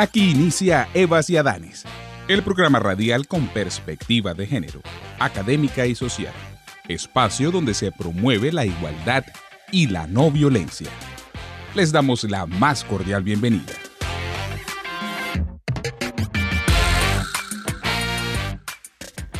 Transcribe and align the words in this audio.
Aquí 0.00 0.30
inicia 0.30 0.88
Evas 0.94 1.28
y 1.28 1.36
Adanes, 1.36 1.84
el 2.26 2.42
programa 2.42 2.78
radial 2.78 3.26
con 3.26 3.48
perspectiva 3.48 4.32
de 4.32 4.46
género, 4.46 4.80
académica 5.18 5.84
y 5.84 5.94
social, 5.94 6.32
espacio 6.88 7.50
donde 7.50 7.74
se 7.74 7.92
promueve 7.92 8.50
la 8.50 8.64
igualdad 8.64 9.26
y 9.70 9.88
la 9.88 10.06
no 10.06 10.30
violencia 10.30 10.88
les 11.74 11.92
damos 11.92 12.24
la 12.24 12.46
más 12.46 12.82
cordial 12.82 13.22
bienvenida. 13.22 13.74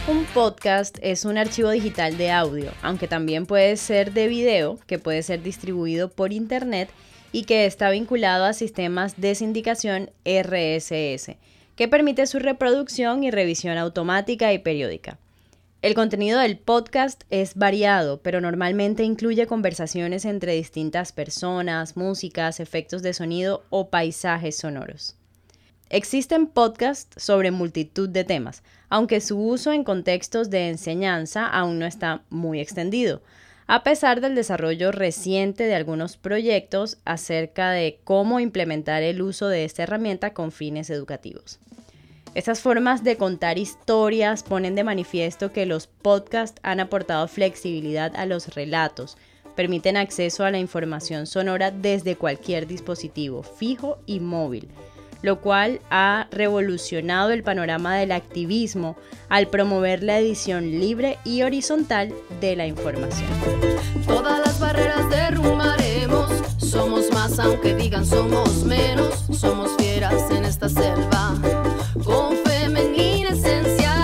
Un 0.06 0.26
podcast 0.34 0.98
es 1.00 1.24
un 1.24 1.38
archivo 1.38 1.70
digital 1.70 2.18
de 2.18 2.32
audio, 2.32 2.70
aunque 2.82 3.08
también 3.08 3.46
puede 3.46 3.78
ser 3.78 4.12
de 4.12 4.28
video, 4.28 4.78
que 4.86 4.98
puede 4.98 5.22
ser 5.22 5.42
distribuido 5.42 6.10
por 6.10 6.34
Internet 6.34 6.90
y 7.32 7.44
que 7.44 7.66
está 7.66 7.90
vinculado 7.90 8.44
a 8.44 8.52
sistemas 8.52 9.20
de 9.20 9.34
sindicación 9.34 10.10
RSS, 10.24 11.36
que 11.76 11.88
permite 11.88 12.26
su 12.26 12.38
reproducción 12.38 13.24
y 13.24 13.30
revisión 13.30 13.78
automática 13.78 14.52
y 14.52 14.58
periódica. 14.58 15.18
El 15.82 15.94
contenido 15.94 16.38
del 16.40 16.58
podcast 16.58 17.22
es 17.30 17.54
variado, 17.54 18.20
pero 18.20 18.42
normalmente 18.42 19.02
incluye 19.02 19.46
conversaciones 19.46 20.26
entre 20.26 20.52
distintas 20.52 21.12
personas, 21.12 21.96
músicas, 21.96 22.60
efectos 22.60 23.00
de 23.00 23.14
sonido 23.14 23.64
o 23.70 23.88
paisajes 23.88 24.58
sonoros. 24.58 25.16
Existen 25.88 26.48
podcasts 26.48 27.22
sobre 27.24 27.50
multitud 27.50 28.10
de 28.10 28.24
temas, 28.24 28.62
aunque 28.90 29.22
su 29.22 29.42
uso 29.42 29.72
en 29.72 29.82
contextos 29.82 30.50
de 30.50 30.68
enseñanza 30.68 31.46
aún 31.46 31.78
no 31.78 31.86
está 31.86 32.24
muy 32.28 32.60
extendido, 32.60 33.22
a 33.72 33.84
pesar 33.84 34.20
del 34.20 34.34
desarrollo 34.34 34.90
reciente 34.90 35.62
de 35.62 35.76
algunos 35.76 36.16
proyectos 36.16 36.98
acerca 37.04 37.70
de 37.70 38.00
cómo 38.02 38.40
implementar 38.40 39.04
el 39.04 39.22
uso 39.22 39.46
de 39.46 39.64
esta 39.64 39.84
herramienta 39.84 40.34
con 40.34 40.50
fines 40.50 40.90
educativos. 40.90 41.60
Estas 42.34 42.62
formas 42.62 43.04
de 43.04 43.16
contar 43.16 43.58
historias 43.58 44.42
ponen 44.42 44.74
de 44.74 44.82
manifiesto 44.82 45.52
que 45.52 45.66
los 45.66 45.86
podcasts 45.86 46.60
han 46.64 46.80
aportado 46.80 47.28
flexibilidad 47.28 48.10
a 48.16 48.26
los 48.26 48.56
relatos, 48.56 49.16
permiten 49.54 49.96
acceso 49.96 50.44
a 50.44 50.50
la 50.50 50.58
información 50.58 51.28
sonora 51.28 51.70
desde 51.70 52.16
cualquier 52.16 52.66
dispositivo, 52.66 53.44
fijo 53.44 54.00
y 54.04 54.18
móvil, 54.18 54.68
lo 55.22 55.40
cual 55.40 55.80
ha 55.90 56.26
revolucionado 56.30 57.30
el 57.30 57.42
panorama 57.42 57.96
del 57.96 58.12
activismo 58.12 58.96
al 59.28 59.48
promover 59.48 60.02
la 60.02 60.18
edición 60.18 60.70
libre 60.80 61.18
y 61.24 61.42
horizontal 61.42 62.12
de 62.40 62.56
la 62.56 62.66
información. 62.66 63.30
Todas 64.06 64.38
las 64.40 64.58
barreras 64.58 65.08
derrumbaremos, 65.10 66.30
somos 66.58 67.10
más 67.12 67.38
aunque 67.38 67.74
digan 67.74 68.06
somos 68.06 68.64
menos, 68.64 69.26
somos 69.32 69.70
fieras 69.78 70.30
en 70.30 70.44
esta 70.44 70.68
selva. 70.68 71.34
Con 72.04 72.36
femenina 72.44 73.30
esencia 73.30 73.94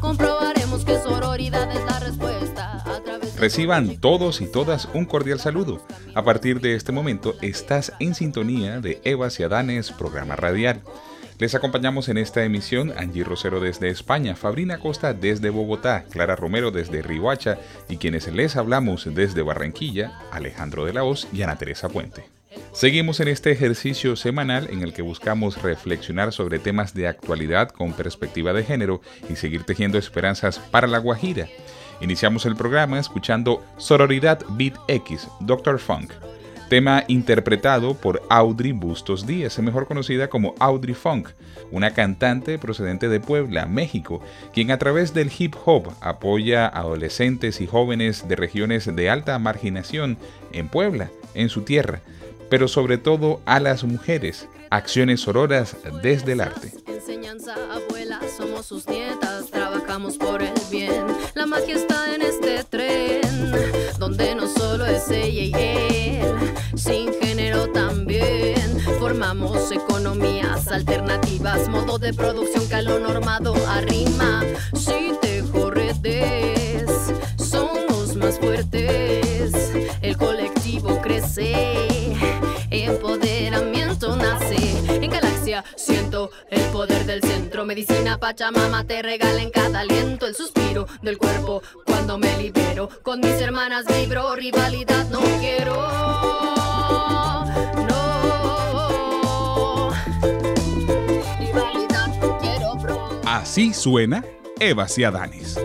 comprobaremos 0.00 0.84
que 0.84 0.98
sororidad 0.98 1.70
es 1.70 1.84
la. 1.84 1.94
Reciban 3.44 3.98
todos 3.98 4.40
y 4.40 4.46
todas 4.46 4.88
un 4.94 5.04
cordial 5.04 5.38
saludo. 5.38 5.86
A 6.14 6.24
partir 6.24 6.62
de 6.62 6.76
este 6.76 6.92
momento 6.92 7.34
estás 7.42 7.92
en 8.00 8.14
sintonía 8.14 8.80
de 8.80 9.02
Evas 9.04 9.38
y 9.38 9.42
Adanes, 9.42 9.92
programa 9.92 10.34
radial. 10.34 10.80
Les 11.38 11.54
acompañamos 11.54 12.08
en 12.08 12.16
esta 12.16 12.42
emisión 12.42 12.94
Angie 12.96 13.22
Rosero 13.22 13.60
desde 13.60 13.90
España, 13.90 14.34
Fabrina 14.34 14.78
Costa 14.78 15.12
desde 15.12 15.50
Bogotá, 15.50 16.04
Clara 16.08 16.36
Romero 16.36 16.70
desde 16.70 17.02
Rihuacha 17.02 17.58
y 17.86 17.98
quienes 17.98 18.32
les 18.32 18.56
hablamos 18.56 19.14
desde 19.14 19.42
Barranquilla, 19.42 20.22
Alejandro 20.32 20.86
de 20.86 20.94
la 20.94 21.04
Hoz 21.04 21.28
y 21.30 21.42
Ana 21.42 21.58
Teresa 21.58 21.90
Puente. 21.90 22.24
Seguimos 22.72 23.20
en 23.20 23.28
este 23.28 23.52
ejercicio 23.52 24.16
semanal 24.16 24.68
en 24.70 24.80
el 24.80 24.94
que 24.94 25.02
buscamos 25.02 25.60
reflexionar 25.60 26.32
sobre 26.32 26.60
temas 26.60 26.94
de 26.94 27.08
actualidad 27.08 27.68
con 27.68 27.92
perspectiva 27.92 28.54
de 28.54 28.64
género 28.64 29.02
y 29.28 29.36
seguir 29.36 29.64
tejiendo 29.64 29.98
esperanzas 29.98 30.58
para 30.58 30.86
la 30.86 30.96
Guajira. 30.96 31.46
Iniciamos 32.00 32.46
el 32.46 32.56
programa 32.56 32.98
escuchando 32.98 33.64
Sororidad 33.76 34.40
Beat 34.50 34.74
X, 34.88 35.28
Dr. 35.40 35.78
Funk, 35.78 36.12
tema 36.68 37.04
interpretado 37.08 37.94
por 37.94 38.22
Audrey 38.30 38.72
Bustos 38.72 39.26
Díaz, 39.26 39.58
mejor 39.58 39.86
conocida 39.86 40.28
como 40.28 40.54
Audrey 40.58 40.94
Funk, 40.94 41.30
una 41.70 41.92
cantante 41.92 42.58
procedente 42.58 43.08
de 43.08 43.20
Puebla, 43.20 43.66
México, 43.66 44.20
quien 44.52 44.70
a 44.70 44.78
través 44.78 45.14
del 45.14 45.30
hip 45.36 45.54
hop 45.64 45.92
apoya 46.00 46.66
a 46.66 46.80
adolescentes 46.80 47.60
y 47.60 47.66
jóvenes 47.66 48.28
de 48.28 48.36
regiones 48.36 48.94
de 48.94 49.10
alta 49.10 49.38
marginación 49.38 50.18
en 50.52 50.68
Puebla, 50.68 51.10
en 51.34 51.48
su 51.48 51.62
tierra 51.62 52.00
pero 52.48 52.68
sobre 52.68 52.98
todo 52.98 53.40
a 53.46 53.60
las 53.60 53.84
mujeres. 53.84 54.48
Acciones 54.70 55.20
sororas 55.22 55.76
desde 56.02 56.32
el 56.32 56.40
arte. 56.40 56.72
Enseñanza, 56.86 57.54
abuela, 57.72 58.20
somos 58.36 58.66
sus 58.66 58.88
nietas, 58.88 59.50
trabajamos 59.94 60.16
por 60.16 60.42
el 60.42 60.54
bien. 60.72 61.06
La 61.34 61.46
magia 61.46 61.76
está 61.76 62.14
en 62.14 62.22
este 62.22 62.64
tren, 62.64 63.20
donde 63.98 64.34
no 64.34 64.48
solo 64.48 64.84
es 64.86 65.08
ella 65.08 65.42
y 65.42 65.52
él, 65.54 66.54
sin 66.74 67.14
género 67.20 67.70
también. 67.70 68.80
Formamos 68.98 69.70
economías 69.70 70.66
alternativas, 70.68 71.68
modo 71.68 71.98
de 71.98 72.12
producción 72.12 72.66
que 72.68 72.74
a 72.74 72.82
lo 72.82 72.98
normado 72.98 73.54
arrima. 73.68 74.42
Si 74.74 75.12
te 75.22 75.44
corretes, 75.52 76.90
somos 77.36 78.16
más 78.16 78.40
fuertes, 78.40 79.52
el 80.02 80.16
colectivo 80.16 81.00
crece 81.02 82.16
empoderamiento 82.70 84.16
nace 84.16 84.56
en 84.88 85.08
galaxia. 85.08 85.64
Siento 85.76 86.30
el 86.50 86.62
poder. 86.72 86.93
Medicina 87.74 88.20
Pachamama 88.20 88.86
te 88.86 89.02
regala 89.02 89.42
en 89.42 89.50
cada 89.50 89.80
aliento 89.80 90.28
el 90.28 90.36
suspiro 90.36 90.86
del 91.02 91.18
cuerpo 91.18 91.60
cuando 91.84 92.18
me 92.18 92.38
libero. 92.38 92.88
Con 93.02 93.18
mis 93.18 93.40
hermanas 93.40 93.84
vibro, 93.86 94.36
rivalidad 94.36 95.08
no 95.08 95.18
quiero. 95.40 95.74
No. 97.88 99.90
Rivalidad 101.40 102.06
no 102.20 102.38
quiero, 102.38 102.76
bro. 102.76 103.20
Así 103.26 103.74
suena 103.74 104.24
Eva 104.60 104.86
Ciadanes. 104.86 105.58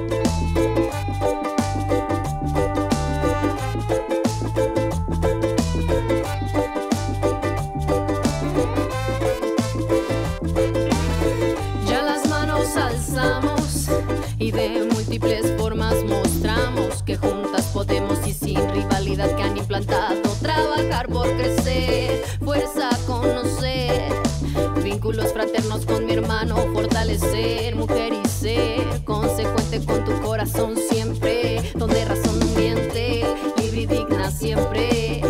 Trabajar 20.41 21.07
por 21.07 21.27
crecer, 21.37 22.23
fuerza 22.43 22.89
conocer, 23.07 24.11
vínculos 24.83 25.31
fraternos 25.33 25.85
con 25.85 26.05
mi 26.05 26.13
hermano, 26.13 26.55
fortalecer, 26.73 27.75
mujer 27.75 28.13
y 28.13 28.27
ser, 28.27 29.03
consecuente 29.03 29.83
con 29.85 30.03
tu 30.03 30.19
corazón 30.21 30.75
siempre, 30.89 31.61
donde 31.75 32.05
razón 32.05 32.39
miente, 32.55 33.23
libre 33.57 33.81
y 33.81 33.85
digna 33.85 34.31
siempre, 34.31 35.21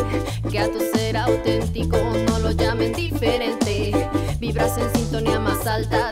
que 0.50 0.60
a 0.60 0.72
tu 0.72 0.80
ser 0.80 1.18
auténtico 1.18 1.98
no 2.28 2.40
lo 2.40 2.52
llamen 2.52 2.94
diferente, 2.94 4.10
vibras 4.40 4.78
en 4.78 4.92
sintonía 4.94 5.40
más 5.40 5.66
alta, 5.68 6.12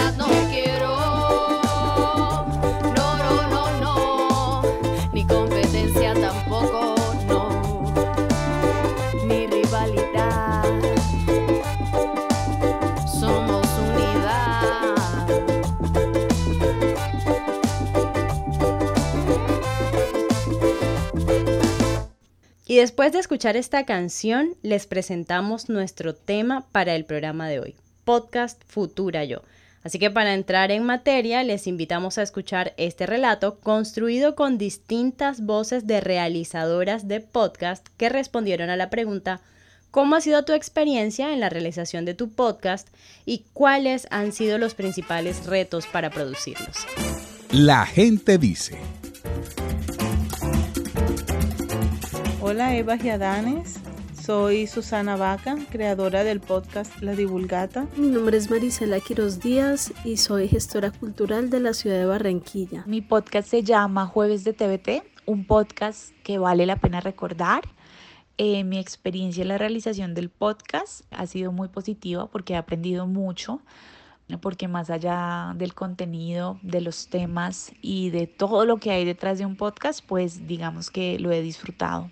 después 22.75 23.11
de 23.11 23.19
escuchar 23.19 23.57
esta 23.57 23.85
canción, 23.85 24.55
les 24.61 24.87
presentamos 24.87 25.69
nuestro 25.69 26.15
tema 26.15 26.65
para 26.71 26.95
el 26.95 27.05
programa 27.05 27.47
de 27.49 27.59
hoy, 27.59 27.75
Podcast 28.03 28.61
Futura 28.65 29.25
Yo. 29.25 29.41
Así 29.83 29.97
que 29.97 30.11
para 30.11 30.33
entrar 30.33 30.71
en 30.71 30.83
materia, 30.83 31.43
les 31.43 31.67
invitamos 31.67 32.17
a 32.17 32.21
escuchar 32.21 32.73
este 32.77 33.05
relato 33.07 33.59
construido 33.59 34.35
con 34.35 34.57
distintas 34.57 35.41
voces 35.41 35.87
de 35.87 36.01
realizadoras 36.01 37.07
de 37.07 37.19
podcast 37.19 37.87
que 37.97 38.09
respondieron 38.09 38.69
a 38.69 38.77
la 38.77 38.89
pregunta 38.89 39.41
¿Cómo 39.91 40.15
ha 40.15 40.21
sido 40.21 40.45
tu 40.45 40.53
experiencia 40.53 41.33
en 41.33 41.41
la 41.41 41.49
realización 41.49 42.05
de 42.05 42.13
tu 42.13 42.31
podcast 42.31 42.87
y 43.25 43.43
cuáles 43.51 44.07
han 44.09 44.31
sido 44.31 44.57
los 44.57 44.73
principales 44.73 45.45
retos 45.45 45.85
para 45.85 46.09
producirlos? 46.09 46.77
La 47.51 47.85
gente 47.85 48.37
dice. 48.37 48.77
Hola 52.61 52.75
Eva 52.75 52.95
y 53.03 53.09
Adanes, 53.09 53.79
soy 54.13 54.67
Susana 54.67 55.15
Vaca, 55.15 55.57
creadora 55.71 56.23
del 56.23 56.41
podcast 56.41 57.01
La 57.01 57.15
Divulgata. 57.15 57.87
Mi 57.97 58.07
nombre 58.07 58.37
es 58.37 58.51
Marisela 58.51 58.99
Quiroz 58.99 59.39
Díaz 59.39 59.91
y 60.05 60.17
soy 60.17 60.47
gestora 60.47 60.91
cultural 60.91 61.49
de 61.49 61.59
la 61.59 61.73
ciudad 61.73 61.97
de 61.97 62.05
Barranquilla. 62.05 62.83
Mi 62.85 63.01
podcast 63.01 63.49
se 63.49 63.63
llama 63.63 64.05
Jueves 64.05 64.43
de 64.43 64.53
TVT, 64.53 65.01
un 65.25 65.47
podcast 65.47 66.11
que 66.23 66.37
vale 66.37 66.67
la 66.67 66.75
pena 66.75 66.99
recordar. 66.99 67.63
Eh, 68.37 68.63
mi 68.63 68.77
experiencia 68.77 69.41
en 69.41 69.47
la 69.47 69.57
realización 69.57 70.13
del 70.13 70.29
podcast 70.29 71.01
ha 71.09 71.25
sido 71.25 71.51
muy 71.51 71.67
positiva 71.67 72.27
porque 72.27 72.53
he 72.53 72.57
aprendido 72.57 73.07
mucho 73.07 73.59
porque 74.39 74.67
más 74.67 74.91
allá 74.91 75.53
del 75.57 75.73
contenido, 75.73 76.59
de 76.61 76.79
los 76.79 77.07
temas 77.07 77.73
y 77.81 78.11
de 78.11 78.27
todo 78.27 78.65
lo 78.65 78.77
que 78.77 78.91
hay 78.91 79.03
detrás 79.03 79.39
de 79.39 79.47
un 79.47 79.55
podcast, 79.57 80.05
pues 80.05 80.47
digamos 80.47 80.91
que 80.91 81.17
lo 81.17 81.31
he 81.31 81.41
disfrutado. 81.41 82.11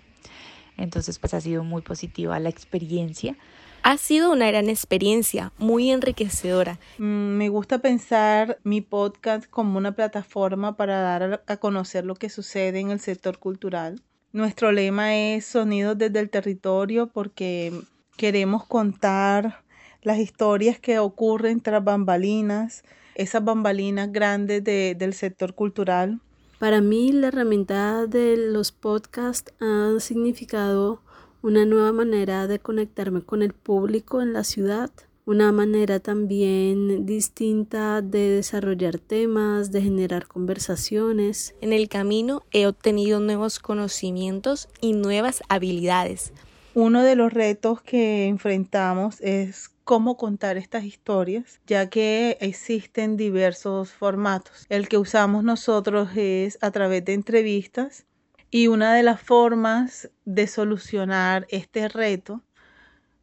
Entonces, 0.80 1.18
pues 1.18 1.34
ha 1.34 1.40
sido 1.40 1.62
muy 1.62 1.82
positiva 1.82 2.38
la 2.40 2.48
experiencia. 2.48 3.36
Ha 3.82 3.96
sido 3.96 4.32
una 4.32 4.48
gran 4.48 4.68
experiencia, 4.68 5.52
muy 5.58 5.90
enriquecedora. 5.90 6.78
Mm, 6.98 7.36
me 7.36 7.48
gusta 7.48 7.78
pensar 7.78 8.58
mi 8.62 8.80
podcast 8.80 9.48
como 9.48 9.78
una 9.78 9.92
plataforma 9.92 10.76
para 10.76 11.00
dar 11.00 11.42
a 11.46 11.56
conocer 11.58 12.04
lo 12.04 12.14
que 12.14 12.28
sucede 12.28 12.80
en 12.80 12.90
el 12.90 13.00
sector 13.00 13.38
cultural. 13.38 14.02
Nuestro 14.32 14.72
lema 14.72 15.16
es 15.16 15.46
Sonidos 15.46 15.98
desde 15.98 16.20
el 16.20 16.30
territorio 16.30 17.08
porque 17.08 17.72
queremos 18.16 18.66
contar 18.66 19.62
las 20.02 20.18
historias 20.18 20.78
que 20.78 20.98
ocurren 20.98 21.60
tras 21.60 21.82
bambalinas, 21.82 22.84
esas 23.14 23.44
bambalinas 23.44 24.12
grandes 24.12 24.62
del 24.64 25.14
sector 25.14 25.54
cultural 25.54 26.20
para 26.60 26.82
mí 26.82 27.10
la 27.10 27.28
herramienta 27.28 28.06
de 28.06 28.36
los 28.36 28.70
podcasts 28.70 29.50
ha 29.60 29.98
significado 29.98 31.00
una 31.40 31.64
nueva 31.64 31.90
manera 31.90 32.46
de 32.46 32.58
conectarme 32.58 33.22
con 33.22 33.40
el 33.40 33.54
público 33.54 34.20
en 34.20 34.34
la 34.34 34.44
ciudad, 34.44 34.90
una 35.24 35.52
manera 35.52 36.00
también 36.00 37.06
distinta 37.06 38.02
de 38.02 38.28
desarrollar 38.28 38.98
temas, 38.98 39.72
de 39.72 39.80
generar 39.80 40.26
conversaciones. 40.26 41.54
En 41.62 41.72
el 41.72 41.88
camino 41.88 42.42
he 42.52 42.66
obtenido 42.66 43.20
nuevos 43.20 43.58
conocimientos 43.58 44.68
y 44.82 44.92
nuevas 44.92 45.42
habilidades. 45.48 46.34
Uno 46.74 47.02
de 47.02 47.16
los 47.16 47.32
retos 47.32 47.80
que 47.80 48.26
enfrentamos 48.26 49.18
es 49.22 49.70
cómo 49.90 50.16
contar 50.16 50.56
estas 50.56 50.84
historias, 50.84 51.60
ya 51.66 51.90
que 51.90 52.38
existen 52.40 53.16
diversos 53.16 53.90
formatos. 53.90 54.64
El 54.68 54.86
que 54.86 54.98
usamos 54.98 55.42
nosotros 55.42 56.10
es 56.14 56.58
a 56.60 56.70
través 56.70 57.04
de 57.04 57.14
entrevistas 57.14 58.06
y 58.52 58.68
una 58.68 58.94
de 58.94 59.02
las 59.02 59.20
formas 59.20 60.08
de 60.24 60.46
solucionar 60.46 61.44
este 61.50 61.88
reto 61.88 62.40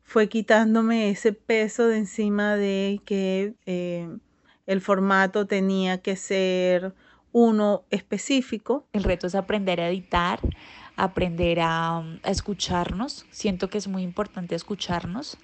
fue 0.04 0.28
quitándome 0.28 1.10
ese 1.10 1.32
peso 1.32 1.88
de 1.88 2.00
encima 2.00 2.58
de 2.58 3.00
que 3.06 3.54
eh, 3.66 4.10
el 4.66 4.82
formato 4.82 5.48
tenía 5.48 6.02
que 6.02 6.18
ser 6.18 6.94
uno 7.32 7.86
específico. 7.92 8.90
El 8.92 9.06
reto 9.06 9.28
es 9.28 9.36
aprender 9.36 9.80
a 9.80 9.88
editar, 9.88 10.42
aprender 10.98 11.62
a, 11.62 12.00
a, 12.00 12.30
escucharnos. 12.30 13.26
Siento 13.30 13.70
que 13.70 13.78
es 13.78 13.88
muy 13.88 14.04
importante 14.04 14.54
escucharnos 14.54 15.38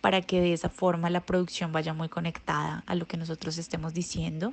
para 0.00 0.22
que 0.22 0.40
de 0.40 0.52
esa 0.52 0.68
forma 0.68 1.10
la 1.10 1.20
producción 1.20 1.72
vaya 1.72 1.94
muy 1.94 2.08
conectada 2.08 2.82
a 2.86 2.94
lo 2.94 3.06
que 3.06 3.16
nosotros 3.16 3.58
estemos 3.58 3.94
diciendo. 3.94 4.52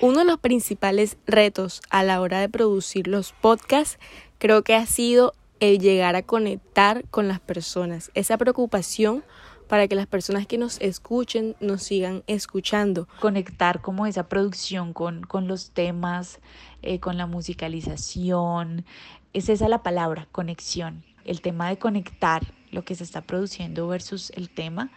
Uno 0.00 0.20
de 0.20 0.24
los 0.24 0.38
principales 0.38 1.16
retos 1.26 1.82
a 1.90 2.02
la 2.02 2.20
hora 2.20 2.40
de 2.40 2.48
producir 2.48 3.08
los 3.08 3.32
podcasts 3.32 3.98
creo 4.38 4.62
que 4.62 4.74
ha 4.74 4.86
sido 4.86 5.34
el 5.60 5.78
llegar 5.78 6.16
a 6.16 6.22
conectar 6.22 7.04
con 7.10 7.28
las 7.28 7.38
personas, 7.38 8.10
esa 8.14 8.36
preocupación 8.36 9.22
para 9.68 9.88
que 9.88 9.94
las 9.94 10.06
personas 10.06 10.46
que 10.46 10.58
nos 10.58 10.78
escuchen 10.80 11.56
nos 11.60 11.84
sigan 11.84 12.24
escuchando. 12.26 13.08
Conectar 13.20 13.80
como 13.80 14.06
esa 14.06 14.28
producción 14.28 14.92
con, 14.92 15.22
con 15.22 15.48
los 15.48 15.70
temas, 15.70 16.40
eh, 16.82 16.98
con 16.98 17.16
la 17.16 17.26
musicalización, 17.26 18.84
es 19.32 19.48
esa 19.48 19.68
la 19.68 19.82
palabra, 19.82 20.28
conexión. 20.30 21.04
El 21.24 21.40
tema 21.40 21.68
de 21.68 21.78
conectar 21.78 22.42
lo 22.72 22.84
que 22.84 22.94
se 22.94 23.04
está 23.04 23.20
produciendo 23.22 23.86
versus 23.86 24.30
el 24.30 24.50
tema, 24.50 24.90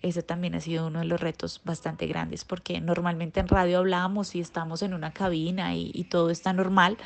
ese 0.00 0.22
también 0.22 0.54
ha 0.54 0.60
sido 0.60 0.86
uno 0.86 1.00
de 1.00 1.04
los 1.04 1.20
retos 1.20 1.60
bastante 1.64 2.06
grandes, 2.06 2.44
porque 2.44 2.80
normalmente 2.80 3.40
en 3.40 3.48
radio 3.48 3.78
hablábamos 3.78 4.34
y 4.34 4.40
estamos 4.40 4.82
en 4.82 4.94
una 4.94 5.12
cabina 5.12 5.74
y, 5.74 5.90
y 5.92 6.04
todo 6.04 6.30
está 6.30 6.52
normal, 6.52 6.96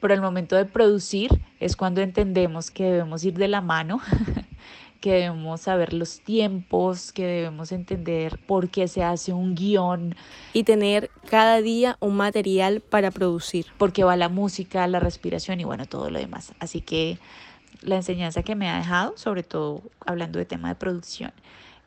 pero 0.00 0.12
el 0.12 0.20
momento 0.20 0.56
de 0.56 0.66
producir 0.66 1.40
es 1.60 1.76
cuando 1.76 2.02
entendemos 2.02 2.70
que 2.70 2.84
debemos 2.84 3.24
ir 3.24 3.34
de 3.34 3.48
la 3.48 3.60
mano 3.62 4.02
que 5.04 5.12
debemos 5.12 5.60
saber 5.60 5.92
los 5.92 6.20
tiempos, 6.20 7.12
que 7.12 7.26
debemos 7.26 7.72
entender 7.72 8.38
por 8.46 8.70
qué 8.70 8.88
se 8.88 9.02
hace 9.02 9.34
un 9.34 9.54
guion. 9.54 10.16
Y 10.54 10.64
tener 10.64 11.10
cada 11.28 11.60
día 11.60 11.98
un 12.00 12.16
material 12.16 12.80
para 12.80 13.10
producir. 13.10 13.66
Porque 13.76 14.02
va 14.02 14.16
la 14.16 14.30
música, 14.30 14.86
la 14.86 15.00
respiración 15.00 15.60
y 15.60 15.64
bueno, 15.64 15.84
todo 15.84 16.08
lo 16.08 16.18
demás. 16.18 16.54
Así 16.58 16.80
que 16.80 17.18
la 17.84 17.96
enseñanza 17.96 18.42
que 18.42 18.54
me 18.54 18.68
ha 18.68 18.78
dejado, 18.78 19.16
sobre 19.16 19.42
todo 19.42 19.82
hablando 20.04 20.38
de 20.38 20.44
tema 20.44 20.68
de 20.68 20.74
producción, 20.74 21.32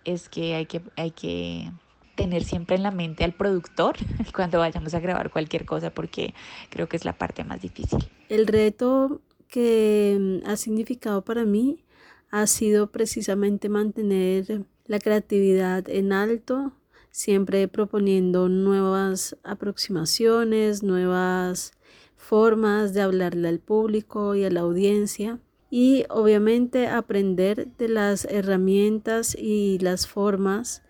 es 0.05 0.29
que 0.29 0.55
hay 0.55 0.65
que, 0.65 0.81
hay 0.95 1.11
que 1.11 1.71
tener 2.15 2.43
siempre 2.43 2.75
en 2.75 2.83
la 2.83 2.91
mente 2.91 3.23
al 3.23 3.33
productor 3.33 3.95
cuando 4.35 4.59
vayamos 4.59 4.93
a 4.93 4.99
grabar 4.99 5.31
cualquier 5.31 5.65
cosa, 5.65 5.91
porque 5.91 6.33
creo 6.69 6.87
que 6.87 6.97
es 6.97 7.05
la 7.05 7.13
parte 7.13 7.43
más 7.43 7.61
difícil. 7.61 7.99
El 8.29 8.47
reto 8.47 9.21
que 9.49 10.41
ha 10.45 10.55
significado 10.55 11.23
para 11.23 11.45
mí 11.45 11.83
ha 12.31 12.47
sido 12.47 12.91
precisamente 12.91 13.69
mantener 13.69 14.65
la 14.85 14.99
creatividad 14.99 15.89
en 15.89 16.11
alto, 16.13 16.73
siempre 17.11 17.67
proponiendo 17.67 18.49
nuevas 18.49 19.37
aproximaciones, 19.43 20.83
nuevas 20.83 21.73
formas 22.15 22.93
de 22.93 23.01
hablarle 23.01 23.47
al 23.47 23.59
público 23.59 24.35
y 24.35 24.43
a 24.43 24.49
la 24.49 24.61
audiencia 24.61 25.39
y 25.69 26.05
obviamente 26.09 26.87
aprender 26.87 27.67
de 27.77 27.89
las 27.89 28.25
herramientas 28.25 29.35
y 29.39 29.79
las 29.79 30.07
formas 30.07 30.81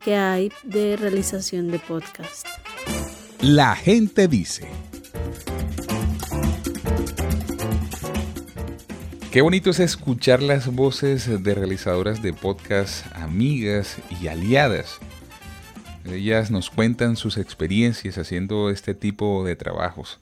que 0.00 0.16
hay 0.16 0.52
de 0.62 0.96
realización 0.96 1.70
de 1.70 1.78
podcast. 1.78 2.46
La 3.40 3.74
gente 3.76 4.28
dice. 4.28 4.66
Qué 9.30 9.42
bonito 9.42 9.68
es 9.68 9.80
escuchar 9.80 10.42
las 10.42 10.74
voces 10.74 11.42
de 11.42 11.54
realizadoras 11.54 12.22
de 12.22 12.32
podcast, 12.32 13.04
amigas 13.14 13.98
y 14.20 14.28
aliadas. 14.28 14.98
Ellas 16.06 16.50
nos 16.50 16.70
cuentan 16.70 17.16
sus 17.16 17.36
experiencias 17.36 18.16
haciendo 18.16 18.70
este 18.70 18.94
tipo 18.94 19.44
de 19.44 19.56
trabajos. 19.56 20.20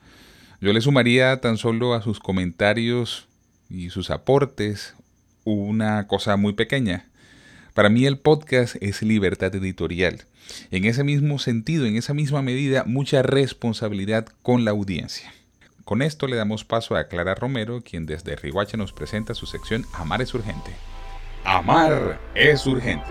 Yo 0.61 0.73
le 0.73 0.81
sumaría 0.81 1.41
tan 1.41 1.59
solo 1.59 1.95
a 1.95 2.03
sus 2.03 2.19
comentarios 2.19 3.29
y 3.75 3.91
sus 3.91 4.11
aportes 4.11 4.95
una 5.45 6.07
cosa 6.07 6.37
muy 6.37 6.53
pequeña. 6.53 7.07
Para 7.75 7.89
mí 7.89 8.07
el 8.07 8.19
podcast 8.19 8.77
es 8.81 9.03
libertad 9.03 9.55
editorial. 9.55 10.25
En 10.71 10.85
ese 10.85 11.03
mismo 11.03 11.39
sentido, 11.39 11.87
en 11.87 11.97
esa 11.97 12.15
misma 12.15 12.41
medida, 12.41 12.85
mucha 12.87 13.23
responsabilidad 13.23 14.27
con 14.43 14.65
la 14.65 14.71
audiencia. 14.71 15.33
Con 15.85 16.01
esto 16.01 16.29
le 16.29 16.37
damos 16.37 16.65
paso 16.65 16.97
a 16.97 17.09
Clara 17.09 17.35
Romero, 17.35 17.83
quien 17.83 18.07
desde 18.07 18.37
Rihuacha 18.37 18.77
nos 18.77 18.93
presenta 18.93 19.35
su 19.35 19.47
sección 19.47 19.85
Amar 19.93 20.23
es 20.23 20.33
urgente. 20.35 20.71
Amar 21.45 22.21
es 22.35 22.67
urgente. 22.67 23.11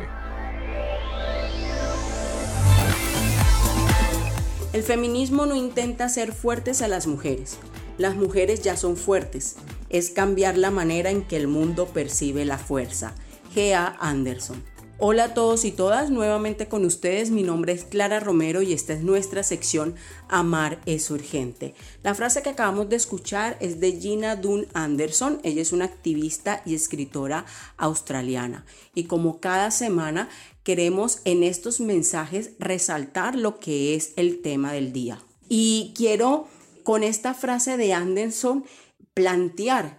El 4.72 4.82
feminismo 4.82 5.46
no 5.46 5.56
intenta 5.56 6.06
hacer 6.06 6.32
fuertes 6.32 6.82
a 6.82 6.88
las 6.88 7.06
mujeres. 7.06 7.60
Las 8.00 8.16
mujeres 8.16 8.64
ya 8.64 8.76
son 8.76 8.98
fuertes 8.98 9.58
es 9.94 10.10
cambiar 10.10 10.58
la 10.58 10.72
manera 10.72 11.12
en 11.12 11.24
que 11.24 11.38
el 11.38 11.48
mundo 11.48 11.86
percibe 11.86 12.44
la 12.44 12.58
fuerza. 12.58 13.14
G.A. 13.56 13.96
Anderson. 14.00 14.62
Hola 14.98 15.26
a 15.26 15.34
todos 15.34 15.66
y 15.66 15.72
todas, 15.72 16.10
nuevamente 16.10 16.68
con 16.68 16.84
ustedes. 16.84 17.30
Mi 17.30 17.44
nombre 17.44 17.74
es 17.74 17.84
Clara 17.84 18.20
Romero 18.20 18.64
y 18.64 18.74
esta 18.74 18.94
es 18.94 19.02
nuestra 19.02 19.44
sección 19.44 19.96
Amar 20.30 20.80
es 20.88 21.12
urgente. 21.12 21.76
La 22.02 22.16
frase 22.16 22.42
que 22.42 22.50
acabamos 22.50 22.90
de 22.90 22.96
escuchar 22.96 23.56
es 23.60 23.80
de 23.80 23.92
Gina 23.92 24.36
Dunn 24.36 24.66
Anderson. 24.74 25.40
Ella 25.44 25.62
es 25.62 25.74
una 25.74 25.86
activista 25.86 26.64
y 26.66 26.74
escritora 26.74 27.46
australiana. 27.78 28.66
Y 28.96 29.04
como 29.04 29.40
cada 29.40 29.70
semana 29.70 30.28
queremos 30.64 31.20
en 31.26 31.44
estos 31.44 31.80
mensajes 31.80 32.52
resaltar 32.58 33.36
lo 33.36 33.60
que 33.60 33.94
es 33.94 34.14
el 34.16 34.42
tema 34.42 34.74
del 34.74 34.92
día. 34.92 35.22
Y 35.50 35.94
quiero 35.96 36.48
con 36.84 37.04
esta 37.04 37.34
frase 37.34 37.78
de 37.78 37.94
Anderson 37.94 38.66
plantear 39.14 39.98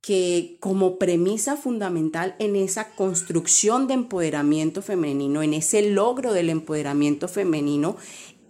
que 0.00 0.56
como 0.60 0.98
premisa 0.98 1.56
fundamental 1.56 2.34
en 2.38 2.56
esa 2.56 2.90
construcción 2.90 3.86
de 3.86 3.94
empoderamiento 3.94 4.80
femenino, 4.80 5.42
en 5.42 5.54
ese 5.54 5.90
logro 5.90 6.32
del 6.32 6.50
empoderamiento 6.50 7.28
femenino, 7.28 7.96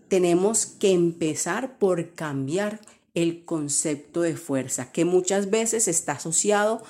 tenemos 0.09 0.67
que 0.67 0.93
empezar 0.93 1.79
por 1.79 2.13
cambiar 2.13 2.81
el 3.15 3.45
concepto 3.45 4.23
de 4.23 4.37
fuerza, 4.37 4.93
que 4.93 5.05
muchas 5.05 5.51
veces 5.51 5.89
está 5.89 6.13
asociado 6.13 6.83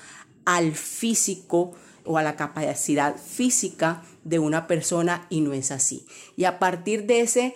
al 0.45 0.73
físico 0.73 1.73
o 2.05 2.19
a 2.19 2.23
la 2.23 2.37
capacidad 2.37 3.17
física 3.17 4.03
de 4.25 4.39
una 4.39 4.67
persona 4.67 5.27
y 5.31 5.41
no 5.41 5.53
es 5.53 5.71
así. 5.71 6.07
Y 6.37 6.45
a 6.45 6.59
partir 6.59 7.07
de 7.07 7.21
ese 7.21 7.55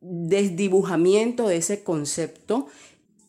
desdibujamiento 0.00 1.48
de 1.48 1.56
ese 1.56 1.82
concepto, 1.82 2.66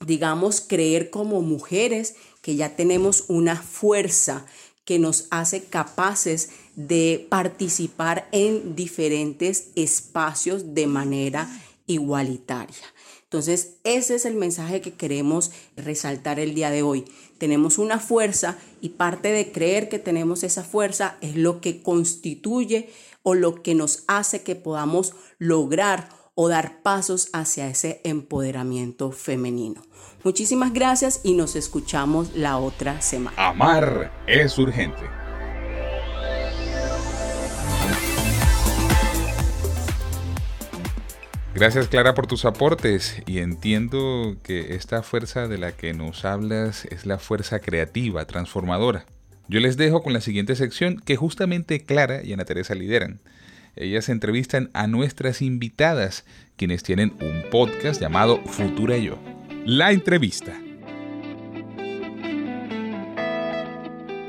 digamos, 0.05 0.61
creer 0.61 1.09
como 1.09 1.41
mujeres 1.41 2.15
que 2.41 2.55
ya 2.55 2.75
tenemos 2.75 3.25
una 3.27 3.55
fuerza 3.55 4.45
que 4.85 4.99
nos 4.99 5.27
hace 5.29 5.63
capaces 5.63 6.49
de 6.75 7.27
participar 7.29 8.27
en 8.31 8.75
diferentes 8.75 9.67
espacios 9.75 10.73
de 10.73 10.87
manera 10.87 11.49
igualitaria. 11.85 12.75
Entonces, 13.23 13.75
ese 13.85 14.15
es 14.15 14.25
el 14.25 14.35
mensaje 14.35 14.81
que 14.81 14.93
queremos 14.93 15.51
resaltar 15.77 16.39
el 16.39 16.53
día 16.53 16.69
de 16.69 16.83
hoy. 16.83 17.05
Tenemos 17.37 17.77
una 17.77 17.99
fuerza 17.99 18.57
y 18.81 18.89
parte 18.89 19.31
de 19.31 19.51
creer 19.53 19.87
que 19.87 19.99
tenemos 19.99 20.43
esa 20.43 20.63
fuerza 20.63 21.17
es 21.21 21.37
lo 21.37 21.61
que 21.61 21.81
constituye 21.81 22.89
o 23.23 23.33
lo 23.33 23.61
que 23.61 23.73
nos 23.73 24.03
hace 24.07 24.41
que 24.41 24.55
podamos 24.55 25.13
lograr 25.37 26.09
o 26.35 26.49
dar 26.49 26.81
pasos 26.81 27.29
hacia 27.33 27.67
ese 27.67 28.01
empoderamiento 28.03 29.11
femenino. 29.11 29.81
Muchísimas 30.23 30.73
gracias 30.73 31.21
y 31.23 31.33
nos 31.33 31.55
escuchamos 31.55 32.35
la 32.35 32.57
otra 32.57 33.01
semana. 33.01 33.35
Amar 33.37 34.11
es 34.27 34.57
urgente. 34.57 35.01
Gracias 41.53 41.89
Clara 41.89 42.13
por 42.13 42.27
tus 42.27 42.45
aportes 42.45 43.21
y 43.27 43.39
entiendo 43.39 44.37
que 44.41 44.73
esta 44.73 45.03
fuerza 45.03 45.47
de 45.47 45.57
la 45.57 45.73
que 45.73 45.93
nos 45.93 46.23
hablas 46.23 46.85
es 46.85 47.05
la 47.05 47.19
fuerza 47.19 47.59
creativa, 47.59 48.25
transformadora. 48.25 49.05
Yo 49.47 49.59
les 49.59 49.75
dejo 49.75 50.01
con 50.01 50.13
la 50.13 50.21
siguiente 50.21 50.55
sección 50.55 51.01
que 51.03 51.17
justamente 51.17 51.83
Clara 51.83 52.23
y 52.23 52.31
Ana 52.31 52.45
Teresa 52.45 52.73
lideran. 52.73 53.19
Ellas 53.77 54.09
entrevistan 54.09 54.69
a 54.73 54.85
nuestras 54.85 55.41
invitadas, 55.41 56.25
quienes 56.57 56.83
tienen 56.83 57.13
un 57.21 57.49
podcast 57.49 58.01
llamado 58.01 58.37
Futura 58.39 58.97
Yo. 58.97 59.15
La 59.65 59.91
entrevista. 59.91 60.51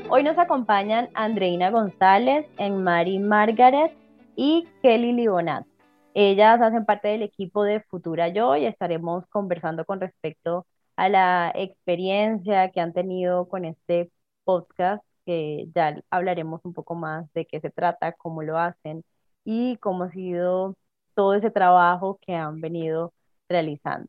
Hoy 0.09 0.23
nos 0.23 0.37
acompañan 0.37 1.09
Andreina 1.13 1.71
González, 1.71 2.45
Enmari 2.57 3.19
Margaret 3.19 3.91
y 4.37 4.65
Kelly 4.81 5.11
Libonat. 5.11 5.65
Ellas 6.13 6.61
hacen 6.61 6.85
parte 6.85 7.09
del 7.09 7.23
equipo 7.23 7.65
de 7.65 7.81
Futura 7.81 8.29
Yo 8.29 8.55
y 8.55 8.65
estaremos 8.65 9.25
conversando 9.27 9.83
con 9.83 9.99
respecto 9.99 10.65
a 10.95 11.09
la 11.09 11.51
experiencia 11.53 12.71
que 12.71 12.79
han 12.79 12.93
tenido 12.93 13.49
con 13.49 13.65
este 13.65 14.09
podcast, 14.45 15.03
que 15.25 15.67
ya 15.75 16.01
hablaremos 16.09 16.61
un 16.63 16.73
poco 16.73 16.95
más 16.95 17.25
de 17.33 17.45
qué 17.45 17.59
se 17.59 17.71
trata, 17.71 18.13
cómo 18.13 18.41
lo 18.41 18.57
hacen 18.57 19.03
y 19.45 19.77
cómo 19.77 20.05
ha 20.05 20.11
sido 20.11 20.75
todo 21.15 21.35
ese 21.35 21.51
trabajo 21.51 22.19
que 22.21 22.35
han 22.35 22.61
venido 22.61 23.13
realizando. 23.49 24.07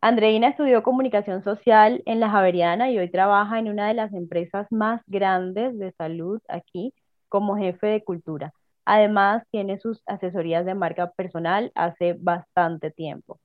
Andreina 0.00 0.48
estudió 0.48 0.82
comunicación 0.82 1.42
social 1.42 2.02
en 2.06 2.20
la 2.20 2.30
Javeriana 2.30 2.90
y 2.90 2.98
hoy 2.98 3.10
trabaja 3.10 3.58
en 3.58 3.68
una 3.68 3.88
de 3.88 3.94
las 3.94 4.12
empresas 4.12 4.66
más 4.70 5.02
grandes 5.06 5.78
de 5.78 5.92
salud 5.92 6.40
aquí 6.48 6.94
como 7.28 7.56
jefe 7.56 7.86
de 7.88 8.04
cultura. 8.04 8.52
Además, 8.84 9.42
tiene 9.50 9.78
sus 9.78 10.02
asesorías 10.06 10.64
de 10.64 10.74
marca 10.74 11.10
personal 11.12 11.72
hace 11.74 12.14
bastante 12.18 12.90
tiempo. 12.92 13.40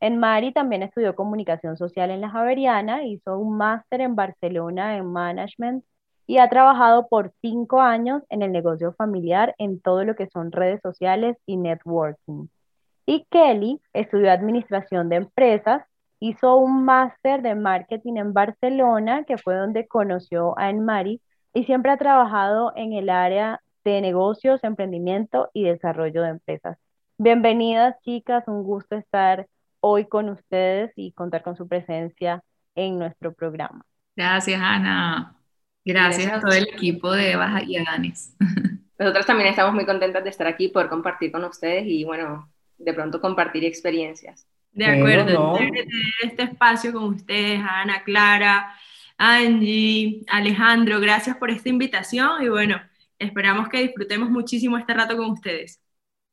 En 0.00 0.18
Mari 0.18 0.52
también 0.52 0.82
estudió 0.82 1.16
comunicación 1.16 1.76
social 1.76 2.10
en 2.10 2.20
la 2.20 2.30
Javeriana, 2.30 3.04
hizo 3.04 3.38
un 3.38 3.56
máster 3.56 4.00
en 4.02 4.14
Barcelona 4.14 4.96
en 4.96 5.06
management 5.06 5.84
y 6.26 6.38
ha 6.38 6.48
trabajado 6.48 7.08
por 7.08 7.32
cinco 7.40 7.80
años 7.80 8.22
en 8.30 8.42
el 8.42 8.52
negocio 8.52 8.92
familiar 8.94 9.54
en 9.58 9.80
todo 9.80 10.04
lo 10.04 10.14
que 10.16 10.28
son 10.28 10.52
redes 10.52 10.80
sociales 10.82 11.36
y 11.46 11.56
networking. 11.56 12.48
Y 13.06 13.26
Kelly 13.30 13.80
estudió 13.92 14.30
administración 14.30 15.08
de 15.08 15.16
empresas 15.16 15.82
hizo 16.20 16.56
un 16.56 16.84
máster 16.84 17.42
de 17.42 17.54
marketing 17.54 18.14
en 18.16 18.32
Barcelona, 18.32 19.24
que 19.24 19.36
fue 19.36 19.56
donde 19.56 19.86
conoció 19.86 20.58
a 20.58 20.70
Enmari, 20.70 21.20
y 21.52 21.64
siempre 21.64 21.92
ha 21.92 21.98
trabajado 21.98 22.72
en 22.76 22.94
el 22.94 23.10
área 23.10 23.60
de 23.84 24.00
negocios, 24.00 24.64
emprendimiento 24.64 25.50
y 25.52 25.64
desarrollo 25.64 26.22
de 26.22 26.30
empresas. 26.30 26.78
Bienvenidas, 27.18 28.00
chicas, 28.02 28.44
un 28.46 28.62
gusto 28.62 28.96
estar 28.96 29.46
hoy 29.80 30.06
con 30.06 30.30
ustedes 30.30 30.92
y 30.96 31.12
contar 31.12 31.42
con 31.42 31.56
su 31.56 31.68
presencia 31.68 32.42
en 32.74 32.98
nuestro 32.98 33.34
programa. 33.34 33.84
Gracias, 34.16 34.60
Ana. 34.60 35.36
Gracias, 35.84 36.32
a 36.32 36.40
todo 36.40 36.52
el 36.52 36.64
equipo 36.64 37.12
de 37.12 37.36
Baja 37.36 37.62
y 37.62 37.76
Adanes. 37.76 38.34
Nosotros 38.98 39.26
también 39.26 39.50
estamos 39.50 39.74
muy 39.74 39.84
contentas 39.84 40.24
de 40.24 40.30
estar 40.30 40.46
aquí, 40.46 40.68
por 40.68 40.88
compartir 40.88 41.30
con 41.30 41.44
ustedes 41.44 41.84
y, 41.86 42.04
bueno, 42.04 42.50
de 42.78 42.94
pronto 42.94 43.20
compartir 43.20 43.64
experiencias. 43.64 44.46
De 44.72 44.86
acuerdo, 44.86 45.56
este 46.22 46.42
espacio 46.42 46.92
con 46.92 47.04
ustedes, 47.04 47.60
Ana, 47.60 48.02
Clara, 48.02 48.74
Angie, 49.16 50.24
Alejandro, 50.28 50.98
gracias 51.00 51.36
por 51.36 51.50
esta 51.50 51.68
invitación 51.68 52.42
y 52.42 52.48
bueno, 52.48 52.80
esperamos 53.18 53.68
que 53.68 53.82
disfrutemos 53.82 54.30
muchísimo 54.30 54.76
este 54.76 54.94
rato 54.94 55.16
con 55.16 55.30
ustedes. 55.30 55.80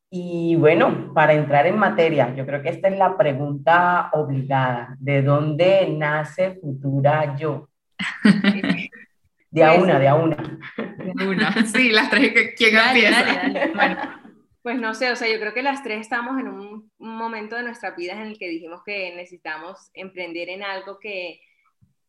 Y 0.10 0.56
bueno, 0.56 1.14
para 1.14 1.34
entrar 1.34 1.68
en 1.68 1.78
materia, 1.78 2.34
yo 2.36 2.46
creo 2.46 2.62
que 2.62 2.70
esta 2.70 2.90
es 2.90 2.98
la 2.98 3.16
pregunta 3.16 4.10
obligada. 4.12 4.96
¿De 5.00 5.22
dónde 5.22 5.88
nace 5.90 6.60
Futura 6.60 7.38
Yo? 7.38 7.70
De 9.52 9.66
a 9.66 9.74
una, 9.74 10.00
de 10.00 10.08
a 10.08 10.16
una. 10.16 10.38
De 10.78 11.28
una. 11.28 11.66
Sí, 11.66 11.92
las 11.92 12.10
tres, 12.10 12.34
¿quién 12.58 12.78
empieza? 12.78 13.72
Bueno, 13.76 13.98
pues 14.62 14.80
no 14.80 14.94
sé, 14.94 15.12
o 15.12 15.16
sea, 15.16 15.28
yo 15.28 15.40
creo 15.40 15.54
que 15.54 15.62
las 15.62 15.84
tres 15.84 16.00
estamos 16.00 16.40
en 16.40 16.48
un, 16.48 16.92
momento 17.00 17.56
de 17.56 17.64
nuestra 17.64 17.92
vida 17.92 18.14
en 18.14 18.22
el 18.22 18.38
que 18.38 18.48
dijimos 18.48 18.82
que 18.86 19.14
necesitamos 19.16 19.90
emprender 19.94 20.50
en 20.50 20.64
algo 20.64 21.00
que, 21.00 21.42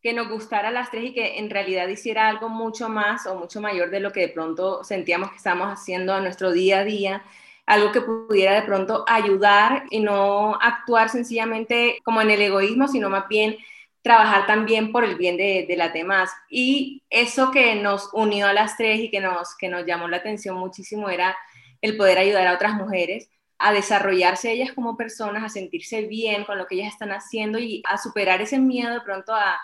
que 0.01 0.13
nos 0.13 0.29
gustara 0.29 0.69
a 0.69 0.71
las 0.71 0.89
tres 0.89 1.03
y 1.05 1.13
que 1.13 1.39
en 1.39 1.49
realidad 1.49 1.87
hiciera 1.87 2.29
algo 2.29 2.47
mucho 2.47 2.89
más 2.89 3.27
o 3.27 3.35
mucho 3.35 3.59
mayor 3.59 3.89
de 3.89 3.99
lo 3.99 4.11
que 4.11 4.21
de 4.21 4.29
pronto 4.29 4.83
sentíamos 4.83 5.31
que 5.31 5.37
estábamos 5.37 5.67
haciendo 5.67 6.13
a 6.13 6.21
nuestro 6.21 6.51
día 6.51 6.79
a 6.79 6.83
día, 6.85 7.23
algo 7.65 7.91
que 7.91 8.01
pudiera 8.01 8.53
de 8.53 8.63
pronto 8.63 9.03
ayudar 9.07 9.85
y 9.89 9.99
no 9.99 10.55
actuar 10.61 11.09
sencillamente 11.09 11.99
como 12.03 12.21
en 12.21 12.31
el 12.31 12.41
egoísmo, 12.41 12.87
sino 12.87 13.09
más 13.09 13.27
bien 13.27 13.57
trabajar 14.03 14.45
también 14.45 14.91
por 14.91 15.05
el 15.05 15.15
bien 15.15 15.37
de, 15.37 15.73
las 15.75 15.93
demás. 15.93 16.29
Y 16.49 17.03
eso 17.09 17.51
que 17.51 17.75
nos 17.75 18.09
unió 18.13 18.47
a 18.47 18.53
las 18.53 18.77
tres 18.77 18.99
y 18.99 19.09
que 19.09 19.21
nos, 19.21 19.55
que 19.57 19.69
nos 19.69 19.85
llamó 19.85 20.07
la 20.07 20.17
atención 20.17 20.57
muchísimo 20.57 21.09
era 21.09 21.35
el 21.81 21.97
poder 21.97 22.17
ayudar 22.19 22.47
a 22.47 22.53
otras 22.53 22.75
mujeres 22.75 23.29
a 23.57 23.71
desarrollarse 23.71 24.51
ellas 24.51 24.73
como 24.73 24.97
personas, 24.97 25.43
a 25.43 25.49
sentirse 25.49 26.01
bien 26.01 26.43
con 26.43 26.57
lo 26.57 26.67
que 26.67 26.75
ellas 26.75 26.93
están 26.93 27.11
haciendo 27.13 27.59
y 27.59 27.81
a 27.85 27.97
superar 27.97 28.41
ese 28.41 28.59
miedo 28.59 28.93
de 28.93 29.01
pronto 29.01 29.33
a, 29.33 29.59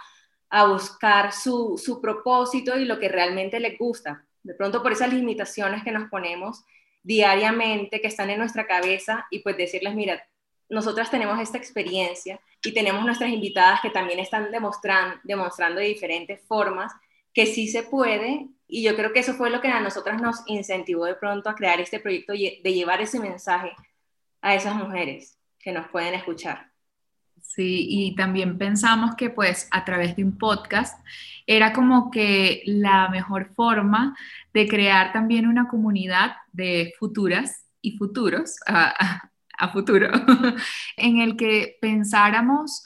buscar 0.67 1.31
su, 1.33 1.77
su, 1.77 2.01
propósito 2.01 2.79
y 2.79 2.85
lo 2.85 2.97
que 2.97 3.09
realmente 3.09 3.59
les 3.59 3.77
gusta. 3.77 4.25
De 4.41 4.55
pronto 4.55 4.81
por 4.81 4.93
esas 4.93 5.13
limitaciones 5.13 5.83
que 5.83 5.91
nos 5.91 6.09
ponemos 6.09 6.63
diariamente, 7.03 8.01
que 8.01 8.07
están 8.07 8.29
en 8.29 8.39
nuestra 8.39 8.65
cabeza, 8.65 9.27
y 9.29 9.39
pues 9.39 9.57
decirles, 9.57 9.93
mira, 9.95 10.23
nosotras 10.69 11.09
tenemos 11.09 11.39
esta 11.39 11.57
experiencia 11.57 12.39
y 12.63 12.73
tenemos 12.73 13.03
nuestras 13.03 13.31
invitadas 13.31 13.81
que 13.81 13.89
también 13.89 14.19
están 14.19 14.51
demostrando, 14.51 15.17
demostrando 15.23 15.79
de 15.79 15.87
diferentes 15.87 16.41
formas 16.47 16.93
que 17.33 17.45
sí 17.45 17.67
se 17.67 17.83
puede 17.83 18.47
y 18.67 18.83
yo 18.83 18.95
creo 18.95 19.11
que 19.11 19.19
eso 19.19 19.33
fue 19.33 19.49
lo 19.49 19.61
que 19.61 19.67
a 19.67 19.79
nosotras 19.81 20.21
nos 20.21 20.43
incentivó 20.45 21.05
de 21.05 21.15
pronto 21.15 21.49
a 21.49 21.55
crear 21.55 21.79
este 21.79 21.99
proyecto 21.99 22.33
de 22.33 22.73
llevar 22.73 23.01
ese 23.01 23.19
mensaje 23.19 23.71
a 24.41 24.55
esas 24.55 24.75
mujeres 24.75 25.37
que 25.59 25.71
nos 25.71 25.87
pueden 25.87 26.13
escuchar. 26.13 26.69
Sí, 27.41 27.87
y 27.89 28.15
también 28.15 28.57
pensamos 28.57 29.15
que 29.15 29.29
pues 29.29 29.67
a 29.71 29.85
través 29.85 30.15
de 30.15 30.23
un 30.23 30.37
podcast 30.37 31.03
era 31.47 31.73
como 31.73 32.11
que 32.11 32.61
la 32.65 33.09
mejor 33.09 33.53
forma 33.55 34.15
de 34.53 34.67
crear 34.67 35.13
también 35.13 35.47
una 35.47 35.67
comunidad 35.67 36.33
de 36.51 36.93
futuras 36.99 37.65
y 37.81 37.97
futuros 37.97 38.57
a, 38.67 39.31
a 39.59 39.69
futuro, 39.69 40.09
en 40.97 41.19
el 41.19 41.35
que 41.35 41.77
pensáramos 41.81 42.83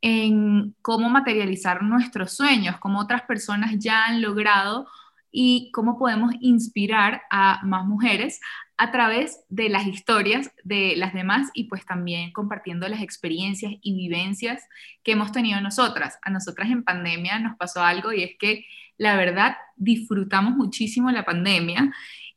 en 0.00 0.74
cómo 0.82 1.10
materializar 1.10 1.82
nuestros 1.82 2.34
sueños, 2.34 2.78
cómo 2.78 3.00
otras 3.00 3.22
personas 3.22 3.72
ya 3.78 4.06
han 4.06 4.22
logrado 4.22 4.86
y 5.30 5.70
cómo 5.72 5.98
podemos 5.98 6.32
inspirar 6.40 7.22
a 7.30 7.60
más 7.64 7.86
mujeres 7.86 8.40
a 8.76 8.90
través 8.90 9.44
de 9.48 9.68
las 9.68 9.86
historias 9.86 10.50
de 10.64 10.94
las 10.96 11.14
demás 11.14 11.50
y 11.54 11.64
pues 11.64 11.86
también 11.86 12.32
compartiendo 12.32 12.88
las 12.88 13.00
experiencias 13.00 13.72
y 13.80 13.94
vivencias 13.94 14.62
que 15.02 15.12
hemos 15.12 15.32
tenido 15.32 15.60
nosotras. 15.60 16.18
A 16.22 16.30
nosotras 16.30 16.70
en 16.70 16.82
pandemia 16.82 17.38
nos 17.38 17.56
pasó 17.56 17.82
algo 17.82 18.12
y 18.12 18.24
es 18.24 18.32
que 18.38 18.66
la 18.98 19.16
verdad 19.16 19.56
disfrutamos 19.76 20.54
muchísimo 20.56 21.10
la 21.10 21.24
pandemia 21.24 21.92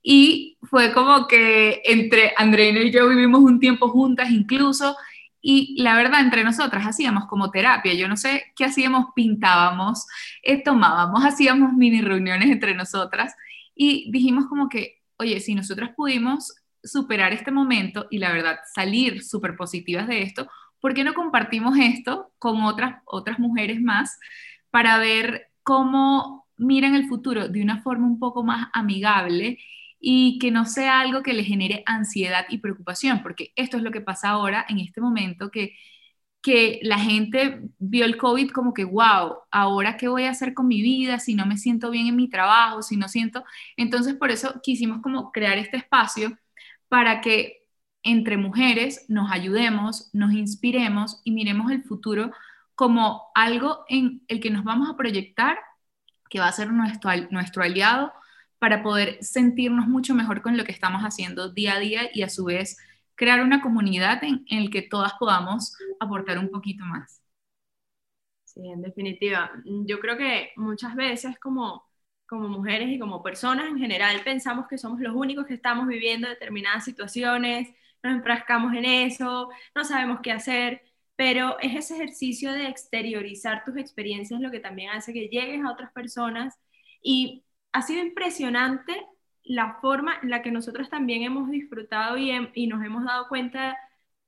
y 0.08 0.60
fue 0.62 0.94
como 0.94 1.28
que 1.28 1.82
entre 1.84 2.32
Andreina 2.38 2.80
y 2.82 2.92
yo 2.92 3.10
vivimos 3.10 3.42
un 3.42 3.60
tiempo 3.60 3.90
juntas 3.90 4.30
incluso 4.30 4.96
y 5.42 5.82
la 5.82 5.96
verdad, 5.96 6.22
entre 6.22 6.44
nosotras 6.44 6.86
hacíamos 6.86 7.26
como 7.26 7.50
terapia. 7.50 7.94
Yo 7.96 8.08
no 8.08 8.16
sé 8.16 8.52
qué 8.56 8.66
hacíamos, 8.66 9.08
pintábamos, 9.16 10.06
eh, 10.44 10.62
tomábamos, 10.62 11.26
hacíamos 11.26 11.74
mini 11.74 12.02
reuniones 12.02 12.52
entre 12.52 12.76
nosotras 12.76 13.34
y 13.74 14.12
dijimos 14.12 14.46
como 14.46 14.70
que, 14.70 15.02
oye, 15.18 15.40
si 15.40 15.56
nosotras 15.56 15.92
pudimos 15.96 16.54
superar 16.84 17.34
este 17.34 17.50
momento 17.52 18.06
y 18.12 18.20
la 18.20 18.32
verdad 18.32 18.60
salir 18.76 19.24
súper 19.24 19.56
positivas 19.56 20.08
de 20.08 20.22
esto, 20.22 20.48
¿por 20.80 20.94
qué 20.94 21.04
no 21.04 21.16
compartimos 21.16 21.78
esto 21.80 22.32
con 22.38 22.62
otras, 22.62 23.02
otras 23.06 23.40
mujeres 23.40 23.82
más 23.82 24.20
para 24.70 25.00
ver 25.00 25.48
cómo 25.64 26.48
miran 26.58 26.94
el 26.94 27.08
futuro 27.08 27.48
de 27.48 27.64
una 27.64 27.82
forma 27.82 28.06
un 28.06 28.20
poco 28.20 28.44
más 28.44 28.68
amigable 28.74 29.58
y 30.08 30.38
que 30.38 30.52
no 30.52 30.66
sea 30.66 31.00
algo 31.00 31.24
que 31.24 31.34
le 31.34 31.44
genere 31.44 31.82
ansiedad 31.88 32.46
y 32.50 32.60
preocupación, 32.60 33.24
porque 33.24 33.52
esto 33.56 33.78
es 33.78 33.84
lo 33.84 33.90
que 33.90 34.02
pasa 34.02 34.30
ahora 34.30 34.64
en 34.70 34.80
este 34.80 35.02
momento 35.02 35.50
que 35.50 35.74
que 36.44 36.80
la 36.84 37.00
gente 37.00 37.62
vio 37.80 38.06
el 38.06 38.18
COVID 38.18 38.52
como 38.52 38.72
que, 38.76 38.84
wow, 38.84 39.38
ahora 39.50 39.98
qué 39.98 40.08
voy 40.08 40.26
a 40.26 40.30
hacer 40.30 40.54
con 40.54 40.68
mi 40.68 40.84
vida 40.84 41.18
si 41.18 41.34
no 41.34 41.48
me 41.48 41.58
siento 41.58 41.90
bien 41.90 42.06
en 42.06 42.16
mi 42.16 42.30
trabajo, 42.30 42.84
si 42.84 42.98
no 42.98 43.08
siento... 43.08 43.44
Entonces, 43.78 44.14
por 44.14 44.30
eso 44.30 44.62
quisimos 44.62 45.02
como 45.02 45.32
crear 45.32 45.58
este 45.58 45.78
espacio 45.78 46.38
para 46.88 47.20
que 47.22 47.64
entre 48.04 48.38
mujeres 48.38 49.06
nos 49.10 49.32
ayudemos, 49.32 50.12
nos 50.14 50.34
inspiremos 50.34 51.20
y 51.24 51.32
miremos 51.32 51.72
el 51.72 51.84
futuro 51.84 52.32
como 52.76 53.24
algo 53.34 53.84
en 53.90 54.22
el 54.28 54.40
que 54.40 54.52
nos 54.52 54.64
vamos 54.64 54.88
a 54.88 54.98
proyectar, 54.98 55.58
que 56.30 56.40
va 56.40 56.48
a 56.48 56.52
ser 56.52 56.72
nuestro, 56.72 57.10
nuestro 57.32 57.64
aliado 57.64 58.14
para 58.60 58.84
poder 58.84 59.18
sentirnos 59.24 59.88
mucho 59.88 60.16
mejor 60.16 60.42
con 60.42 60.58
lo 60.58 60.64
que 60.66 60.72
estamos 60.72 61.02
haciendo 61.04 61.50
día 61.54 61.76
a 61.76 61.80
día 61.80 62.10
y 62.14 62.24
a 62.24 62.30
su 62.30 62.46
vez 62.46 62.78
crear 63.16 63.42
una 63.44 63.62
comunidad 63.62 64.24
en, 64.24 64.46
en 64.50 64.66
la 64.66 64.72
que 64.72 64.82
todas 64.84 65.14
podamos 65.20 65.76
aportar 66.00 66.40
un 66.40 66.50
poquito 66.50 66.86
más. 66.86 67.22
Sí, 68.44 68.68
en 68.70 68.82
definitiva. 68.82 69.52
Yo 69.66 70.00
creo 70.00 70.18
que 70.18 70.52
muchas 70.56 70.96
veces 70.96 71.38
como, 71.40 71.86
como 72.26 72.48
mujeres 72.50 72.90
y 72.90 73.00
como 73.00 73.24
personas 73.24 73.68
en 73.68 73.78
general 73.80 74.22
pensamos 74.24 74.68
que 74.70 74.78
somos 74.78 75.00
los 75.02 75.14
únicos 75.16 75.46
que 75.46 75.56
estamos 75.56 75.88
viviendo 75.88 76.30
determinadas 76.30 76.86
situaciones, 76.86 77.70
nos 78.04 78.14
enfrascamos 78.16 78.74
en 78.76 78.86
eso, 78.86 79.50
no 79.76 79.86
sabemos 79.86 80.20
qué 80.24 80.32
hacer, 80.32 80.82
pero 81.18 81.60
es 81.60 81.76
ese 81.76 81.96
ejercicio 81.96 82.54
de 82.54 82.68
exteriorizar 82.68 83.64
tus 83.66 83.78
experiencias 83.78 84.40
lo 84.42 84.52
que 84.52 84.60
también 84.60 84.92
hace 84.92 85.14
que 85.14 85.28
llegues 85.30 85.64
a 85.66 85.72
otras 85.72 85.92
personas 85.92 86.56
y 87.02 87.45
ha 87.76 87.82
sido 87.82 88.02
impresionante 88.02 89.06
la 89.44 89.76
forma 89.82 90.16
en 90.24 90.30
la 90.30 90.42
que 90.42 90.50
nosotros 90.50 90.90
también 90.90 91.24
hemos 91.24 91.52
disfrutado 91.52 92.18
y, 92.18 92.68
nos 92.68 92.84
hemos 92.84 93.04
dado 93.04 93.28
cuenta 93.28 93.78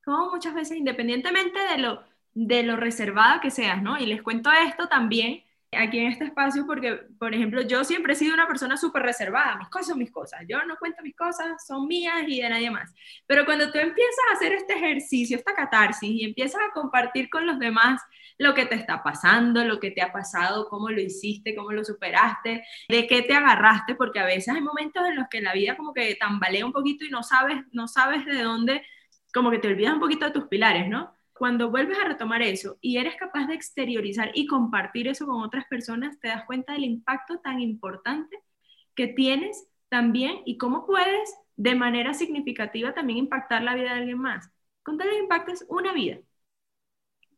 como 0.04 0.30
muchas 0.30 0.54
veces, 0.54 0.76
independientemente 0.76 1.58
de 1.58 1.78
lo, 1.78 2.04
de 2.34 2.62
lo 2.62 2.76
reservada 2.76 3.40
que 3.40 3.50
seas, 3.50 3.82
¿no? 3.82 3.98
Y 3.98 4.04
les 4.04 4.22
cuento 4.22 4.50
esto 4.52 4.86
también, 4.88 5.44
aquí 5.72 5.98
en 5.98 6.12
este 6.12 6.24
espacio 6.24 6.66
porque, 6.66 6.94
por 7.18 7.34
ejemplo, 7.34 7.62
yo 7.62 7.84
siempre 7.84 8.14
he 8.14 8.16
sido 8.16 8.34
una 8.34 8.46
persona 8.46 8.76
súper 8.76 9.02
reservada, 9.02 9.56
mis 9.56 9.68
cosas 9.68 9.88
son 9.88 9.98
mis 9.98 10.10
cosas, 10.10 10.40
yo 10.48 10.64
no 10.64 10.76
cuento 10.76 11.02
mis 11.02 11.16
cosas, 11.16 11.66
son 11.66 11.86
mías 11.86 12.24
y 12.26 12.40
de 12.40 12.48
nadie 12.48 12.70
más. 12.70 12.94
Pero 13.26 13.44
cuando 13.44 13.70
tú 13.70 13.78
empiezas 13.78 14.24
a 14.30 14.36
hacer 14.36 14.52
este 14.52 14.74
ejercicio, 14.74 15.36
esta 15.36 15.54
catarsis 15.54 16.10
y 16.10 16.24
empiezas 16.24 16.60
a 16.68 16.72
compartir 16.72 17.28
con 17.28 17.46
los 17.46 17.58
demás 17.58 18.00
lo 18.38 18.54
que 18.54 18.66
te 18.66 18.76
está 18.76 19.02
pasando, 19.02 19.64
lo 19.64 19.80
que 19.80 19.90
te 19.90 20.00
ha 20.00 20.12
pasado, 20.12 20.68
cómo 20.68 20.90
lo 20.90 21.00
hiciste, 21.00 21.54
cómo 21.54 21.72
lo 21.72 21.84
superaste, 21.84 22.64
de 22.88 23.06
qué 23.06 23.22
te 23.22 23.34
agarraste, 23.34 23.94
porque 23.94 24.20
a 24.20 24.24
veces 24.24 24.54
hay 24.54 24.62
momentos 24.62 25.06
en 25.06 25.16
los 25.16 25.28
que 25.28 25.40
la 25.40 25.52
vida 25.52 25.76
como 25.76 25.92
que 25.92 26.14
tambalea 26.14 26.64
un 26.64 26.72
poquito 26.72 27.04
y 27.04 27.10
no 27.10 27.22
sabes, 27.22 27.58
no 27.72 27.88
sabes 27.88 28.24
de 28.24 28.42
dónde, 28.42 28.82
como 29.34 29.50
que 29.50 29.58
te 29.58 29.68
olvidas 29.68 29.94
un 29.94 30.00
poquito 30.00 30.24
de 30.26 30.30
tus 30.32 30.44
pilares, 30.48 30.88
¿no? 30.88 31.17
Cuando 31.38 31.70
vuelves 31.70 31.98
a 31.98 32.08
retomar 32.08 32.42
eso 32.42 32.78
y 32.80 32.98
eres 32.98 33.16
capaz 33.16 33.46
de 33.46 33.54
exteriorizar 33.54 34.30
y 34.34 34.46
compartir 34.46 35.08
eso 35.08 35.26
con 35.26 35.42
otras 35.42 35.64
personas, 35.66 36.18
te 36.20 36.28
das 36.28 36.44
cuenta 36.44 36.72
del 36.72 36.84
impacto 36.84 37.38
tan 37.38 37.60
importante 37.60 38.38
que 38.94 39.06
tienes 39.06 39.68
también 39.88 40.42
y 40.44 40.58
cómo 40.58 40.86
puedes 40.86 41.34
de 41.56 41.74
manera 41.74 42.14
significativa 42.14 42.94
también 42.94 43.18
impactar 43.18 43.62
la 43.62 43.74
vida 43.74 43.94
de 43.94 44.00
alguien 44.00 44.18
más. 44.18 44.50
Con 44.82 44.98
tal 44.98 45.08
impacto 45.16 45.52
una 45.68 45.92
vida. 45.92 46.18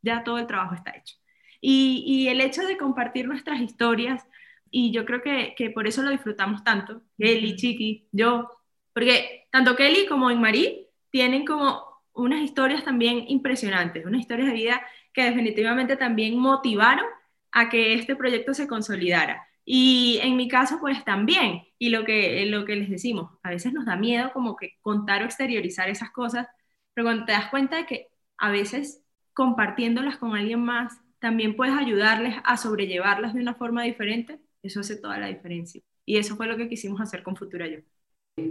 Ya 0.03 0.25
todo 0.25 0.39
el 0.39 0.47
trabajo 0.47 0.75
está 0.75 0.93
hecho. 0.93 1.17
Y, 1.61 2.05
y, 2.07 2.29
el 2.29 2.41
hecho 2.41 2.63
de 2.67 2.79
compartir 2.79 3.27
nuestras 3.29 3.61
historias, 3.61 4.27
y 4.71 4.93
yo 4.93 5.05
creo 5.05 5.21
que, 5.23 5.55
que 5.57 5.71
por 5.71 5.87
eso 5.87 6.03
lo 6.03 6.11
disfrutamos 6.11 6.65
tanto, 6.65 7.03
Kelly, 7.19 7.57
Chiqui, 7.57 8.09
yo, 8.13 8.49
porque 8.95 9.47
tanto 9.53 9.77
Kelly 9.77 10.07
como 10.07 10.35
Marí 10.37 10.89
tienen 11.11 11.45
como 11.45 11.90
unas 12.15 12.43
historias 12.43 12.85
también 12.85 13.25
impresionantes, 13.29 14.05
unas 14.07 14.21
historias 14.21 14.49
de 14.49 14.55
vida 14.55 14.83
que 15.13 15.25
definitivamente 15.25 15.97
también 15.97 16.39
motivaron 16.39 17.07
a 17.53 17.69
que 17.69 17.95
este 17.95 18.17
proyecto 18.17 18.55
se 18.55 18.69
consolidara. 18.69 19.47
Y 19.65 20.19
en 20.23 20.37
mi 20.37 20.49
caso, 20.49 20.79
pues 20.81 21.05
también, 21.05 21.63
y 21.79 21.91
lo 21.91 22.05
que, 22.05 22.45
lo 22.47 22.65
que 22.65 22.77
les 22.77 22.91
decimos, 22.91 23.31
a 23.43 23.51
veces 23.51 23.73
nos 23.73 23.87
da 23.87 23.97
miedo 23.97 24.33
como 24.33 24.57
que 24.57 24.79
contar 24.81 25.23
o 25.23 25.27
exteriorizar 25.27 25.89
esas 25.89 26.11
cosas, 26.11 26.47
pero 26.95 27.07
cuando 27.07 27.25
te 27.27 27.33
das 27.33 27.51
cuenta 27.51 27.77
de 27.77 27.87
que 27.87 28.09
a 28.39 28.51
veces 28.51 29.05
compartiéndolas 29.33 30.19
con 30.19 30.35
alguien 30.37 30.61
más, 30.65 31.01
también 31.19 31.57
puedes 31.57 31.75
ayudarles 31.77 32.37
a 32.45 32.57
sobrellevarlas 32.57 33.35
de 33.35 33.41
una 33.43 33.55
forma 33.55 33.83
diferente, 33.85 34.41
eso 34.63 34.81
hace 34.81 34.97
toda 34.97 35.19
la 35.19 35.29
diferencia. 35.29 35.83
Y 36.05 36.19
eso 36.19 36.37
fue 36.37 36.47
lo 36.47 36.57
que 36.57 36.69
quisimos 36.69 37.01
hacer 37.01 37.23
con 37.23 37.37
Futura 37.37 37.67
Yo. 37.69 37.79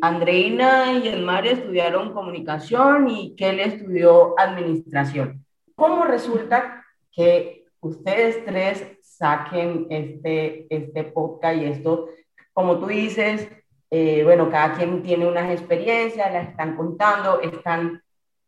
Andreina 0.02 0.94
y 0.94 1.08
Elmar 1.08 1.48
estudiaron 1.48 2.14
comunicación 2.14 3.10
y 3.10 3.36
Kelly 3.36 3.62
estudió 3.62 4.36
administración. 4.38 5.44
¿Cómo 5.76 6.04
resulta 6.04 6.86
que 7.12 7.66
ustedes 7.80 8.46
tres 8.46 8.86
saquen 9.02 9.88
este, 9.90 10.68
este 10.70 11.04
podcast 11.06 11.58
y 11.58 11.66
esto, 11.66 12.10
como 12.54 12.78
tú 12.78 12.88
dices, 12.88 13.50
eh, 13.90 14.24
bueno, 14.24 14.50
cada 14.50 14.76
quien 14.76 15.02
tiene 15.02 15.28
unas 15.28 15.50
experiencias, 15.52 16.32
las 16.32 16.50
están 16.50 16.76
contando, 16.76 17.42
están, 17.42 18.02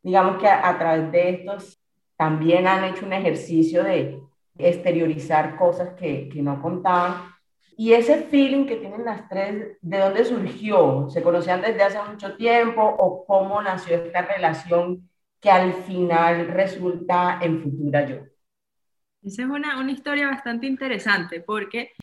digamos 0.04 0.38
que 0.38 0.47
a, 0.47 0.69
a 0.69 0.77
través 0.77 1.12
de 1.12 1.30
estos 1.30 1.82
también 2.17 2.67
han 2.67 2.84
hecho 2.84 3.06
un 3.06 3.13
ejercicio 3.13 3.84
de 3.84 4.19
exteriorizar 4.58 5.56
cosas 5.58 5.93
que, 5.95 6.30
que 6.30 6.41
no 6.41 6.62
contaban 6.62 7.31
y 7.82 7.94
ese 7.94 8.22
feeling 8.26 8.67
que 8.67 8.76
tienen 8.76 9.04
las 9.04 9.28
tres, 9.28 9.76
¿de 9.82 9.98
dónde 9.98 10.24
surgió? 10.24 11.10
¿Se 11.10 11.24
conocían 11.24 11.62
desde 11.62 11.82
hace 11.82 11.98
mucho 12.12 12.36
tiempo 12.36 12.80
o 12.80 13.26
cómo 13.26 13.60
nació 13.60 13.96
esta 13.96 14.22
relación 14.22 15.10
que 15.39 15.50
al 15.50 15.74
final 15.74 16.50
resulta 16.50 17.39
en 17.41 17.60
Futura 17.60 18.08
Yo? 18.08 18.17
Esa 19.24 19.41
es 19.41 19.50
una, 19.50 19.80
una 19.80 19.91
historia 19.91 20.28
bastante 20.28 20.67
interesante 20.67 21.41
porque, 21.41 21.94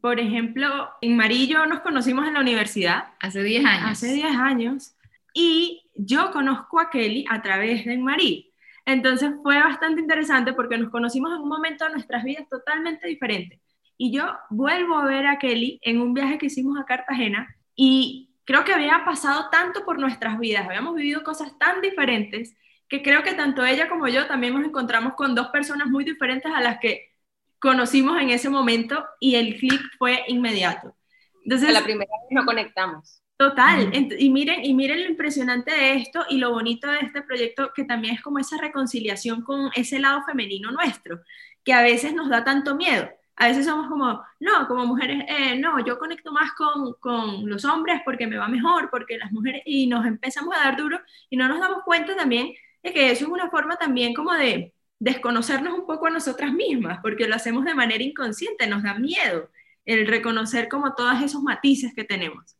por 0.00 0.20
ejemplo, 0.20 0.90
en 1.00 1.16
Marillo 1.16 1.66
nos 1.66 1.80
conocimos 1.80 2.24
en 2.28 2.34
la 2.34 2.40
universidad. 2.40 3.08
Hace 3.18 3.42
10 3.42 3.64
años. 3.64 3.90
Hace 3.90 4.12
10 4.12 4.36
años. 4.36 4.96
Y 5.34 5.90
yo 5.96 6.30
conozco 6.30 6.78
a 6.78 6.88
Kelly 6.88 7.24
a 7.28 7.42
través 7.42 7.84
de 7.84 7.98
Marí. 7.98 8.54
Entonces 8.84 9.32
fue 9.42 9.58
bastante 9.58 10.00
interesante 10.00 10.52
porque 10.52 10.78
nos 10.78 10.92
conocimos 10.92 11.34
en 11.34 11.40
un 11.40 11.48
momento 11.48 11.84
de 11.84 11.94
nuestras 11.94 12.22
vidas 12.22 12.48
totalmente 12.48 13.08
diferente. 13.08 13.60
Y 13.96 14.12
yo 14.12 14.36
vuelvo 14.50 14.96
a 14.98 15.06
ver 15.06 15.26
a 15.26 15.38
Kelly 15.38 15.78
en 15.82 16.00
un 16.00 16.14
viaje 16.14 16.38
que 16.38 16.46
hicimos 16.46 16.78
a 16.78 16.84
Cartagena 16.84 17.54
y 17.74 18.30
creo 18.44 18.64
que 18.64 18.72
había 18.72 19.04
pasado 19.04 19.48
tanto 19.50 19.84
por 19.84 19.98
nuestras 19.98 20.38
vidas, 20.38 20.66
habíamos 20.66 20.94
vivido 20.94 21.22
cosas 21.22 21.58
tan 21.58 21.80
diferentes 21.80 22.54
que 22.88 23.02
creo 23.02 23.22
que 23.22 23.34
tanto 23.34 23.64
ella 23.64 23.88
como 23.88 24.06
yo 24.08 24.26
también 24.26 24.54
nos 24.54 24.64
encontramos 24.64 25.14
con 25.14 25.34
dos 25.34 25.48
personas 25.48 25.88
muy 25.88 26.04
diferentes 26.04 26.52
a 26.54 26.60
las 26.60 26.78
que 26.78 27.16
conocimos 27.58 28.20
en 28.20 28.30
ese 28.30 28.48
momento 28.48 29.04
y 29.18 29.34
el 29.34 29.56
clic 29.56 29.80
fue 29.98 30.22
inmediato. 30.28 30.94
Entonces, 31.44 31.72
la 31.72 31.82
primera 31.82 32.10
vez 32.22 32.28
no 32.30 32.44
conectamos. 32.44 33.22
Total, 33.36 33.92
y 34.18 34.30
miren, 34.30 34.64
y 34.64 34.72
miren 34.72 35.02
lo 35.02 35.10
impresionante 35.10 35.70
de 35.70 35.96
esto 35.96 36.24
y 36.30 36.38
lo 36.38 36.52
bonito 36.52 36.88
de 36.90 37.00
este 37.00 37.20
proyecto, 37.20 37.70
que 37.74 37.84
también 37.84 38.14
es 38.14 38.22
como 38.22 38.38
esa 38.38 38.56
reconciliación 38.56 39.42
con 39.42 39.70
ese 39.74 39.98
lado 39.98 40.22
femenino 40.24 40.70
nuestro, 40.70 41.20
que 41.62 41.74
a 41.74 41.82
veces 41.82 42.14
nos 42.14 42.30
da 42.30 42.44
tanto 42.44 42.76
miedo. 42.76 43.10
A 43.36 43.48
veces 43.48 43.66
somos 43.66 43.88
como, 43.88 44.22
no, 44.40 44.66
como 44.66 44.86
mujeres, 44.86 45.24
eh, 45.28 45.58
no, 45.58 45.84
yo 45.84 45.98
conecto 45.98 46.32
más 46.32 46.52
con, 46.52 46.94
con, 46.94 47.48
los 47.48 47.64
hombres 47.66 48.00
porque 48.04 48.26
me 48.26 48.38
va 48.38 48.48
mejor, 48.48 48.88
porque 48.90 49.18
las 49.18 49.30
mujeres, 49.30 49.62
y 49.66 49.86
nos 49.86 50.06
empezamos 50.06 50.56
a 50.56 50.60
dar 50.60 50.76
duro 50.76 50.98
y 51.28 51.36
no 51.36 51.46
nos 51.46 51.60
damos 51.60 51.82
cuenta 51.84 52.16
también 52.16 52.54
de 52.82 52.92
que 52.92 53.10
eso 53.10 53.26
es 53.26 53.30
una 53.30 53.50
forma 53.50 53.76
también 53.76 54.14
como 54.14 54.32
de 54.32 54.72
desconocernos 54.98 55.74
un 55.74 55.86
poco 55.86 56.06
a 56.06 56.10
nosotras 56.10 56.52
mismas, 56.52 56.98
porque 57.02 57.28
lo 57.28 57.34
hacemos 57.34 57.64
de 57.64 57.74
manera 57.74 58.02
inconsciente, 58.02 58.66
nos 58.66 58.82
da 58.82 58.94
miedo 58.94 59.50
el 59.84 60.06
reconocer 60.06 60.68
como 60.68 60.94
todos 60.94 61.22
esos 61.22 61.42
matices 61.42 61.92
que 61.94 62.04
tenemos. 62.04 62.56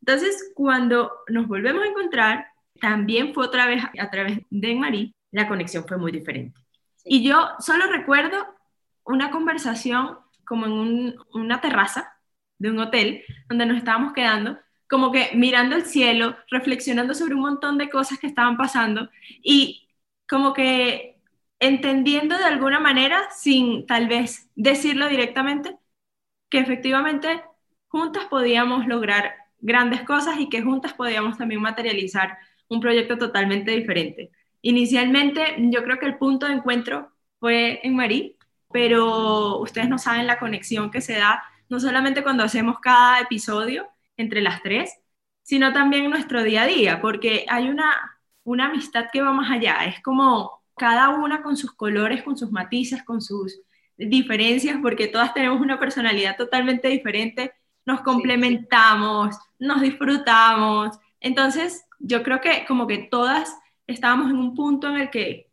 Entonces, 0.00 0.52
cuando 0.54 1.12
nos 1.28 1.46
volvemos 1.46 1.82
a 1.82 1.86
encontrar, 1.88 2.46
también 2.80 3.32
fue 3.32 3.46
otra 3.46 3.66
vez 3.66 3.82
a 3.98 4.10
través 4.10 4.40
de 4.50 4.74
Marie, 4.74 5.14
la 5.30 5.48
conexión 5.48 5.84
fue 5.86 5.96
muy 5.96 6.12
diferente. 6.12 6.60
Y 7.04 7.22
yo 7.22 7.50
solo 7.58 7.86
recuerdo 7.86 8.53
una 9.04 9.30
conversación 9.30 10.18
como 10.46 10.66
en 10.66 11.16
una 11.32 11.60
terraza 11.60 12.14
de 12.58 12.70
un 12.70 12.78
hotel 12.78 13.24
donde 13.48 13.66
nos 13.66 13.78
estábamos 13.78 14.12
quedando, 14.12 14.58
como 14.88 15.10
que 15.12 15.30
mirando 15.34 15.76
el 15.76 15.84
cielo, 15.84 16.36
reflexionando 16.50 17.14
sobre 17.14 17.34
un 17.34 17.40
montón 17.42 17.78
de 17.78 17.90
cosas 17.90 18.18
que 18.18 18.26
estaban 18.26 18.56
pasando 18.56 19.08
y 19.42 19.88
como 20.28 20.52
que 20.52 21.20
entendiendo 21.60 22.36
de 22.36 22.44
alguna 22.44 22.80
manera, 22.80 23.22
sin 23.30 23.86
tal 23.86 24.08
vez 24.08 24.50
decirlo 24.54 25.08
directamente, 25.08 25.76
que 26.50 26.58
efectivamente 26.58 27.42
juntas 27.88 28.26
podíamos 28.26 28.86
lograr 28.86 29.34
grandes 29.60 30.02
cosas 30.02 30.38
y 30.38 30.48
que 30.48 30.62
juntas 30.62 30.92
podíamos 30.94 31.38
también 31.38 31.62
materializar 31.62 32.38
un 32.68 32.80
proyecto 32.80 33.18
totalmente 33.18 33.70
diferente. 33.70 34.30
Inicialmente, 34.62 35.56
yo 35.58 35.82
creo 35.84 35.98
que 35.98 36.06
el 36.06 36.18
punto 36.18 36.46
de 36.46 36.54
encuentro 36.54 37.12
fue 37.40 37.80
en 37.86 37.96
Marí, 37.96 38.33
pero 38.74 39.60
ustedes 39.60 39.88
no 39.88 39.98
saben 39.98 40.26
la 40.26 40.40
conexión 40.40 40.90
que 40.90 41.00
se 41.00 41.12
da, 41.12 41.44
no 41.68 41.78
solamente 41.78 42.24
cuando 42.24 42.42
hacemos 42.42 42.80
cada 42.80 43.20
episodio 43.20 43.86
entre 44.16 44.42
las 44.42 44.62
tres, 44.62 44.98
sino 45.44 45.72
también 45.72 46.06
en 46.06 46.10
nuestro 46.10 46.42
día 46.42 46.62
a 46.62 46.66
día, 46.66 47.00
porque 47.00 47.46
hay 47.48 47.68
una, 47.68 48.18
una 48.42 48.66
amistad 48.66 49.10
que 49.12 49.22
va 49.22 49.30
más 49.32 49.48
allá, 49.48 49.84
es 49.84 50.02
como 50.02 50.64
cada 50.76 51.10
una 51.10 51.40
con 51.40 51.56
sus 51.56 51.72
colores, 51.72 52.24
con 52.24 52.36
sus 52.36 52.50
matices, 52.50 53.04
con 53.04 53.22
sus 53.22 53.60
diferencias, 53.96 54.76
porque 54.82 55.06
todas 55.06 55.32
tenemos 55.34 55.60
una 55.60 55.78
personalidad 55.78 56.36
totalmente 56.36 56.88
diferente. 56.88 57.52
Nos 57.86 58.00
complementamos, 58.00 59.36
nos 59.60 59.82
disfrutamos. 59.82 60.98
Entonces, 61.20 61.84
yo 62.00 62.24
creo 62.24 62.40
que 62.40 62.64
como 62.66 62.88
que 62.88 62.98
todas 62.98 63.56
estábamos 63.86 64.30
en 64.30 64.38
un 64.38 64.56
punto 64.56 64.88
en 64.88 64.96
el 64.96 65.10
que 65.10 65.43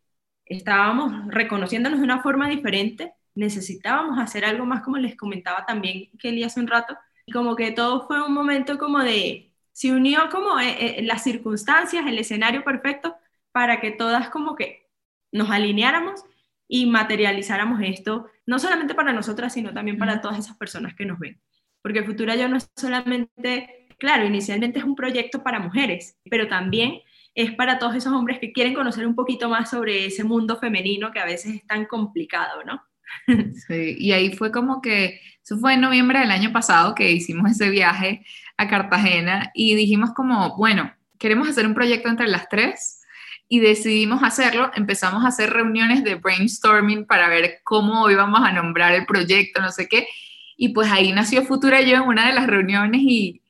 estábamos 0.57 1.27
reconociéndonos 1.27 1.99
de 1.99 2.05
una 2.05 2.21
forma 2.21 2.49
diferente, 2.49 3.13
necesitábamos 3.35 4.19
hacer 4.19 4.45
algo 4.45 4.65
más, 4.65 4.83
como 4.83 4.97
les 4.97 5.15
comentaba 5.15 5.65
también 5.65 6.09
Kelly 6.19 6.43
hace 6.43 6.59
un 6.59 6.67
rato, 6.67 6.97
y 7.25 7.31
como 7.31 7.55
que 7.55 7.71
todo 7.71 8.07
fue 8.07 8.21
un 8.21 8.33
momento 8.33 8.77
como 8.77 8.99
de, 8.99 9.53
se 9.71 9.91
unió 9.91 10.29
como 10.29 10.59
eh, 10.59 10.99
eh, 10.99 11.03
las 11.03 11.23
circunstancias, 11.23 12.05
el 12.05 12.17
escenario 12.17 12.63
perfecto 12.63 13.15
para 13.51 13.79
que 13.79 13.91
todas 13.91 14.29
como 14.29 14.55
que 14.55 14.89
nos 15.31 15.49
alineáramos 15.49 16.23
y 16.67 16.85
materializáramos 16.85 17.81
esto, 17.83 18.27
no 18.45 18.59
solamente 18.59 18.95
para 18.95 19.13
nosotras, 19.13 19.53
sino 19.53 19.73
también 19.73 19.97
para 19.97 20.21
todas 20.21 20.39
esas 20.39 20.57
personas 20.57 20.95
que 20.95 21.05
nos 21.05 21.19
ven. 21.19 21.41
Porque 21.81 22.03
Futura 22.03 22.35
Yo 22.35 22.47
no 22.47 22.57
es 22.57 22.69
solamente, 22.75 23.87
claro, 23.97 24.25
inicialmente 24.25 24.79
es 24.79 24.85
un 24.85 24.95
proyecto 24.95 25.43
para 25.43 25.59
mujeres, 25.59 26.17
pero 26.29 26.47
también 26.47 27.01
es 27.33 27.51
para 27.51 27.79
todos 27.79 27.95
esos 27.95 28.13
hombres 28.13 28.39
que 28.39 28.51
quieren 28.51 28.73
conocer 28.73 29.07
un 29.07 29.15
poquito 29.15 29.49
más 29.49 29.69
sobre 29.69 30.05
ese 30.05 30.23
mundo 30.23 30.57
femenino 30.57 31.11
que 31.11 31.19
a 31.19 31.25
veces 31.25 31.55
es 31.55 31.67
tan 31.67 31.85
complicado, 31.85 32.63
¿no? 32.65 32.81
Sí, 33.67 33.95
y 33.97 34.11
ahí 34.11 34.33
fue 34.33 34.51
como 34.51 34.81
que, 34.81 35.21
eso 35.43 35.57
fue 35.57 35.73
en 35.73 35.81
noviembre 35.81 36.19
del 36.19 36.31
año 36.31 36.51
pasado 36.51 36.95
que 36.95 37.11
hicimos 37.11 37.51
ese 37.51 37.69
viaje 37.69 38.25
a 38.57 38.67
Cartagena 38.67 39.51
y 39.53 39.75
dijimos 39.75 40.11
como, 40.13 40.55
bueno, 40.57 40.93
queremos 41.17 41.49
hacer 41.49 41.65
un 41.65 41.73
proyecto 41.73 42.09
entre 42.09 42.27
las 42.27 42.47
tres 42.47 43.01
y 43.47 43.59
decidimos 43.59 44.23
hacerlo, 44.23 44.71
empezamos 44.75 45.25
a 45.25 45.27
hacer 45.27 45.51
reuniones 45.51 46.03
de 46.03 46.15
brainstorming 46.15 47.05
para 47.05 47.27
ver 47.27 47.59
cómo 47.63 48.09
íbamos 48.09 48.41
a 48.41 48.53
nombrar 48.53 48.93
el 48.93 49.05
proyecto, 49.05 49.61
no 49.61 49.71
sé 49.71 49.89
qué, 49.89 50.07
y 50.55 50.69
pues 50.69 50.89
ahí 50.91 51.11
nació 51.11 51.43
Futura 51.43 51.81
Yo 51.81 51.95
en 51.97 52.03
una 52.03 52.27
de 52.27 52.33
las 52.33 52.47
reuniones 52.47 53.01
y, 53.03 53.41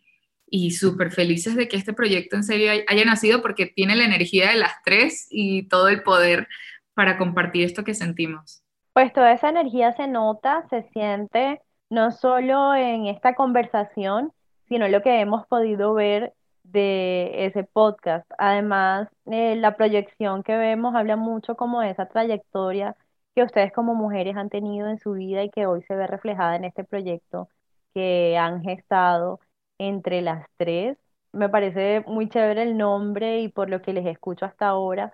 y 0.51 0.71
súper 0.71 1.11
felices 1.11 1.55
de 1.55 1.67
que 1.69 1.77
este 1.77 1.93
proyecto 1.93 2.35
en 2.35 2.43
serio 2.43 2.71
haya 2.87 3.05
nacido 3.05 3.41
porque 3.41 3.65
tiene 3.65 3.95
la 3.95 4.03
energía 4.03 4.49
de 4.49 4.57
las 4.57 4.73
tres 4.83 5.27
y 5.31 5.67
todo 5.69 5.87
el 5.87 6.03
poder 6.03 6.47
para 6.93 7.17
compartir 7.17 7.63
esto 7.63 7.85
que 7.85 7.93
sentimos. 7.93 8.61
Pues 8.93 9.13
toda 9.13 9.31
esa 9.31 9.49
energía 9.49 9.93
se 9.93 10.07
nota, 10.07 10.67
se 10.69 10.83
siente 10.91 11.61
no 11.89 12.11
solo 12.11 12.75
en 12.75 13.07
esta 13.07 13.33
conversación, 13.33 14.33
sino 14.67 14.89
lo 14.89 15.01
que 15.01 15.21
hemos 15.21 15.47
podido 15.47 15.93
ver 15.93 16.33
de 16.63 17.45
ese 17.45 17.63
podcast. 17.63 18.29
Además, 18.37 19.07
eh, 19.27 19.55
la 19.55 19.77
proyección 19.77 20.43
que 20.43 20.57
vemos 20.57 20.95
habla 20.95 21.15
mucho 21.15 21.55
como 21.55 21.79
de 21.79 21.91
esa 21.91 22.07
trayectoria 22.07 22.97
que 23.35 23.43
ustedes 23.43 23.71
como 23.71 23.95
mujeres 23.95 24.35
han 24.35 24.49
tenido 24.49 24.89
en 24.89 24.99
su 24.99 25.13
vida 25.13 25.43
y 25.43 25.49
que 25.49 25.65
hoy 25.65 25.81
se 25.83 25.95
ve 25.95 26.07
reflejada 26.07 26.57
en 26.57 26.65
este 26.65 26.83
proyecto 26.83 27.47
que 27.93 28.37
han 28.37 28.61
gestado 28.61 29.39
entre 29.87 30.21
las 30.21 30.47
tres. 30.57 30.97
Me 31.33 31.49
parece 31.49 32.03
muy 32.07 32.29
chévere 32.29 32.63
el 32.63 32.77
nombre 32.77 33.41
y 33.41 33.49
por 33.49 33.69
lo 33.69 33.81
que 33.81 33.93
les 33.93 34.05
escucho 34.05 34.45
hasta 34.45 34.67
ahora, 34.67 35.13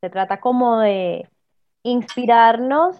se 0.00 0.10
trata 0.10 0.40
como 0.40 0.78
de 0.80 1.28
inspirarnos 1.82 2.96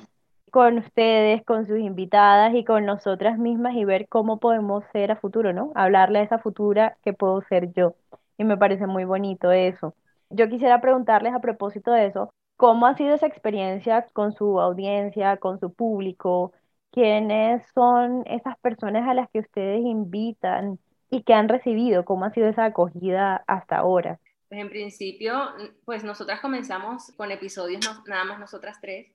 con 0.50 0.78
ustedes, 0.78 1.44
con 1.44 1.66
sus 1.66 1.78
invitadas 1.78 2.54
y 2.54 2.64
con 2.64 2.86
nosotras 2.86 3.38
mismas 3.38 3.74
y 3.76 3.84
ver 3.84 4.08
cómo 4.08 4.38
podemos 4.40 4.84
ser 4.92 5.12
a 5.12 5.16
futuro, 5.16 5.52
¿no? 5.52 5.72
Hablarle 5.74 6.20
a 6.20 6.22
esa 6.22 6.38
futura 6.38 6.96
que 7.02 7.12
puedo 7.12 7.42
ser 7.42 7.72
yo. 7.72 7.94
Y 8.38 8.44
me 8.44 8.56
parece 8.56 8.86
muy 8.86 9.04
bonito 9.04 9.52
eso. 9.52 9.94
Yo 10.30 10.48
quisiera 10.48 10.80
preguntarles 10.80 11.34
a 11.34 11.40
propósito 11.40 11.92
de 11.92 12.06
eso, 12.06 12.30
¿Cómo 12.56 12.86
ha 12.86 12.94
sido 12.96 13.14
esa 13.14 13.26
experiencia 13.26 14.06
con 14.14 14.32
su 14.32 14.60
audiencia, 14.60 15.36
con 15.36 15.60
su 15.60 15.72
público? 15.74 16.52
¿Quiénes 16.90 17.62
son 17.74 18.22
esas 18.26 18.58
personas 18.60 19.06
a 19.08 19.14
las 19.14 19.28
que 19.30 19.40
ustedes 19.40 19.80
invitan 19.84 20.78
y 21.10 21.22
que 21.22 21.34
han 21.34 21.48
recibido? 21.48 22.04
¿Cómo 22.04 22.24
ha 22.24 22.32
sido 22.32 22.48
esa 22.48 22.64
acogida 22.66 23.44
hasta 23.46 23.78
ahora? 23.78 24.20
Pues 24.48 24.60
en 24.60 24.70
principio, 24.70 25.50
pues 25.84 26.04
nosotras 26.04 26.40
comenzamos 26.40 27.12
con 27.16 27.30
episodios 27.32 27.84
nada 28.06 28.24
más 28.24 28.38
nosotras 28.38 28.78
tres 28.80 29.12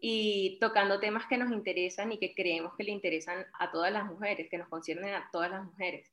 y 0.00 0.58
tocando 0.60 1.00
temas 1.00 1.26
que 1.26 1.38
nos 1.38 1.52
interesan 1.52 2.12
y 2.12 2.18
que 2.18 2.34
creemos 2.34 2.74
que 2.76 2.84
le 2.84 2.92
interesan 2.92 3.46
a 3.58 3.70
todas 3.70 3.92
las 3.92 4.04
mujeres, 4.04 4.48
que 4.50 4.58
nos 4.58 4.68
conciernen 4.68 5.14
a 5.14 5.28
todas 5.32 5.50
las 5.50 5.64
mujeres. 5.64 6.12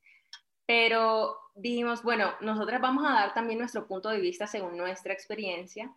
Pero 0.64 1.36
dijimos, 1.56 2.02
bueno, 2.02 2.32
nosotras 2.40 2.80
vamos 2.80 3.04
a 3.04 3.12
dar 3.12 3.34
también 3.34 3.58
nuestro 3.58 3.86
punto 3.86 4.08
de 4.08 4.20
vista 4.20 4.46
según 4.46 4.76
nuestra 4.76 5.12
experiencia 5.12 5.92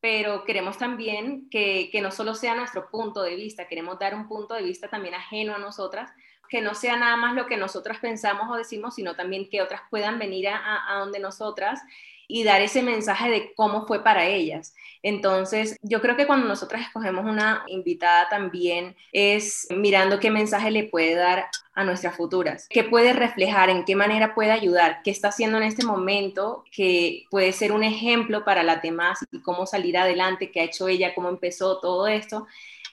pero 0.00 0.44
queremos 0.44 0.78
también 0.78 1.48
que, 1.50 1.88
que, 1.90 2.00
no 2.00 2.10
solo 2.12 2.34
sea 2.34 2.54
nuestro 2.54 2.90
punto 2.90 3.22
de 3.22 3.34
vista, 3.34 3.66
queremos 3.66 3.98
dar 3.98 4.14
un 4.14 4.28
punto 4.28 4.54
de 4.54 4.62
vista 4.62 4.88
también 4.88 5.14
ajeno 5.14 5.54
a 5.54 5.58
nosotras, 5.58 6.10
que 6.48 6.60
no 6.60 6.74
sea 6.74 6.96
nada 6.96 7.16
más 7.16 7.34
lo 7.34 7.46
que 7.46 7.56
nosotras 7.56 7.98
pensamos 7.98 8.50
o 8.50 8.56
decimos, 8.56 8.94
sino 8.94 9.14
también 9.14 9.48
que 9.48 9.62
otras 9.62 9.82
puedan 9.90 10.18
venir 10.18 10.48
a, 10.48 10.92
a 10.92 10.98
donde 10.98 11.18
nosotras 11.18 11.80
y 12.28 12.44
dar 12.44 12.60
ese 12.60 12.82
mensaje 12.82 13.30
de 13.30 13.54
cómo 13.54 13.86
fue 13.86 14.02
para 14.02 14.26
ellas. 14.26 14.74
Entonces, 15.02 15.76
yo 15.82 16.00
creo 16.00 16.16
que 16.16 16.26
cuando 16.26 16.48
nosotras 16.48 16.82
escogemos 16.82 17.24
una 17.24 17.64
invitada 17.68 18.28
también 18.28 18.96
es 19.12 19.68
mirando 19.70 20.18
qué 20.18 20.30
mensaje 20.30 20.70
le 20.70 20.84
puede 20.84 21.14
dar 21.14 21.46
a 21.74 21.84
nuestras 21.84 22.16
futuras, 22.16 22.66
qué 22.68 22.82
puede 22.82 23.12
reflejar, 23.12 23.70
en 23.70 23.84
qué 23.84 23.94
manera 23.94 24.34
puede 24.34 24.50
ayudar, 24.50 25.02
qué 25.04 25.10
está 25.10 25.28
haciendo 25.28 25.58
en 25.58 25.64
este 25.64 25.84
momento, 25.84 26.64
que 26.72 27.26
puede 27.30 27.52
ser 27.52 27.72
un 27.72 27.84
ejemplo 27.84 28.44
para 28.44 28.62
las 28.62 28.82
demás 28.82 29.20
y 29.30 29.40
cómo 29.42 29.66
salir 29.66 29.96
adelante, 29.96 30.50
qué 30.50 30.60
ha 30.60 30.64
hecho 30.64 30.88
ella, 30.88 31.14
cómo 31.14 31.28
empezó 31.28 31.78
todo 31.80 32.08
esto. 32.08 32.46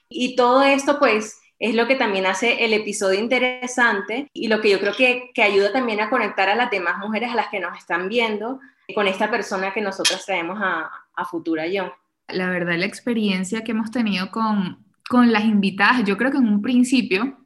Y 0.08 0.36
todo 0.36 0.62
esto, 0.62 0.98
pues, 0.98 1.40
es 1.58 1.74
lo 1.74 1.86
que 1.86 1.96
también 1.96 2.26
hace 2.26 2.64
el 2.64 2.72
episodio 2.72 3.20
interesante 3.20 4.28
y 4.32 4.48
lo 4.48 4.60
que 4.60 4.70
yo 4.70 4.80
creo 4.80 4.94
que, 4.94 5.30
que 5.34 5.42
ayuda 5.42 5.72
también 5.72 6.00
a 6.00 6.10
conectar 6.10 6.48
a 6.48 6.54
las 6.56 6.70
demás 6.70 6.98
mujeres 6.98 7.30
a 7.30 7.36
las 7.36 7.48
que 7.48 7.60
nos 7.60 7.76
están 7.78 8.08
viendo 8.08 8.60
con 8.94 9.06
esta 9.06 9.30
persona 9.30 9.72
que 9.72 9.80
nosotros 9.80 10.24
traemos 10.26 10.58
a, 10.60 10.90
a 11.14 11.24
Futura 11.24 11.66
Yo. 11.66 11.94
La 12.28 12.50
verdad, 12.50 12.76
la 12.76 12.86
experiencia 12.86 13.62
que 13.62 13.72
hemos 13.72 13.90
tenido 13.90 14.30
con, 14.30 14.84
con 15.08 15.32
las 15.32 15.44
invitadas, 15.44 16.04
yo 16.04 16.16
creo 16.16 16.30
que 16.30 16.38
en 16.38 16.48
un 16.48 16.62
principio, 16.62 17.38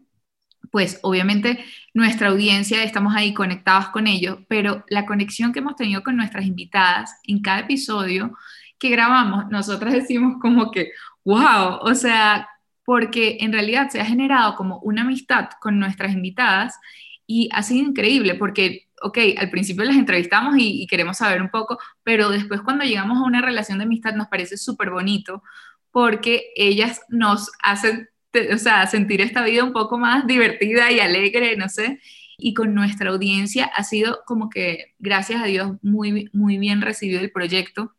pues 0.71 0.99
obviamente 1.03 1.65
nuestra 1.95 2.29
audiencia, 2.29 2.83
estamos 2.83 3.15
ahí 3.15 3.35
conectados 3.35 3.89
con 3.89 4.07
ellos, 4.07 4.39
pero 4.49 4.85
la 4.89 5.07
conexión 5.07 5.53
que 5.53 5.61
hemos 5.61 5.77
tenido 5.77 6.03
con 6.03 6.17
nuestras 6.17 6.47
invitadas 6.47 7.21
en 7.25 7.41
cada 7.41 7.61
episodio 7.61 8.37
que 8.79 8.91
grabamos, 8.91 9.49
nosotras 9.51 9.93
decimos 9.93 10.37
como 10.41 10.71
que, 10.71 10.93
wow, 11.25 11.79
o 11.81 11.95
sea, 11.95 12.49
porque 12.89 13.37
en 13.41 13.53
realidad 13.53 13.91
se 13.91 14.01
ha 14.01 14.05
generado 14.07 14.57
como 14.57 14.79
una 14.79 15.03
amistad 15.03 15.51
con 15.61 15.79
nuestras 15.79 16.15
invitadas 16.15 16.75
y 17.27 17.51
ha 17.53 17.63
sido 17.63 17.87
increíble 17.87 18.35
porque 18.35 18.89
ok, 19.03 19.19
al 19.37 19.51
principio 19.51 19.85
las 19.85 19.97
entrevistamos 19.97 20.55
y, 20.57 20.87
queremos 20.87 21.19
saber 21.19 21.43
un 21.43 21.51
poco, 21.51 21.79
pero 22.03 22.31
después 22.31 22.63
cuando 22.63 22.87
llegamos 22.87 23.19
a 23.19 23.27
una 23.27 23.43
relación 23.43 23.77
de 23.77 23.85
amistad 23.85 24.15
nos 24.15 24.29
parece 24.29 24.57
súper 24.57 24.89
bonito 24.89 25.43
porque 25.91 26.45
ellas 26.57 27.03
nos 27.11 27.51
hacen, 27.63 28.09
o 28.55 28.57
sea, 28.57 28.87
sentir 28.87 29.21
esta 29.21 29.45
vida 29.45 29.65
un 29.65 29.75
poco 29.75 29.99
más 29.99 30.27
divertida 30.27 30.91
y 30.91 31.01
alegre, 31.01 31.59
no 31.59 31.69
sé, 31.69 32.01
y 32.39 32.55
con 32.55 32.73
nuestra 32.73 33.11
audiencia 33.11 33.67
ha 33.67 33.85
sido 33.85 34.21
como 34.25 34.49
que, 34.49 34.95
gracias 34.99 35.43
a 35.43 35.45
Dios, 35.45 35.73
muy, 35.83 36.31
muy 36.33 36.57
bien 36.57 36.81
recibido 36.81 37.21
el 37.21 37.33
proyecto. 37.33 37.93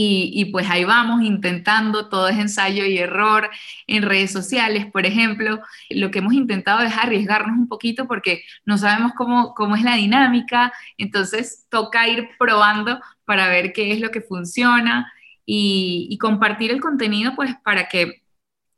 Y, 0.00 0.44
pues 0.52 0.70
ahí 0.70 0.84
vamos 0.84 1.22
intentando, 1.22 2.08
todo 2.08 2.28
es 2.28 2.38
ensayo 2.38 2.84
y 2.84 2.98
error 2.98 3.50
en 3.88 4.04
redes 4.04 4.30
sociales, 4.30 4.86
por 4.86 5.04
ejemplo. 5.06 5.60
Lo 5.90 6.12
que 6.12 6.20
hemos 6.20 6.34
intentado 6.34 6.82
es 6.82 6.96
arriesgarnos 6.96 7.58
un 7.58 7.66
poquito 7.66 8.06
porque 8.06 8.44
no 8.64 8.78
sabemos 8.78 9.12
cómo, 9.16 9.54
cómo 9.54 9.74
es 9.74 9.82
la 9.82 9.96
dinámica, 9.96 10.72
entonces 10.98 11.66
toca 11.68 12.06
ir 12.06 12.28
probando 12.38 13.00
para 13.24 13.48
ver 13.48 13.72
qué 13.72 13.90
es 13.90 14.00
lo 14.00 14.12
que 14.12 14.20
funciona 14.20 15.12
y, 15.44 16.06
y 16.10 16.18
compartir 16.18 16.70
el 16.70 16.80
contenido 16.80 17.34
pues 17.34 17.56
para 17.64 17.88
que 17.88 18.22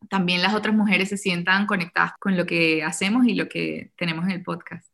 también 0.08 0.40
las 0.40 0.54
otras 0.54 0.74
mujeres 0.74 1.10
se 1.10 1.18
sientan 1.18 1.66
conectadas 1.66 2.12
con 2.18 2.34
lo 2.34 2.46
que 2.46 2.82
hacemos 2.82 3.26
y 3.26 3.34
lo 3.34 3.46
que 3.46 3.90
tenemos 3.96 4.24
en 4.24 4.30
el 4.30 4.42
podcast. 4.42 4.90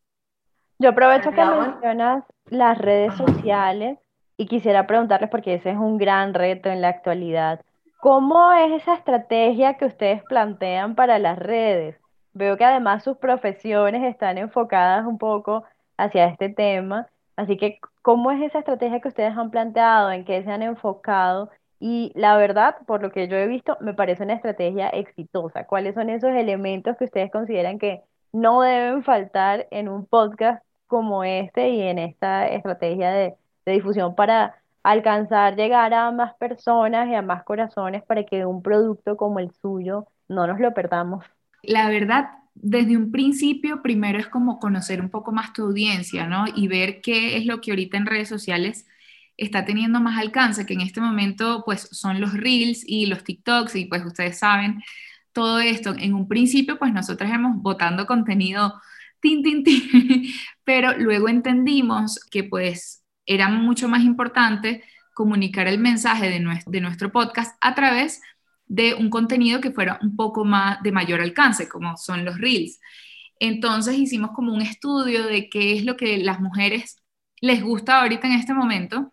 Yo 0.80 0.88
aprovecho 0.88 1.30
que 1.30 1.44
mencionas 1.44 2.24
las 2.50 2.76
redes 2.78 3.14
sociales 3.14 3.98
y 4.36 4.46
quisiera 4.46 4.86
preguntarles, 4.86 5.30
porque 5.30 5.54
ese 5.54 5.70
es 5.70 5.76
un 5.76 5.98
gran 5.98 6.34
reto 6.34 6.68
en 6.68 6.80
la 6.82 6.88
actualidad, 6.88 7.60
¿cómo 8.00 8.52
es 8.52 8.82
esa 8.82 8.94
estrategia 8.94 9.74
que 9.74 9.86
ustedes 9.86 10.22
plantean 10.24 10.94
para 10.94 11.18
las 11.18 11.38
redes? 11.38 11.96
Veo 12.34 12.56
que 12.56 12.64
además 12.64 13.02
sus 13.04 13.16
profesiones 13.16 14.04
están 14.04 14.38
enfocadas 14.38 15.06
un 15.06 15.18
poco 15.18 15.64
hacia 15.96 16.26
este 16.26 16.50
tema, 16.50 17.08
así 17.36 17.56
que 17.56 17.78
¿cómo 18.02 18.30
es 18.30 18.42
esa 18.42 18.58
estrategia 18.58 19.00
que 19.00 19.08
ustedes 19.08 19.36
han 19.36 19.50
planteado? 19.50 20.10
¿En 20.12 20.24
qué 20.24 20.42
se 20.42 20.50
han 20.50 20.62
enfocado? 20.62 21.50
Y 21.80 22.12
la 22.14 22.36
verdad, 22.36 22.76
por 22.86 23.02
lo 23.02 23.12
que 23.12 23.28
yo 23.28 23.36
he 23.36 23.46
visto, 23.46 23.76
me 23.80 23.94
parece 23.94 24.22
una 24.24 24.34
estrategia 24.34 24.88
exitosa. 24.88 25.66
¿Cuáles 25.66 25.94
son 25.94 26.10
esos 26.10 26.30
elementos 26.30 26.96
que 26.96 27.04
ustedes 27.04 27.30
consideran 27.30 27.78
que 27.78 28.02
no 28.32 28.62
deben 28.62 29.02
faltar 29.02 29.66
en 29.70 29.88
un 29.88 30.06
podcast 30.06 30.64
como 30.86 31.24
este 31.24 31.70
y 31.70 31.82
en 31.82 31.98
esta 31.98 32.48
estrategia 32.48 33.10
de, 33.10 33.34
difusión 33.72 34.14
para 34.14 34.56
alcanzar, 34.82 35.56
llegar 35.56 35.92
a 35.94 36.12
más 36.12 36.34
personas 36.36 37.08
y 37.08 37.14
a 37.14 37.22
más 37.22 37.42
corazones 37.44 38.02
para 38.04 38.24
que 38.24 38.46
un 38.46 38.62
producto 38.62 39.16
como 39.16 39.40
el 39.40 39.50
suyo 39.52 40.06
no 40.28 40.46
nos 40.46 40.60
lo 40.60 40.72
perdamos? 40.74 41.24
La 41.62 41.88
verdad, 41.90 42.28
desde 42.54 42.96
un 42.96 43.10
principio, 43.10 43.82
primero 43.82 44.18
es 44.18 44.28
como 44.28 44.58
conocer 44.58 45.00
un 45.00 45.10
poco 45.10 45.32
más 45.32 45.52
tu 45.52 45.64
audiencia, 45.64 46.26
¿no? 46.26 46.44
Y 46.54 46.68
ver 46.68 47.00
qué 47.00 47.36
es 47.36 47.46
lo 47.46 47.60
que 47.60 47.72
ahorita 47.72 47.96
en 47.96 48.06
redes 48.06 48.28
sociales 48.28 48.86
está 49.36 49.64
teniendo 49.64 50.00
más 50.00 50.18
alcance, 50.18 50.64
que 50.66 50.74
en 50.74 50.80
este 50.80 51.00
momento 51.00 51.62
pues 51.66 51.88
son 51.92 52.20
los 52.20 52.32
reels 52.34 52.82
y 52.86 53.06
los 53.06 53.24
TikToks 53.24 53.76
y 53.76 53.84
pues 53.86 54.04
ustedes 54.04 54.38
saben 54.38 54.82
todo 55.32 55.60
esto. 55.60 55.94
En 55.98 56.14
un 56.14 56.28
principio 56.28 56.78
pues 56.78 56.92
nosotros 56.92 57.30
hemos 57.30 57.60
votando 57.62 58.06
contenido 58.06 58.80
tin, 59.20 59.42
tin, 59.42 59.64
tin, 59.64 60.32
pero 60.64 60.96
luego 60.98 61.28
entendimos 61.28 62.20
que 62.30 62.44
pues 62.44 63.02
era 63.26 63.48
mucho 63.48 63.88
más 63.88 64.02
importante 64.02 64.84
comunicar 65.14 65.66
el 65.66 65.78
mensaje 65.78 66.28
de 66.28 66.80
nuestro, 66.80 67.10
podcast 67.10 67.56
a 67.60 67.74
través 67.74 68.20
de 68.66 68.94
un 68.94 69.10
contenido 69.10 69.60
que 69.60 69.70
fuera 69.70 69.98
un 70.02 70.16
poco 70.16 70.44
más 70.44 70.82
de 70.82 70.92
mayor 70.92 71.20
alcance, 71.20 71.68
como 71.68 71.96
son 71.96 72.24
los 72.24 72.38
reels. 72.38 72.80
Entonces 73.40 73.96
hicimos 73.96 74.30
como 74.32 74.52
un 74.52 74.62
estudio 74.62 75.26
de 75.26 75.48
qué 75.48 75.76
es 75.76 75.84
lo 75.84 75.96
que 75.96 76.18
las 76.18 76.40
mujeres 76.40 77.02
les 77.40 77.62
gusta 77.62 78.00
ahorita 78.00 78.26
en 78.26 78.34
este 78.34 78.54
momento 78.54 79.12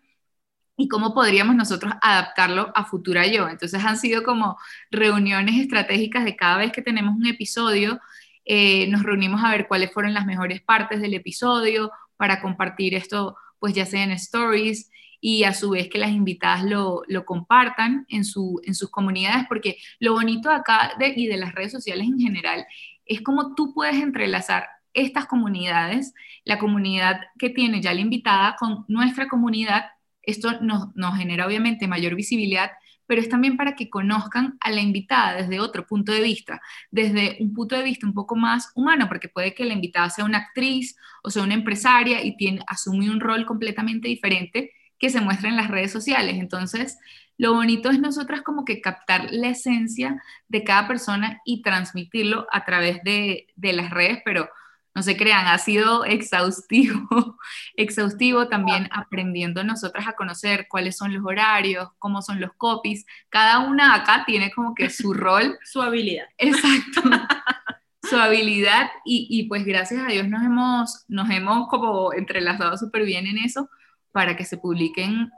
y 0.76 0.88
cómo 0.88 1.14
podríamos 1.14 1.56
nosotros 1.56 1.94
adaptarlo 2.02 2.72
a 2.74 2.84
Futura 2.84 3.26
Yo. 3.26 3.48
Entonces 3.48 3.84
han 3.84 3.96
sido 3.96 4.22
como 4.22 4.58
reuniones 4.90 5.60
estratégicas 5.60 6.24
de 6.24 6.36
cada 6.36 6.58
vez 6.58 6.72
que 6.72 6.82
tenemos 6.82 7.14
un 7.16 7.26
episodio, 7.26 8.00
eh, 8.44 8.88
nos 8.88 9.02
reunimos 9.02 9.42
a 9.42 9.50
ver 9.50 9.68
cuáles 9.68 9.92
fueron 9.92 10.12
las 10.14 10.26
mejores 10.26 10.60
partes 10.60 11.00
del 11.00 11.14
episodio 11.14 11.90
para 12.16 12.40
compartir 12.40 12.94
esto, 12.94 13.36
pues 13.64 13.72
ya 13.72 13.86
sea 13.86 14.04
en 14.04 14.10
stories 14.10 14.90
y 15.22 15.44
a 15.44 15.54
su 15.54 15.70
vez 15.70 15.88
que 15.88 15.96
las 15.96 16.10
invitadas 16.10 16.64
lo, 16.64 17.02
compartan 17.24 18.04
en, 18.10 18.26
su, 18.26 18.60
en 18.64 18.74
sus 18.74 18.90
comunidades, 18.90 19.46
porque 19.48 19.78
lo 20.00 20.12
bonito 20.12 20.50
acá 20.50 20.92
y 21.16 21.26
de 21.28 21.38
las 21.38 21.54
redes 21.54 21.72
sociales 21.72 22.06
en 22.06 22.18
general 22.20 22.66
es 23.06 23.22
como 23.22 23.54
tú 23.54 23.72
puedes 23.72 23.94
entrelazar 23.94 24.66
estas 24.92 25.24
comunidades, 25.24 26.12
la 26.44 26.58
comunidad 26.58 27.22
que 27.38 27.48
tiene 27.48 27.80
ya 27.80 27.94
la 27.94 28.02
invitada 28.02 28.54
con 28.58 28.84
nuestra 28.86 29.28
comunidad. 29.28 29.86
Esto 30.20 30.60
nos, 30.60 30.92
genera 31.16 31.46
obviamente 31.46 31.88
mayor 31.88 32.16
visibilidad, 32.16 32.70
pero 33.06 33.20
es 33.20 33.28
también 33.28 33.56
para 33.56 33.74
que 33.74 33.90
conozcan 33.90 34.56
a 34.60 34.70
la 34.70 34.80
invitada 34.80 35.34
desde 35.34 35.60
otro 35.60 35.86
punto 35.86 36.12
de 36.12 36.20
vista, 36.20 36.60
desde 36.90 37.36
un 37.40 37.52
punto 37.52 37.76
de 37.76 37.82
vista 37.82 38.06
un 38.06 38.14
poco 38.14 38.36
más 38.36 38.70
humano, 38.74 39.08
porque 39.08 39.28
puede 39.28 39.54
que 39.54 39.64
la 39.64 39.74
invitada 39.74 40.10
sea 40.10 40.24
una 40.24 40.38
actriz 40.38 40.96
o 41.22 41.30
sea 41.30 41.42
una 41.42 41.54
empresaria 41.54 42.22
y 42.24 42.36
tiene, 42.36 42.60
asume 42.66 43.10
un 43.10 43.20
rol 43.20 43.46
completamente 43.46 44.08
diferente 44.08 44.72
que 44.98 45.10
se 45.10 45.20
muestra 45.20 45.48
en 45.48 45.56
las 45.56 45.68
redes 45.68 45.90
sociales. 45.90 46.36
Entonces, 46.38 46.98
lo 47.36 47.54
bonito 47.54 47.90
es 47.90 47.98
nosotras 47.98 48.42
como 48.42 48.64
que 48.64 48.80
captar 48.80 49.28
la 49.32 49.48
esencia 49.48 50.22
de 50.48 50.64
cada 50.64 50.86
persona 50.86 51.40
y 51.44 51.62
transmitirlo 51.62 52.46
a 52.52 52.64
través 52.64 53.02
de, 53.02 53.48
de 53.56 53.72
las 53.72 53.90
redes, 53.90 54.20
pero 54.24 54.48
no 54.94 55.02
se 55.02 55.16
crean, 55.16 55.48
ha 55.48 55.58
sido 55.58 56.04
exhaustivo, 56.04 57.36
exhaustivo 57.76 58.48
también 58.48 58.88
aprendiendo 58.92 59.64
nosotras 59.64 60.06
a 60.06 60.12
conocer 60.12 60.66
cuáles 60.68 60.96
son 60.96 61.12
los 61.12 61.24
horarios, 61.24 61.88
cómo 61.98 62.22
son 62.22 62.40
los 62.40 62.52
copies. 62.56 63.04
Cada 63.28 63.58
una 63.58 63.94
acá 63.94 64.22
tiene 64.24 64.52
como 64.52 64.74
que 64.74 64.90
su 64.90 65.12
rol. 65.14 65.58
su 65.64 65.82
habilidad. 65.82 66.26
Exacto. 66.38 67.02
su 68.08 68.16
habilidad 68.16 68.90
y, 69.04 69.48
pues 69.48 69.64
gracias 69.64 70.02
a 70.02 70.08
Dios 70.08 70.28
nos 70.28 70.44
hemos, 70.44 71.04
nos 71.08 71.28
hemos 71.30 71.68
como 71.68 72.12
entrelazado 72.12 72.76
súper 72.76 73.04
bien 73.04 73.26
en 73.26 73.38
eso 73.38 73.70
para 74.12 74.36
que 74.36 74.44
se 74.44 74.58
publiquen 74.58 75.30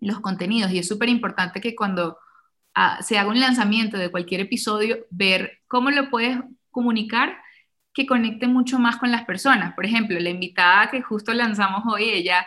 los 0.00 0.20
contenidos 0.20 0.70
y 0.70 0.78
es 0.78 0.86
súper 0.86 1.08
importante 1.08 1.60
que 1.62 1.74
cuando 1.74 2.18
ah, 2.74 3.02
se 3.02 3.18
haga 3.18 3.30
un 3.30 3.40
lanzamiento 3.40 3.96
de 3.96 4.10
cualquier 4.10 4.42
episodio, 4.42 4.98
ver 5.10 5.60
cómo 5.66 5.90
lo 5.90 6.10
puedes 6.10 6.38
comunicar 6.70 7.38
que 7.94 8.06
conecte 8.06 8.46
mucho 8.46 8.78
más 8.78 8.96
con 8.96 9.10
las 9.10 9.24
personas. 9.24 9.74
Por 9.74 9.86
ejemplo, 9.86 10.18
la 10.18 10.30
invitada 10.30 10.90
que 10.90 11.02
justo 11.02 11.32
lanzamos 11.34 11.82
hoy, 11.92 12.04
ella 12.04 12.46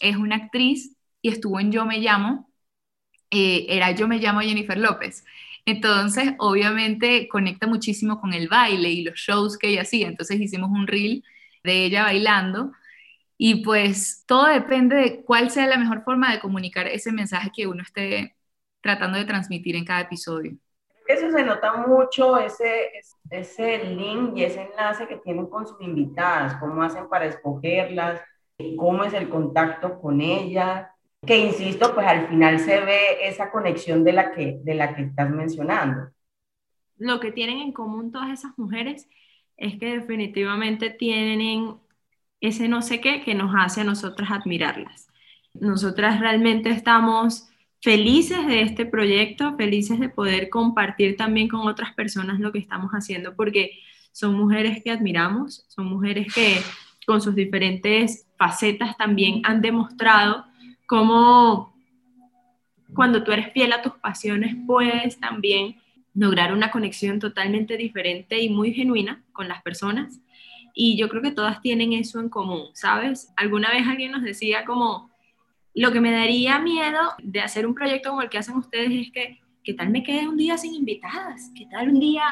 es 0.00 0.16
una 0.16 0.36
actriz 0.36 0.96
y 1.22 1.30
estuvo 1.30 1.60
en 1.60 1.72
Yo 1.72 1.86
Me 1.86 1.98
Llamo, 1.98 2.50
eh, 3.30 3.66
era 3.68 3.92
Yo 3.92 4.08
Me 4.08 4.18
Llamo 4.18 4.40
Jennifer 4.40 4.78
López. 4.78 5.24
Entonces, 5.66 6.34
obviamente, 6.38 7.28
conecta 7.28 7.66
muchísimo 7.66 8.20
con 8.20 8.32
el 8.34 8.48
baile 8.48 8.90
y 8.90 9.04
los 9.04 9.16
shows 9.16 9.58
que 9.58 9.68
ella 9.68 9.82
hacía. 9.82 10.08
Entonces, 10.08 10.40
hicimos 10.40 10.70
un 10.70 10.86
reel 10.86 11.24
de 11.64 11.84
ella 11.86 12.04
bailando. 12.04 12.72
Y 13.38 13.64
pues 13.64 14.24
todo 14.26 14.46
depende 14.46 14.96
de 14.96 15.24
cuál 15.24 15.50
sea 15.50 15.66
la 15.66 15.78
mejor 15.78 16.04
forma 16.04 16.32
de 16.32 16.40
comunicar 16.40 16.86
ese 16.88 17.12
mensaje 17.12 17.50
que 17.54 17.66
uno 17.66 17.82
esté 17.82 18.36
tratando 18.82 19.18
de 19.18 19.24
transmitir 19.26 19.76
en 19.76 19.84
cada 19.84 20.02
episodio 20.02 20.58
eso 21.12 21.30
se 21.30 21.44
nota 21.44 21.74
mucho, 21.86 22.38
ese, 22.38 22.90
ese 23.30 23.84
link 23.84 24.36
y 24.36 24.44
ese 24.44 24.62
enlace 24.62 25.06
que 25.06 25.16
tienen 25.16 25.46
con 25.46 25.66
sus 25.66 25.80
invitadas, 25.80 26.56
cómo 26.56 26.82
hacen 26.82 27.08
para 27.08 27.26
escogerlas, 27.26 28.20
cómo 28.76 29.04
es 29.04 29.12
el 29.14 29.28
contacto 29.28 30.00
con 30.00 30.20
ellas, 30.20 30.88
que 31.26 31.38
insisto, 31.38 31.94
pues 31.94 32.06
al 32.06 32.28
final 32.28 32.58
se 32.58 32.80
ve 32.80 33.28
esa 33.28 33.50
conexión 33.50 34.04
de 34.04 34.12
la 34.12 34.32
que, 34.32 34.58
de 34.62 34.74
la 34.74 34.94
que 34.94 35.02
estás 35.02 35.30
mencionando. 35.30 36.10
Lo 36.96 37.20
que 37.20 37.32
tienen 37.32 37.58
en 37.58 37.72
común 37.72 38.10
todas 38.10 38.30
esas 38.30 38.56
mujeres 38.58 39.08
es 39.56 39.78
que 39.78 39.98
definitivamente 39.98 40.90
tienen 40.90 41.76
ese 42.40 42.68
no 42.68 42.80
sé 42.80 43.00
qué 43.00 43.22
que 43.22 43.34
nos 43.34 43.54
hace 43.54 43.82
a 43.82 43.84
nosotras 43.84 44.30
admirarlas. 44.30 45.08
Nosotras 45.52 46.20
realmente 46.20 46.70
estamos 46.70 47.49
felices 47.80 48.46
de 48.46 48.62
este 48.62 48.84
proyecto, 48.86 49.56
felices 49.56 49.98
de 49.98 50.08
poder 50.08 50.50
compartir 50.50 51.16
también 51.16 51.48
con 51.48 51.66
otras 51.66 51.94
personas 51.94 52.38
lo 52.38 52.52
que 52.52 52.58
estamos 52.58 52.90
haciendo, 52.92 53.34
porque 53.34 53.78
son 54.12 54.34
mujeres 54.34 54.82
que 54.82 54.90
admiramos, 54.90 55.64
son 55.68 55.86
mujeres 55.86 56.32
que 56.34 56.58
con 57.06 57.20
sus 57.20 57.34
diferentes 57.34 58.26
facetas 58.36 58.96
también 58.96 59.40
han 59.44 59.62
demostrado 59.62 60.44
cómo 60.86 61.74
cuando 62.94 63.22
tú 63.22 63.32
eres 63.32 63.52
fiel 63.52 63.72
a 63.72 63.82
tus 63.82 63.94
pasiones 63.94 64.56
puedes 64.66 65.18
también 65.18 65.76
lograr 66.14 66.52
una 66.52 66.70
conexión 66.70 67.18
totalmente 67.18 67.76
diferente 67.76 68.40
y 68.40 68.50
muy 68.50 68.72
genuina 68.74 69.22
con 69.32 69.48
las 69.48 69.62
personas. 69.62 70.20
Y 70.74 70.96
yo 70.96 71.08
creo 71.08 71.22
que 71.22 71.30
todas 71.30 71.60
tienen 71.62 71.92
eso 71.92 72.20
en 72.20 72.28
común, 72.28 72.68
¿sabes? 72.74 73.32
Alguna 73.36 73.70
vez 73.70 73.86
alguien 73.86 74.12
nos 74.12 74.22
decía 74.22 74.64
como, 74.64 75.09
lo 75.74 75.92
que 75.92 76.00
me 76.00 76.10
daría 76.10 76.58
miedo 76.58 77.14
de 77.22 77.40
hacer 77.40 77.66
un 77.66 77.74
proyecto 77.74 78.10
como 78.10 78.22
el 78.22 78.28
que 78.28 78.38
hacen 78.38 78.56
ustedes 78.56 78.90
es 78.92 79.12
que, 79.12 79.40
¿qué 79.62 79.74
tal 79.74 79.90
me 79.90 80.02
quede 80.02 80.28
un 80.28 80.36
día 80.36 80.58
sin 80.58 80.74
invitadas? 80.74 81.50
¿Qué 81.56 81.66
tal 81.66 81.88
un 81.90 82.00
día 82.00 82.24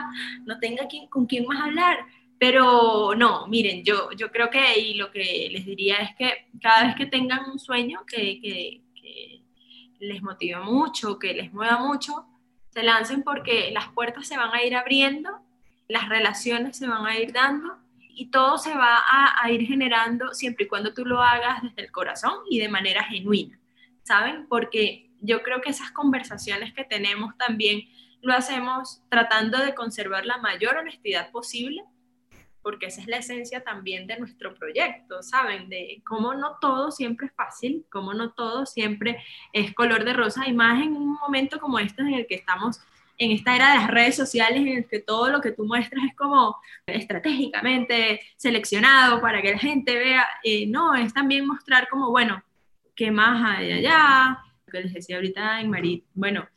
no 0.45 0.59
tenga 0.59 0.89
con 1.09 1.27
quién 1.27 1.47
más 1.47 1.61
hablar? 1.61 1.99
Pero 2.39 3.15
no, 3.17 3.47
miren, 3.49 3.85
yo, 3.85 4.11
yo 4.13 4.31
creo 4.31 4.51
que 4.51 4.79
y 4.79 4.95
lo 4.95 5.11
que 5.11 5.49
les 5.51 5.67
diría 5.67 5.97
es 5.97 6.15
que 6.17 6.49
cada 6.61 6.87
vez 6.87 6.97
que 6.97 7.07
tengan 7.07 7.51
un 7.51 7.59
sueño 7.59 8.05
que, 8.07 8.41
que, 8.41 8.83
que 9.01 9.43
les 10.01 10.23
motive 10.23 10.61
mucho, 10.61 11.19
que 11.19 11.35
les 11.35 11.53
mueva 11.53 11.79
mucho, 11.79 12.27
se 12.71 12.83
lancen 12.83 13.23
porque 13.23 13.71
las 13.73 13.89
puertas 13.89 14.27
se 14.27 14.37
van 14.37 14.55
a 14.55 14.63
ir 14.63 14.77
abriendo, 14.77 15.31
las 15.89 16.09
relaciones 16.09 16.77
se 16.77 16.87
van 16.87 17.07
a 17.07 17.19
ir 17.19 17.33
dando 17.33 17.77
y 18.19 18.31
todo 18.33 18.59
se 18.59 18.75
va 18.75 18.99
a, 19.41 19.49
ir 19.53 19.65
generando 19.65 20.35
siempre 20.35 20.65
y 20.65 20.69
cuando 20.69 20.93
tú 20.93 21.05
lo 21.05 21.23
hagas 21.23 21.63
desde 21.63 21.83
el 21.83 21.93
corazón 21.93 22.33
y 22.51 22.59
de 22.59 22.69
manera 22.69 23.05
genuina, 23.05 23.61
¿saben? 24.03 24.49
Porque 24.49 25.13
yo 25.21 25.45
creo 25.45 25.61
que 25.61 25.71
esas 25.71 25.93
conversaciones 25.93 26.75
que 26.75 26.83
tenemos 26.83 27.37
también 27.39 27.83
lo 28.21 28.35
hacemos 28.35 29.03
tratando 29.09 29.59
de 29.59 29.73
conservar 29.77 30.27
la 30.27 30.39
mayor 30.39 30.77
honestidad 30.79 31.31
posible, 31.31 31.85
porque 32.61 32.87
esa 32.87 33.03
es 33.03 33.07
la 33.07 33.19
esencia 33.19 33.63
también 33.63 34.09
de 34.09 34.19
nuestro 34.19 34.53
proyecto, 34.57 35.23
¿saben? 35.23 35.69
De 35.69 36.03
cómo 36.05 36.35
no 36.35 36.59
todo 36.61 36.91
siempre 36.91 37.29
es 37.29 37.33
fácil, 37.37 37.87
cómo 37.89 38.15
no 38.15 38.33
todo 38.33 38.67
siempre 38.67 39.23
es 39.53 39.73
color 39.75 40.05
de 40.05 40.13
rosa, 40.13 40.49
y 40.49 40.53
más 40.53 40.83
en 40.83 40.97
un 40.97 41.13
momento 41.13 41.61
como 41.61 41.79
este 41.79 42.03
en 42.03 42.15
el 42.15 42.27
que 42.27 42.35
estamos 42.35 42.81
en 43.19 43.33
esta 43.33 43.55
era 43.57 43.73
de 43.73 43.79
las 43.79 43.89
redes 43.89 44.17
sociales 44.17 44.61
en 44.61 44.69
el 44.69 44.89
que 44.89 45.01
todo 45.01 45.29
lo 45.29 45.41
que 45.41 45.53
tú 45.53 45.65
muestras 45.65 46.05
es 46.05 46.15
como 46.15 46.57
estratégicamente 46.87 48.21
seleccionado 48.37 49.21
para 49.21 49.43
que 49.43 49.53
la 49.53 49.59
gente 49.59 49.99
vea, 49.99 50.25
eh, 50.45 50.67
no, 50.69 50.95
es 50.95 51.13
también 51.13 51.47
mostrar 51.47 51.89
como, 51.89 52.11
bueno, 52.11 52.43
¿qué 52.95 53.11
más 53.11 53.59
hay 53.59 53.73
allá? 53.73 54.39
Lo 54.67 54.73
que 54.73 54.83
les 54.83 54.95
decía 54.95 55.17
ahorita 55.17 55.61
en 55.61 55.71
Marit, 55.71 56.05
bueno, 56.15 56.49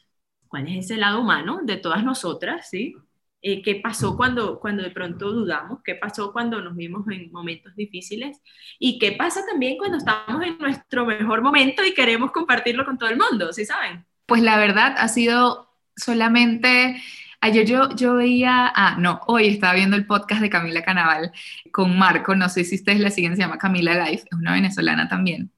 ¿cuál 0.47 0.67
es 0.67 0.85
ese 0.85 0.97
lado 0.97 1.21
humano 1.21 1.61
de 1.63 1.77
todas 1.77 2.03
nosotras, 2.03 2.69
sí? 2.69 2.95
Eh, 3.43 3.63
¿Qué 3.63 3.75
pasó 3.75 4.15
cuando, 4.15 4.59
cuando 4.59 4.83
de 4.83 4.91
pronto 4.91 5.31
dudamos? 5.31 5.79
¿Qué 5.83 5.95
pasó 5.95 6.31
cuando 6.31 6.61
nos 6.61 6.75
vimos 6.75 7.07
en 7.09 7.31
momentos 7.31 7.75
difíciles? 7.75 8.39
¿Y 8.77 8.99
qué 8.99 9.13
pasa 9.13 9.43
también 9.49 9.77
cuando 9.77 9.97
estamos 9.97 10.45
en 10.45 10.59
nuestro 10.59 11.07
mejor 11.07 11.41
momento 11.41 11.83
y 11.83 11.95
queremos 11.95 12.31
compartirlo 12.31 12.85
con 12.85 12.99
todo 12.99 13.09
el 13.09 13.17
mundo, 13.17 13.51
¿sí 13.51 13.65
saben? 13.65 14.05
Pues 14.27 14.43
la 14.43 14.57
verdad 14.57 14.93
ha 14.95 15.07
sido 15.07 15.70
solamente... 15.95 17.01
Ayer 17.43 17.65
yo, 17.65 17.89
yo 17.95 18.13
veía, 18.13 18.71
ah, 18.75 18.97
no, 18.99 19.19
hoy 19.25 19.47
estaba 19.47 19.73
viendo 19.73 19.95
el 19.95 20.05
podcast 20.05 20.43
de 20.43 20.51
Camila 20.51 20.83
Canaval 20.83 21.31
con 21.71 21.97
Marco, 21.97 22.35
no 22.35 22.47
sé 22.49 22.63
si 22.63 22.75
ustedes 22.75 22.99
la 22.99 23.09
siguen, 23.09 23.35
se 23.35 23.41
llama 23.41 23.57
Camila 23.57 23.95
Life, 23.95 24.25
es 24.31 24.37
una 24.37 24.53
venezolana 24.53 25.09
también. 25.09 25.51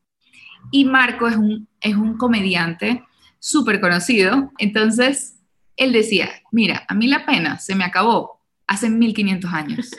Y 0.71 0.85
Marco 0.85 1.27
es 1.27 1.35
un, 1.35 1.67
es 1.81 1.95
un 1.97 2.17
comediante 2.17 3.03
súper 3.37 3.81
conocido, 3.81 4.53
entonces 4.59 5.41
él 5.75 5.91
decía, 5.91 6.29
mira, 6.51 6.85
a 6.87 6.93
mí 6.93 7.07
la 7.07 7.25
pena 7.25 7.59
se 7.59 7.75
me 7.75 7.83
acabó 7.83 8.39
hace 8.65 8.89
1500 8.89 9.53
años, 9.53 9.91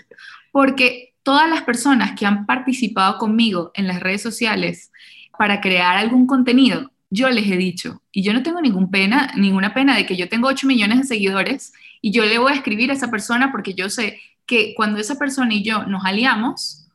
porque 0.52 1.14
todas 1.22 1.48
las 1.50 1.62
personas 1.62 2.18
que 2.18 2.24
han 2.24 2.46
participado 2.46 3.18
conmigo 3.18 3.72
en 3.74 3.86
las 3.86 4.00
redes 4.00 4.22
sociales 4.22 4.90
para 5.38 5.60
crear 5.60 5.98
algún 5.98 6.26
contenido, 6.26 6.92
yo 7.14 7.30
les 7.30 7.48
he 7.48 7.56
dicho, 7.56 8.02
y 8.10 8.24
yo 8.24 8.32
no 8.32 8.42
tengo 8.42 8.60
ningún 8.60 8.90
pena, 8.90 9.32
ninguna 9.36 9.72
pena 9.72 9.96
de 9.96 10.04
que 10.04 10.16
yo 10.16 10.28
tengo 10.28 10.48
8 10.48 10.66
millones 10.66 10.98
de 10.98 11.04
seguidores 11.04 11.72
y 12.00 12.10
yo 12.10 12.24
le 12.24 12.38
voy 12.38 12.52
a 12.52 12.56
escribir 12.56 12.90
a 12.90 12.94
esa 12.94 13.08
persona 13.08 13.52
porque 13.52 13.74
yo 13.74 13.88
sé 13.88 14.20
que 14.46 14.74
cuando 14.74 14.98
esa 14.98 15.16
persona 15.16 15.54
y 15.54 15.62
yo 15.62 15.84
nos 15.84 16.04
aliamos, 16.04 16.88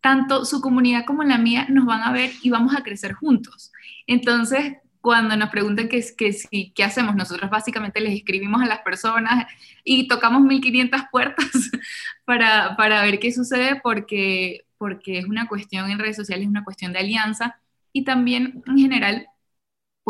tanto 0.00 0.46
su 0.46 0.62
comunidad 0.62 1.04
como 1.04 1.24
la 1.24 1.36
mía 1.36 1.66
nos 1.68 1.84
van 1.84 2.02
a 2.02 2.10
ver 2.10 2.30
y 2.42 2.48
vamos 2.48 2.74
a 2.74 2.82
crecer 2.82 3.12
juntos. 3.12 3.70
Entonces, 4.06 4.78
cuando 5.02 5.36
nos 5.36 5.50
preguntan 5.50 5.88
qué, 5.88 6.02
qué, 6.16 6.72
qué 6.74 6.84
hacemos, 6.84 7.14
nosotros 7.14 7.50
básicamente 7.50 8.00
les 8.00 8.14
escribimos 8.14 8.62
a 8.62 8.66
las 8.66 8.80
personas 8.80 9.46
y 9.84 10.08
tocamos 10.08 10.40
1500 10.40 11.02
puertas 11.12 11.70
para, 12.24 12.76
para 12.76 13.02
ver 13.02 13.18
qué 13.18 13.30
sucede 13.30 13.78
porque, 13.82 14.64
porque 14.78 15.18
es 15.18 15.26
una 15.26 15.46
cuestión 15.48 15.90
en 15.90 15.98
redes 15.98 16.16
sociales, 16.16 16.44
es 16.44 16.50
una 16.50 16.64
cuestión 16.64 16.94
de 16.94 17.00
alianza 17.00 17.60
y 17.92 18.04
también 18.04 18.62
en 18.66 18.78
general 18.78 19.26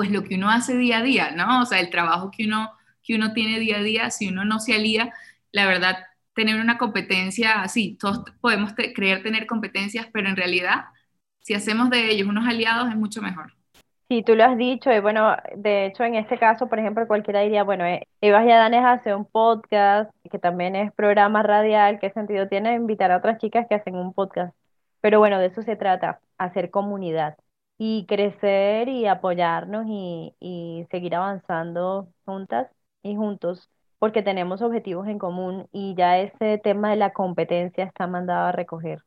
pues 0.01 0.11
lo 0.11 0.25
que 0.25 0.37
uno 0.37 0.49
hace 0.49 0.79
día 0.79 1.01
a 1.01 1.03
día, 1.03 1.31
¿no? 1.33 1.61
O 1.61 1.67
sea, 1.67 1.79
el 1.79 1.91
trabajo 1.91 2.31
que 2.31 2.47
uno, 2.47 2.73
que 3.03 3.17
uno 3.17 3.35
tiene 3.35 3.59
día 3.59 3.77
a 3.77 3.83
día, 3.83 4.11
si 4.11 4.29
uno 4.29 4.47
no 4.47 4.59
se 4.59 4.75
alía, 4.75 5.13
la 5.53 5.67
verdad, 5.67 6.07
tener 6.33 6.59
una 6.59 6.79
competencia, 6.79 7.69
sí, 7.69 7.99
todos 8.01 8.25
podemos 8.41 8.73
creer 8.73 9.23
tener 9.23 9.45
competencias, 9.47 10.09
pero 10.11 10.31
en 10.31 10.37
realidad, 10.37 10.85
si 11.41 11.53
hacemos 11.53 11.91
de 11.91 12.11
ellos 12.11 12.27
unos 12.29 12.49
aliados, 12.49 12.89
es 12.89 12.97
mucho 12.97 13.21
mejor. 13.21 13.53
Sí, 14.09 14.23
tú 14.23 14.35
lo 14.37 14.45
has 14.45 14.57
dicho, 14.57 14.91
y 14.91 15.01
bueno, 15.01 15.37
de 15.55 15.85
hecho 15.85 16.03
en 16.05 16.15
este 16.15 16.39
caso, 16.39 16.67
por 16.67 16.79
ejemplo, 16.79 17.07
cualquiera 17.07 17.41
diría, 17.41 17.63
bueno, 17.63 17.85
eh, 17.85 18.09
Eva 18.23 18.43
Yadanes 18.43 18.83
hace 18.83 19.15
un 19.15 19.27
podcast, 19.27 20.11
que 20.31 20.39
también 20.39 20.77
es 20.77 20.95
programa 20.95 21.43
radial, 21.43 21.99
¿qué 22.01 22.09
sentido 22.09 22.49
tiene 22.49 22.75
invitar 22.75 23.13
a 23.13 23.19
otras 23.19 23.37
chicas 23.37 23.67
que 23.69 23.75
hacen 23.75 23.97
un 23.97 24.15
podcast? 24.15 24.57
Pero 25.03 25.19
bueno, 25.19 25.39
de 25.39 25.49
eso 25.49 25.61
se 25.61 25.77
trata, 25.77 26.21
hacer 26.39 26.71
comunidad 26.71 27.37
y 27.83 28.05
crecer 28.07 28.89
y 28.91 29.07
apoyarnos 29.07 29.87
y, 29.89 30.35
y 30.39 30.87
seguir 30.91 31.15
avanzando 31.15 32.09
juntas 32.27 32.71
y 33.03 33.17
juntos 33.17 33.71
porque 33.99 34.23
tenemos 34.23 34.61
objetivos 34.61 35.09
en 35.09 35.19
común 35.19 35.67
y 35.73 35.95
ya 35.95 36.19
ese 36.19 36.59
tema 36.59 36.91
de 36.91 36.97
la 36.97 37.15
competencia 37.15 37.85
está 37.85 38.07
mandado 38.07 38.49
a 38.49 38.53
recoger. 38.53 39.03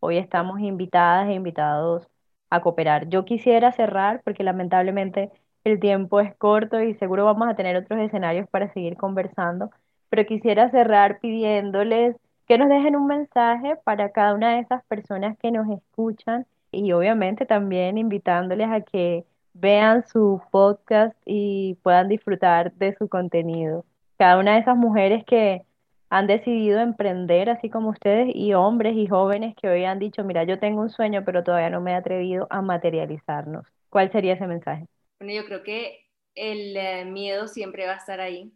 Hoy 0.00 0.18
estamos 0.18 0.60
invitadas 0.60 1.28
e 1.30 1.34
invitados 1.34 2.06
a 2.50 2.60
cooperar. 2.60 3.08
Yo 3.08 3.24
quisiera 3.24 3.72
cerrar 3.72 4.20
porque 4.24 4.44
lamentablemente 4.44 5.30
el 5.64 5.80
tiempo 5.80 6.20
es 6.20 6.34
corto 6.36 6.82
y 6.82 6.94
seguro 6.96 7.24
vamos 7.24 7.48
a 7.48 7.56
tener 7.56 7.76
otros 7.76 7.98
escenarios 7.98 8.46
para 8.50 8.70
seguir 8.74 8.98
conversando, 8.98 9.70
pero 10.10 10.26
quisiera 10.26 10.70
cerrar 10.70 11.18
pidiéndoles 11.20 12.14
que 12.46 12.58
nos 12.58 12.68
dejen 12.68 12.94
un 12.94 13.06
mensaje 13.06 13.76
para 13.84 14.12
cada 14.12 14.34
una 14.34 14.54
de 14.56 14.60
esas 14.60 14.84
personas 14.84 15.38
que 15.38 15.50
nos 15.50 15.66
escuchan 15.70 16.46
y 16.70 16.92
obviamente 16.92 17.46
también 17.46 17.98
invitándoles 17.98 18.68
a 18.68 18.80
que 18.82 19.24
vean 19.54 20.06
su 20.06 20.40
podcast 20.50 21.16
y 21.24 21.74
puedan 21.82 22.08
disfrutar 22.08 22.72
de 22.74 22.94
su 22.96 23.08
contenido. 23.08 23.84
Cada 24.18 24.38
una 24.38 24.54
de 24.54 24.60
esas 24.60 24.76
mujeres 24.76 25.24
que 25.24 25.62
han 26.10 26.26
decidido 26.26 26.80
emprender, 26.80 27.50
así 27.50 27.68
como 27.68 27.90
ustedes, 27.90 28.34
y 28.34 28.54
hombres 28.54 28.96
y 28.96 29.06
jóvenes 29.06 29.54
que 29.60 29.68
hoy 29.68 29.84
han 29.84 29.98
dicho, 29.98 30.24
mira, 30.24 30.44
yo 30.44 30.58
tengo 30.58 30.80
un 30.80 30.90
sueño, 30.90 31.22
pero 31.24 31.44
todavía 31.44 31.70
no 31.70 31.80
me 31.80 31.92
he 31.92 31.94
atrevido 31.94 32.46
a 32.50 32.62
materializarnos. 32.62 33.66
¿Cuál 33.90 34.10
sería 34.10 34.34
ese 34.34 34.46
mensaje? 34.46 34.86
Bueno, 35.20 35.34
yo 35.34 35.44
creo 35.44 35.62
que 35.62 36.06
el 36.34 36.76
eh, 36.76 37.04
miedo 37.04 37.48
siempre 37.48 37.86
va 37.86 37.94
a 37.94 37.96
estar 37.96 38.20
ahí. 38.20 38.52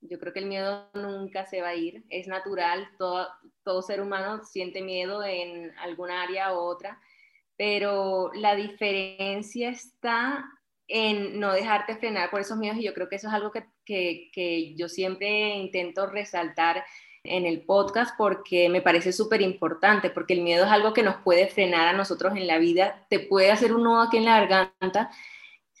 Yo 0.00 0.18
creo 0.18 0.32
que 0.32 0.40
el 0.40 0.46
miedo 0.46 0.90
nunca 0.94 1.46
se 1.46 1.60
va 1.62 1.68
a 1.68 1.74
ir. 1.74 2.04
Es 2.10 2.26
natural, 2.26 2.86
todo, 2.98 3.28
todo 3.64 3.82
ser 3.82 4.00
humano 4.00 4.44
siente 4.44 4.82
miedo 4.82 5.24
en 5.24 5.72
alguna 5.78 6.22
área 6.22 6.52
u 6.54 6.58
otra 6.58 7.00
pero 7.56 8.30
la 8.34 8.54
diferencia 8.56 9.70
está 9.70 10.44
en 10.88 11.40
no 11.40 11.52
dejarte 11.52 11.96
frenar 11.96 12.30
por 12.30 12.40
esos 12.40 12.58
miedos 12.58 12.78
y 12.78 12.84
yo 12.84 12.94
creo 12.94 13.08
que 13.08 13.16
eso 13.16 13.28
es 13.28 13.34
algo 13.34 13.50
que, 13.50 13.64
que, 13.84 14.74
yo 14.76 14.88
siempre 14.88 15.56
intento 15.56 16.06
resaltar 16.06 16.84
en 17.24 17.46
el 17.46 17.62
podcast 17.62 18.14
porque 18.18 18.68
me 18.68 18.82
parece 18.82 19.12
súper 19.12 19.40
importante, 19.42 20.10
porque 20.10 20.34
el 20.34 20.42
miedo 20.42 20.64
es 20.64 20.70
algo 20.70 20.92
que 20.92 21.02
nos 21.02 21.16
puede 21.22 21.46
frenar 21.46 21.88
a 21.88 21.92
nosotros 21.92 22.34
en 22.36 22.46
la 22.46 22.58
vida, 22.58 23.06
te 23.08 23.20
puede 23.20 23.50
hacer 23.50 23.72
un 23.72 23.84
nudo 23.84 24.02
aquí 24.02 24.16
en 24.16 24.24
la 24.24 24.44
garganta 24.44 25.10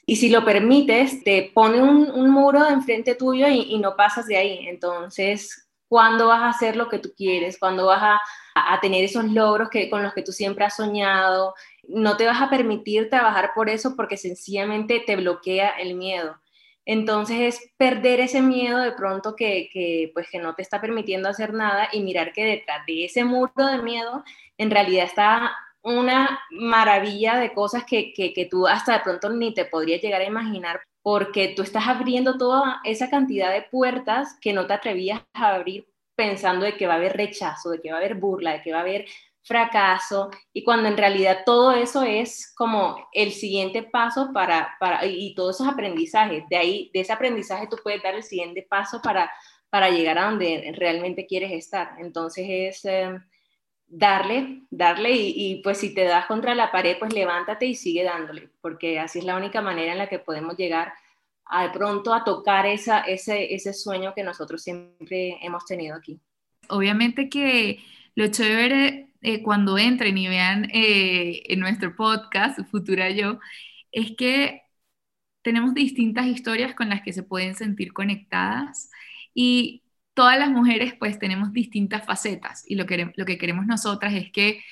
y 0.04 0.16
si 0.16 0.28
lo 0.28 0.44
permites, 0.44 1.22
te 1.22 1.50
pone 1.54 1.80
un, 1.80 2.10
un 2.10 2.30
muro 2.30 2.68
enfrente 2.68 3.14
tuyo 3.14 3.46
y, 3.48 3.78
no 3.78 3.94
pasas 3.96 4.26
de 4.26 4.36
ahí. 4.36 4.66
Entonces, 4.68 5.68
¿cuándo 5.92 6.28
vas 6.28 6.40
a 6.40 6.48
hacer 6.48 6.74
lo 6.74 6.88
que 6.88 6.98
tú 6.98 7.12
quieres? 7.14 7.58
¿Cuándo 7.58 7.84
vas 7.84 8.02
a, 8.02 8.20
a 8.54 8.80
tener 8.80 9.04
esos 9.04 9.26
logros 9.26 9.68
que, 9.68 9.90
con 9.90 10.02
los 10.02 10.14
que 10.14 10.22
tú 10.22 10.32
siempre 10.32 10.64
has 10.64 10.76
soñado? 10.76 11.52
no 11.88 12.16
te 12.16 12.26
vas 12.26 12.40
a 12.40 12.50
permitir 12.50 13.10
trabajar 13.10 13.52
por 13.54 13.68
eso 13.68 13.96
porque 13.96 14.16
sencillamente 14.16 15.02
te 15.06 15.16
bloquea 15.16 15.70
el 15.70 15.94
miedo. 15.94 16.40
Entonces 16.84 17.38
es 17.40 17.70
perder 17.76 18.20
ese 18.20 18.42
miedo 18.42 18.78
de 18.78 18.92
pronto 18.92 19.36
que, 19.36 20.10
pues, 20.14 20.28
que 20.30 20.38
no 20.38 20.54
te 20.54 20.62
está 20.62 20.80
permitiendo 20.80 21.28
hacer 21.28 21.52
nada 21.54 21.88
y 21.92 22.00
mirar 22.02 22.32
que 22.32 22.44
detrás 22.44 22.84
de 22.86 23.04
ese 23.04 23.24
muro 23.24 23.52
de 23.54 23.82
miedo 23.82 24.24
en 24.58 24.70
realidad 24.70 25.04
está 25.04 25.52
una 25.82 26.40
maravilla 26.50 27.36
de 27.36 27.52
cosas 27.52 27.84
que, 27.84 28.12
que, 28.14 28.48
tú 28.50 28.66
hasta 28.66 28.94
de 28.94 29.00
pronto 29.00 29.30
ni 29.30 29.54
te 29.54 29.64
podrías 29.64 30.00
llegar 30.00 30.20
a 30.20 30.26
imaginar 30.26 30.80
porque 31.02 31.48
tú 31.48 31.62
estás 31.62 31.88
abriendo 31.88 32.38
toda 32.38 32.80
esa 32.84 33.10
cantidad 33.10 33.52
de 33.52 33.62
puertas 33.62 34.38
que 34.40 34.52
no 34.52 34.66
te 34.66 34.74
atrevías 34.74 35.22
a 35.34 35.54
abrir 35.54 35.88
pensando 36.14 36.64
de 36.64 36.76
que 36.76 36.86
va 36.86 36.94
a 36.94 36.96
haber 36.96 37.16
rechazo, 37.16 37.70
de 37.70 37.80
que 37.80 37.90
va 37.90 37.96
a 37.96 38.00
haber 38.00 38.14
burla, 38.14 38.52
de 38.52 38.62
que 38.62 38.72
va 38.72 38.78
a 38.78 38.82
haber 38.82 39.06
fracaso, 39.44 40.30
y 40.52 40.62
cuando 40.62 40.88
en 40.88 40.96
realidad 40.96 41.40
todo 41.44 41.72
eso 41.72 42.02
es 42.04 42.54
como 42.54 43.08
el 43.12 43.32
siguiente 43.32 43.82
paso 43.82 44.30
para, 44.32 44.76
para 44.78 45.04
y 45.04 45.34
todos 45.34 45.56
esos 45.56 45.68
aprendizajes, 45.68 46.44
de 46.48 46.56
ahí, 46.56 46.90
de 46.94 47.00
ese 47.00 47.12
aprendizaje 47.12 47.66
tú 47.68 47.76
puedes 47.82 48.02
dar 48.02 48.14
el 48.14 48.22
siguiente 48.22 48.64
paso 48.68 49.00
para, 49.02 49.30
para 49.68 49.90
llegar 49.90 50.18
a 50.18 50.26
donde 50.26 50.72
realmente 50.76 51.26
quieres 51.26 51.50
estar. 51.52 51.96
Entonces 51.98 52.46
es 52.48 52.84
eh, 52.84 53.18
darle, 53.94 54.62
darle 54.70 55.10
y, 55.12 55.60
pues 55.62 55.78
si 55.78 55.94
te 55.94 56.04
das 56.04 56.24
contra 56.26 56.54
la 56.54 56.72
pared, 56.72 56.96
pues 56.98 57.12
levántate 57.12 57.66
y 57.66 57.74
sigue 57.74 58.02
dándole, 58.04 58.48
porque 58.62 58.98
así 58.98 59.18
es 59.18 59.24
la 59.26 59.36
única 59.36 59.60
manera 59.60 59.92
en 59.92 59.98
la 59.98 60.08
que 60.08 60.18
podemos 60.18 60.56
llegar 60.56 60.94
a, 61.44 61.64
de 61.64 61.70
pronto 61.70 62.14
a 62.14 62.24
tocar 62.24 62.64
esa, 62.64 63.00
ese, 63.00 63.54
ese 63.54 63.74
sueño 63.74 64.14
que 64.14 64.22
nosotros 64.22 64.62
siempre 64.62 65.36
hemos 65.42 65.66
tenido 65.66 65.94
aquí. 65.94 66.18
Obviamente 66.68 67.28
que 67.28 67.80
Lo 68.14 68.28
chévere 68.28 69.10
eh, 69.20 69.42
cuando 69.42 69.76
entren 69.76 70.16
y 70.16 70.28
vean 70.28 70.70
eh, 70.72 71.42
en 71.48 71.60
nuestro 71.60 71.94
podcast, 71.94 72.60
Futura 72.70 73.10
Yo, 73.10 73.40
es 73.90 74.12
que 74.16 74.62
tenemos 75.42 75.74
distintas 75.74 76.26
historias 76.26 76.74
con 76.74 76.88
las 76.88 77.02
que 77.02 77.12
se 77.12 77.22
pueden 77.22 77.54
sentir 77.54 77.92
conectadas 77.92 78.90
y 79.34 79.81
todas 80.14 80.38
las 80.38 80.50
mujeres 80.50 80.94
pues 80.98 81.18
tenemos 81.18 81.52
distintas 81.52 82.04
facetas 82.04 82.64
y 82.66 82.74
lo 82.74 82.86
que, 82.86 83.12
lo 83.16 83.24
que 83.24 83.38
queremos 83.38 83.66
nosotras 83.66 84.14
es 84.14 84.30
que 84.30 84.62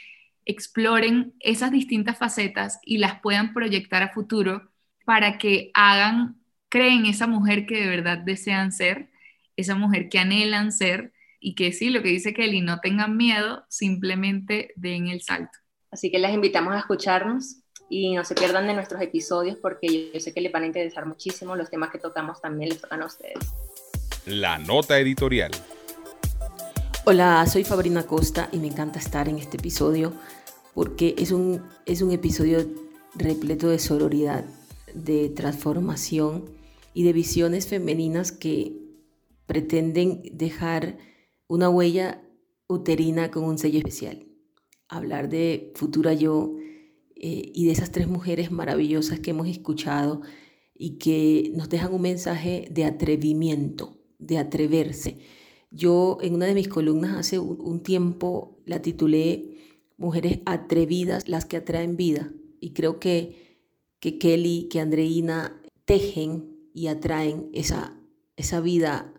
exploren 0.45 1.35
esas 1.41 1.71
distintas 1.71 2.19
facetas 2.19 2.81
y 2.85 2.99
las 2.99 3.21
puedan 3.21 3.53
proyectar 3.53 4.03
a 4.03 4.13
futuro 4.13 4.71
para 5.05 5.39
que 5.39 5.71
hagan, 5.75 6.37
creen 6.69 7.07
esa 7.07 7.27
mujer 7.27 7.67
que 7.67 7.81
de 7.81 7.89
verdad 7.89 8.19
desean 8.19 8.73
ser, 8.73 9.11
esa 9.57 9.75
mujer 9.75 10.09
que 10.09 10.19
anhelan 10.19 10.73
ser 10.73 11.13
y 11.41 11.55
que 11.55 11.73
sí, 11.73 11.91
lo 11.91 12.03
que 12.03 12.11
dice 12.11 12.35
Kelly, 12.35 12.61
no 12.61 12.81
tengan 12.81 13.17
miedo, 13.17 13.65
simplemente 13.69 14.73
den 14.77 15.09
el 15.09 15.23
salto. 15.23 15.59
Así 15.91 16.11
que 16.11 16.19
les 16.19 16.33
invitamos 16.33 16.75
a 16.75 16.79
escucharnos 16.79 17.63
y 17.89 18.15
no 18.15 18.25
se 18.25 18.35
pierdan 18.35 18.67
de 18.67 18.75
nuestros 18.75 19.01
episodios 19.01 19.57
porque 19.57 20.11
yo 20.13 20.21
sé 20.21 20.33
que 20.33 20.41
les 20.41 20.53
van 20.53 20.65
a 20.65 20.67
interesar 20.67 21.07
muchísimo, 21.07 21.57
los 21.57 21.71
temas 21.71 21.91
que 21.91 21.99
tocamos 21.99 22.41
también 22.41 22.69
les 22.69 22.81
tocan 22.81 23.03
a 23.03 23.07
ustedes. 23.07 23.39
La 24.27 24.59
nota 24.59 24.99
editorial. 24.99 25.51
Hola, 27.07 27.47
soy 27.47 27.65
Fabrina 27.65 28.03
Costa 28.03 28.51
y 28.53 28.59
me 28.59 28.67
encanta 28.67 28.99
estar 28.99 29.31
en 29.31 29.39
este 29.39 29.57
episodio 29.57 30.13
porque 30.75 31.15
es 31.17 31.33
un, 31.33 31.63
es 31.87 32.03
un 32.03 32.13
episodio 32.13 32.69
repleto 33.15 33.69
de 33.69 33.79
sororidad, 33.79 34.45
de 34.95 35.31
transformación 35.31 36.51
y 36.93 37.05
de 37.05 37.15
visiones 37.15 37.67
femeninas 37.67 38.31
que 38.31 38.77
pretenden 39.47 40.23
dejar 40.35 40.99
una 41.49 41.71
huella 41.71 42.23
uterina 42.69 43.31
con 43.31 43.45
un 43.45 43.57
sello 43.57 43.79
especial. 43.79 44.27
Hablar 44.87 45.31
de 45.31 45.73
futura 45.75 46.13
yo 46.13 46.57
eh, 47.17 47.51
y 47.55 47.65
de 47.65 47.73
esas 47.73 47.91
tres 47.91 48.07
mujeres 48.07 48.53
maravillosas 48.53 49.19
que 49.19 49.31
hemos 49.31 49.49
escuchado 49.49 50.21
y 50.75 50.99
que 50.99 51.53
nos 51.55 51.71
dejan 51.71 51.95
un 51.95 52.03
mensaje 52.03 52.69
de 52.71 52.85
atrevimiento, 52.85 54.00
de 54.21 54.39
atreverse. 54.39 55.19
Yo 55.71 56.19
en 56.21 56.35
una 56.35 56.47
de 56.47 56.55
mis 56.55 56.69
columnas 56.69 57.17
hace 57.17 57.39
un 57.39 57.83
tiempo 57.83 58.59
la 58.67 58.83
titulé 58.83 59.57
Mujeres 59.97 60.41
atrevidas, 60.47 61.29
las 61.29 61.45
que 61.45 61.59
atraen 61.59 61.99
vida. 61.99 62.33
Y 62.59 62.73
creo 62.73 62.99
que, 62.99 63.59
que 64.01 64.17
Kelly, 64.19 64.67
que 64.71 64.81
Andreina 64.81 65.61
tejen 65.85 66.57
y 66.73 66.87
atraen 66.87 67.51
esa, 67.53 68.01
esa 68.37 68.63
vida 68.63 69.13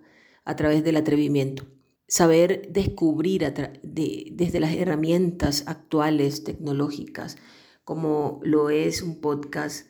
a 0.43 0.55
través 0.55 0.83
del 0.83 0.95
atrevimiento. 0.95 1.67
Saber 2.07 2.71
descubrir 2.71 3.53
desde 3.83 4.59
las 4.59 4.73
herramientas 4.73 5.65
actuales 5.67 6.43
tecnológicas, 6.43 7.37
como 7.83 8.39
lo 8.41 8.71
es 8.71 9.03
un 9.03 9.21
podcast, 9.21 9.87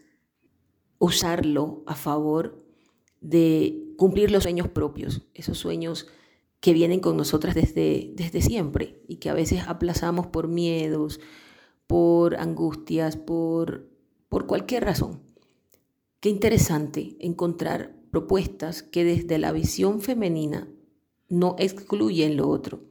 usarlo 0.99 1.83
a 1.87 1.95
favor 1.95 2.65
de 3.21 3.90
cumplir 4.01 4.31
los 4.31 4.41
sueños 4.41 4.67
propios, 4.67 5.21
esos 5.35 5.59
sueños 5.59 6.07
que 6.59 6.73
vienen 6.73 7.01
con 7.01 7.17
nosotras 7.17 7.53
desde, 7.53 8.13
desde 8.15 8.41
siempre 8.41 8.99
y 9.07 9.17
que 9.17 9.29
a 9.29 9.35
veces 9.35 9.61
aplazamos 9.67 10.25
por 10.25 10.47
miedos, 10.47 11.19
por 11.85 12.35
angustias, 12.37 13.15
por, 13.15 13.91
por 14.27 14.47
cualquier 14.47 14.85
razón. 14.85 15.21
Qué 16.19 16.29
interesante 16.29 17.15
encontrar 17.19 17.95
propuestas 18.09 18.81
que 18.81 19.03
desde 19.03 19.37
la 19.37 19.51
visión 19.51 20.01
femenina 20.01 20.67
no 21.29 21.55
excluyen 21.59 22.37
lo 22.37 22.49
otro 22.49 22.81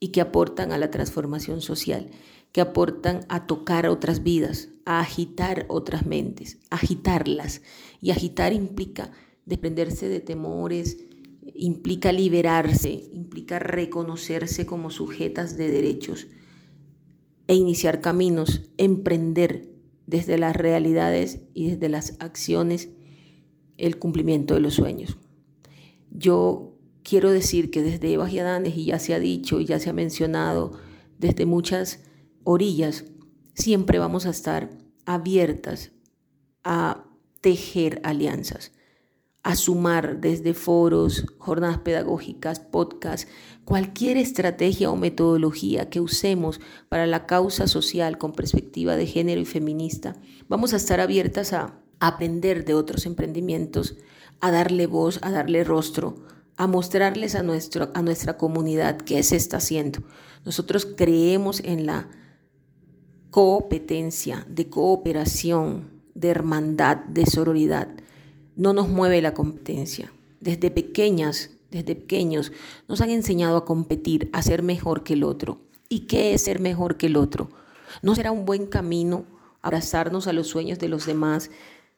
y 0.00 0.12
que 0.12 0.22
aportan 0.22 0.72
a 0.72 0.78
la 0.78 0.90
transformación 0.90 1.60
social 1.60 2.08
que 2.52 2.60
aportan 2.60 3.26
a 3.28 3.48
tocar 3.48 3.88
otras 3.88 4.22
vidas, 4.22 4.68
a 4.86 5.00
agitar 5.00 5.66
otras 5.68 6.06
mentes, 6.06 6.58
agitarlas. 6.70 7.62
Y 8.00 8.12
agitar 8.12 8.52
implica 8.52 9.10
desprenderse 9.46 10.08
de 10.08 10.20
temores, 10.20 10.98
implica 11.54 12.12
liberarse, 12.12 13.08
implica 13.12 13.58
reconocerse 13.58 14.66
como 14.66 14.90
sujetas 14.90 15.56
de 15.56 15.70
derechos 15.70 16.26
e 17.46 17.54
iniciar 17.54 18.00
caminos, 18.00 18.70
emprender 18.78 19.68
desde 20.06 20.38
las 20.38 20.56
realidades 20.56 21.40
y 21.52 21.68
desde 21.68 21.88
las 21.88 22.16
acciones 22.20 22.90
el 23.76 23.98
cumplimiento 23.98 24.54
de 24.54 24.60
los 24.60 24.74
sueños. 24.74 25.18
Yo 26.10 26.78
quiero 27.02 27.30
decir 27.30 27.70
que 27.70 27.82
desde 27.82 28.12
Eva 28.12 28.30
y 28.30 28.38
y 28.68 28.84
ya 28.86 28.98
se 28.98 29.14
ha 29.14 29.18
dicho 29.18 29.60
y 29.60 29.66
ya 29.66 29.78
se 29.78 29.90
ha 29.90 29.92
mencionado 29.92 30.72
desde 31.18 31.46
muchas 31.46 32.00
orillas, 32.44 33.04
siempre 33.54 33.98
vamos 33.98 34.26
a 34.26 34.30
estar 34.30 34.70
abiertas 35.04 35.92
a 36.62 37.04
tejer 37.40 38.00
alianzas, 38.04 38.72
a 39.44 39.56
sumar 39.56 40.20
desde 40.20 40.54
foros, 40.54 41.26
jornadas 41.38 41.78
pedagógicas, 41.78 42.60
podcasts, 42.60 43.30
cualquier 43.66 44.16
estrategia 44.16 44.90
o 44.90 44.96
metodología 44.96 45.90
que 45.90 46.00
usemos 46.00 46.60
para 46.88 47.06
la 47.06 47.26
causa 47.26 47.66
social 47.66 48.16
con 48.16 48.32
perspectiva 48.32 48.96
de 48.96 49.06
género 49.06 49.40
y 49.42 49.44
feminista. 49.44 50.16
Vamos 50.48 50.72
a 50.72 50.78
estar 50.78 50.98
abiertas 50.98 51.52
a 51.52 51.78
aprender 52.00 52.64
de 52.64 52.72
otros 52.72 53.04
emprendimientos, 53.04 53.96
a 54.40 54.50
darle 54.50 54.86
voz, 54.86 55.18
a 55.22 55.30
darle 55.30 55.62
rostro, 55.62 56.16
a 56.56 56.66
mostrarles 56.66 57.34
a, 57.34 57.42
nuestro, 57.42 57.90
a 57.94 58.00
nuestra 58.00 58.38
comunidad 58.38 58.96
qué 58.96 59.22
se 59.22 59.36
está 59.36 59.58
haciendo. 59.58 60.00
Nosotros 60.46 60.86
creemos 60.96 61.60
en 61.60 61.84
la 61.84 62.08
competencia, 63.30 64.46
de 64.48 64.70
cooperación, 64.70 66.02
de 66.14 66.28
hermandad, 66.28 66.98
de 67.08 67.26
sororidad. 67.26 67.88
No 68.56 68.72
nos 68.72 68.88
mueve 68.88 69.20
la 69.20 69.34
competencia. 69.34 70.12
Desde 70.40 70.70
pequeñas, 70.70 71.50
desde 71.70 71.96
pequeños, 71.96 72.52
nos 72.88 73.00
han 73.00 73.10
enseñado 73.10 73.56
a 73.56 73.64
competir, 73.64 74.30
a 74.32 74.42
ser 74.42 74.62
mejor 74.62 75.02
que 75.02 75.14
el 75.14 75.24
otro. 75.24 75.60
¿Y 75.88 76.00
qué 76.00 76.34
es 76.34 76.42
ser 76.42 76.60
mejor 76.60 76.96
que 76.96 77.06
el 77.06 77.16
otro? 77.16 77.50
¿No 78.02 78.14
será 78.14 78.30
un 78.30 78.44
buen 78.44 78.66
camino 78.66 79.24
abrazarnos 79.60 80.26
a 80.26 80.32
los 80.32 80.46
sueños 80.46 80.78
de 80.78 80.88
los 80.88 81.06
demás, 81.06 81.50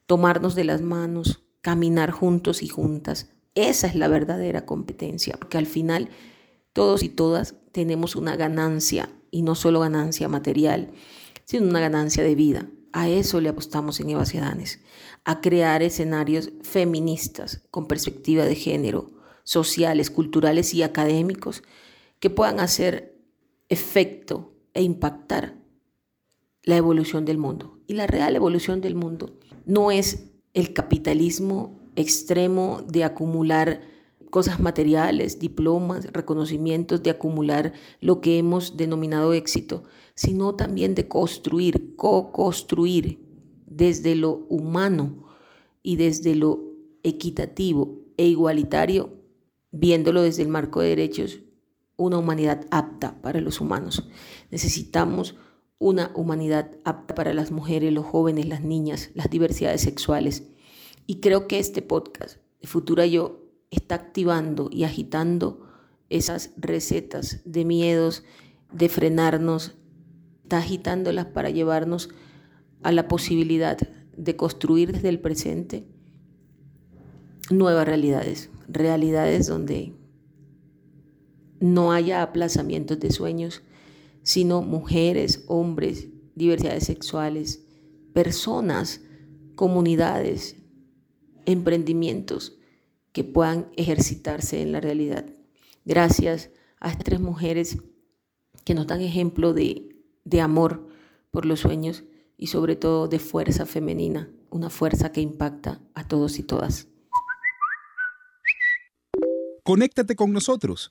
tomarnos 0.05 0.55
de 0.55 0.63
las 0.63 0.81
manos, 0.81 1.43
caminar 1.61 2.11
juntos 2.11 2.63
y 2.63 2.67
juntas? 2.67 3.29
Esa 3.55 3.87
es 3.87 3.95
la 3.95 4.07
verdadera 4.07 4.65
competencia, 4.65 5.35
porque 5.37 5.57
al 5.57 5.65
final 5.65 6.09
todos 6.73 7.03
y 7.03 7.09
todas 7.09 7.55
tenemos 7.71 8.15
una 8.15 8.35
ganancia, 8.35 9.09
y 9.31 9.41
no 9.41 9.55
solo 9.55 9.79
ganancia 9.79 10.27
material, 10.27 10.91
sino 11.43 11.67
una 11.67 11.79
ganancia 11.79 12.23
de 12.23 12.35
vida. 12.35 12.67
A 12.97 13.09
eso 13.09 13.39
le 13.41 13.49
apostamos 13.49 13.99
en 13.99 14.09
Eva 14.09 14.23
Danes, 14.23 14.79
a 15.23 15.39
crear 15.39 15.83
escenarios 15.83 16.49
feministas 16.63 17.61
con 17.69 17.87
perspectiva 17.87 18.43
de 18.43 18.55
género, 18.55 19.11
sociales, 19.43 20.09
culturales 20.09 20.73
y 20.73 20.81
académicos 20.81 21.61
que 22.19 22.31
puedan 22.31 22.59
hacer 22.59 23.15
efecto 23.69 24.51
e 24.73 24.81
impactar 24.81 25.53
la 26.63 26.75
evolución 26.75 27.23
del 27.23 27.37
mundo. 27.37 27.77
Y 27.85 27.93
la 27.93 28.07
real 28.07 28.35
evolución 28.35 28.81
del 28.81 28.95
mundo 28.95 29.37
no 29.67 29.91
es 29.91 30.31
el 30.55 30.73
capitalismo 30.73 31.79
extremo 31.95 32.81
de 32.87 33.03
acumular 33.03 33.81
cosas 34.31 34.59
materiales, 34.59 35.37
diplomas, 35.37 36.11
reconocimientos, 36.13 37.03
de 37.03 37.11
acumular 37.11 37.73
lo 38.01 38.21
que 38.21 38.39
hemos 38.39 38.75
denominado 38.75 39.33
éxito, 39.33 39.83
sino 40.17 40.55
también 40.55 40.95
de 40.95 41.07
construir, 41.07 41.95
co-construir 41.95 43.19
desde 43.67 44.15
lo 44.15 44.47
humano 44.49 45.27
y 45.83 45.97
desde 45.97 46.33
lo 46.33 46.73
equitativo 47.03 47.99
e 48.17 48.25
igualitario, 48.25 49.13
viéndolo 49.71 50.23
desde 50.23 50.41
el 50.41 50.47
marco 50.47 50.81
de 50.81 50.89
derechos, 50.89 51.41
una 51.97 52.17
humanidad 52.17 52.65
apta 52.71 53.21
para 53.21 53.41
los 53.41 53.61
humanos. 53.61 54.09
Necesitamos 54.49 55.35
una 55.77 56.11
humanidad 56.15 56.71
apta 56.83 57.13
para 57.13 57.35
las 57.35 57.51
mujeres, 57.51 57.93
los 57.93 58.05
jóvenes, 58.05 58.47
las 58.47 58.63
niñas, 58.63 59.11
las 59.13 59.29
diversidades 59.29 59.81
sexuales. 59.81 60.47
Y 61.05 61.19
creo 61.19 61.47
que 61.47 61.59
este 61.59 61.83
podcast 61.83 62.39
Futura 62.63 63.05
Yo 63.05 63.45
está 63.69 63.93
activando 63.93 64.69
y 64.71 64.83
agitando 64.83 65.67
esas 66.09 66.53
recetas 66.57 67.41
de 67.45 67.65
miedos, 67.65 68.23
de 68.71 68.89
frenarnos, 68.89 69.76
está 70.47 70.59
agitándolas 70.59 71.25
para 71.25 71.49
llevarnos 71.49 72.09
a 72.81 72.93
la 72.93 73.09
posibilidad 73.09 73.77
de 74.15 74.37
construir 74.37 74.93
desde 74.93 75.09
el 75.09 75.19
presente 75.19 75.85
nuevas 77.49 77.85
realidades, 77.85 78.49
realidades 78.69 79.47
donde 79.47 79.93
no 81.59 81.91
haya 81.91 82.23
aplazamientos 82.23 82.97
de 82.97 83.11
sueños, 83.11 83.61
sino 84.23 84.61
mujeres, 84.61 85.43
hombres, 85.47 86.07
diversidades 86.35 86.85
sexuales, 86.85 87.65
personas, 88.13 89.01
comunidades, 89.55 90.55
emprendimientos 91.45 92.57
que 93.11 93.25
puedan 93.25 93.67
ejercitarse 93.75 94.61
en 94.61 94.71
la 94.71 94.79
realidad. 94.79 95.25
Gracias 95.83 96.51
a 96.79 96.89
estas 96.89 97.03
tres 97.03 97.19
mujeres 97.19 97.79
que 98.63 98.75
nos 98.75 98.87
dan 98.87 99.01
ejemplo 99.01 99.53
de, 99.53 99.96
de 100.27 100.41
amor 100.41 100.87
por 101.31 101.45
los 101.45 101.61
sueños 101.61 102.03
y 102.37 102.47
sobre 102.47 102.75
todo 102.75 103.07
de 103.07 103.19
fuerza 103.19 103.65
femenina, 103.65 104.29
una 104.49 104.69
fuerza 104.69 105.11
que 105.11 105.21
impacta 105.21 105.79
a 105.93 106.07
todos 106.07 106.37
y 106.37 106.43
todas. 106.43 106.87
Conéctate 109.63 110.15
con 110.15 110.31
nosotros. 110.31 110.89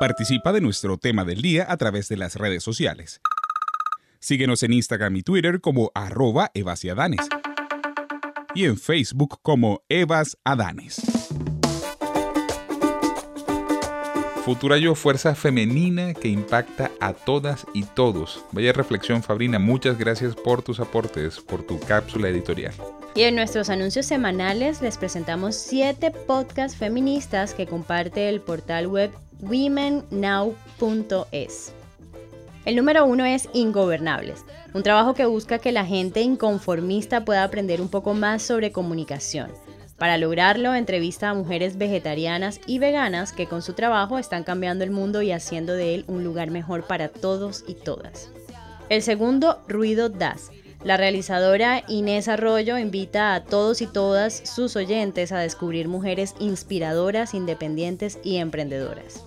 Participa 0.00 0.52
de 0.52 0.60
nuestro 0.60 0.98
tema 0.98 1.24
del 1.24 1.40
día 1.40 1.66
a 1.70 1.76
través 1.76 2.08
de 2.08 2.16
las 2.16 2.36
redes 2.36 2.62
sociales. 2.62 3.20
Síguenos 4.18 4.62
en 4.62 4.72
Instagram 4.72 5.16
y 5.16 5.22
Twitter 5.22 5.60
como 5.60 5.90
arroba 5.94 6.50
evasiadanes 6.54 7.28
y 8.54 8.64
en 8.64 8.78
Facebook 8.78 9.40
como 9.42 9.82
Evas 9.88 10.38
Adanes. 10.44 11.02
Futura 14.44 14.76
Yo, 14.76 14.94
fuerza 14.94 15.34
femenina 15.34 16.12
que 16.12 16.28
impacta 16.28 16.90
a 17.00 17.14
todas 17.14 17.64
y 17.72 17.84
todos. 17.84 18.44
Vaya 18.52 18.74
reflexión, 18.74 19.22
Fabrina. 19.22 19.58
Muchas 19.58 19.96
gracias 19.96 20.34
por 20.34 20.60
tus 20.60 20.80
aportes, 20.80 21.40
por 21.40 21.62
tu 21.62 21.80
cápsula 21.80 22.28
editorial. 22.28 22.74
Y 23.14 23.22
en 23.22 23.36
nuestros 23.36 23.70
anuncios 23.70 24.04
semanales 24.04 24.82
les 24.82 24.98
presentamos 24.98 25.54
siete 25.54 26.10
podcasts 26.10 26.76
feministas 26.76 27.54
que 27.54 27.66
comparte 27.66 28.28
el 28.28 28.42
portal 28.42 28.86
web 28.86 29.10
womennow.es. 29.40 30.52
El 32.66 32.76
número 32.76 33.06
uno 33.06 33.24
es 33.24 33.48
Ingobernables, 33.54 34.44
un 34.74 34.82
trabajo 34.82 35.14
que 35.14 35.24
busca 35.24 35.58
que 35.58 35.72
la 35.72 35.86
gente 35.86 36.20
inconformista 36.20 37.24
pueda 37.24 37.44
aprender 37.44 37.80
un 37.80 37.88
poco 37.88 38.12
más 38.12 38.42
sobre 38.42 38.72
comunicación. 38.72 39.50
Para 39.98 40.18
lograrlo, 40.18 40.74
entrevista 40.74 41.30
a 41.30 41.34
mujeres 41.34 41.78
vegetarianas 41.78 42.60
y 42.66 42.78
veganas 42.78 43.32
que 43.32 43.46
con 43.46 43.62
su 43.62 43.74
trabajo 43.74 44.18
están 44.18 44.42
cambiando 44.42 44.82
el 44.82 44.90
mundo 44.90 45.22
y 45.22 45.30
haciendo 45.30 45.72
de 45.74 45.94
él 45.94 46.04
un 46.08 46.24
lugar 46.24 46.50
mejor 46.50 46.86
para 46.86 47.08
todos 47.08 47.64
y 47.68 47.74
todas. 47.74 48.28
El 48.88 49.02
segundo, 49.02 49.62
Ruido 49.68 50.08
Das, 50.08 50.50
la 50.82 50.98
realizadora 50.98 51.84
Inés 51.88 52.28
Arroyo 52.28 52.76
invita 52.76 53.34
a 53.34 53.44
todos 53.44 53.80
y 53.80 53.86
todas 53.86 54.34
sus 54.34 54.76
oyentes 54.76 55.32
a 55.32 55.38
descubrir 55.38 55.88
mujeres 55.88 56.34
inspiradoras, 56.40 57.32
independientes 57.32 58.18
y 58.22 58.36
emprendedoras. 58.36 59.24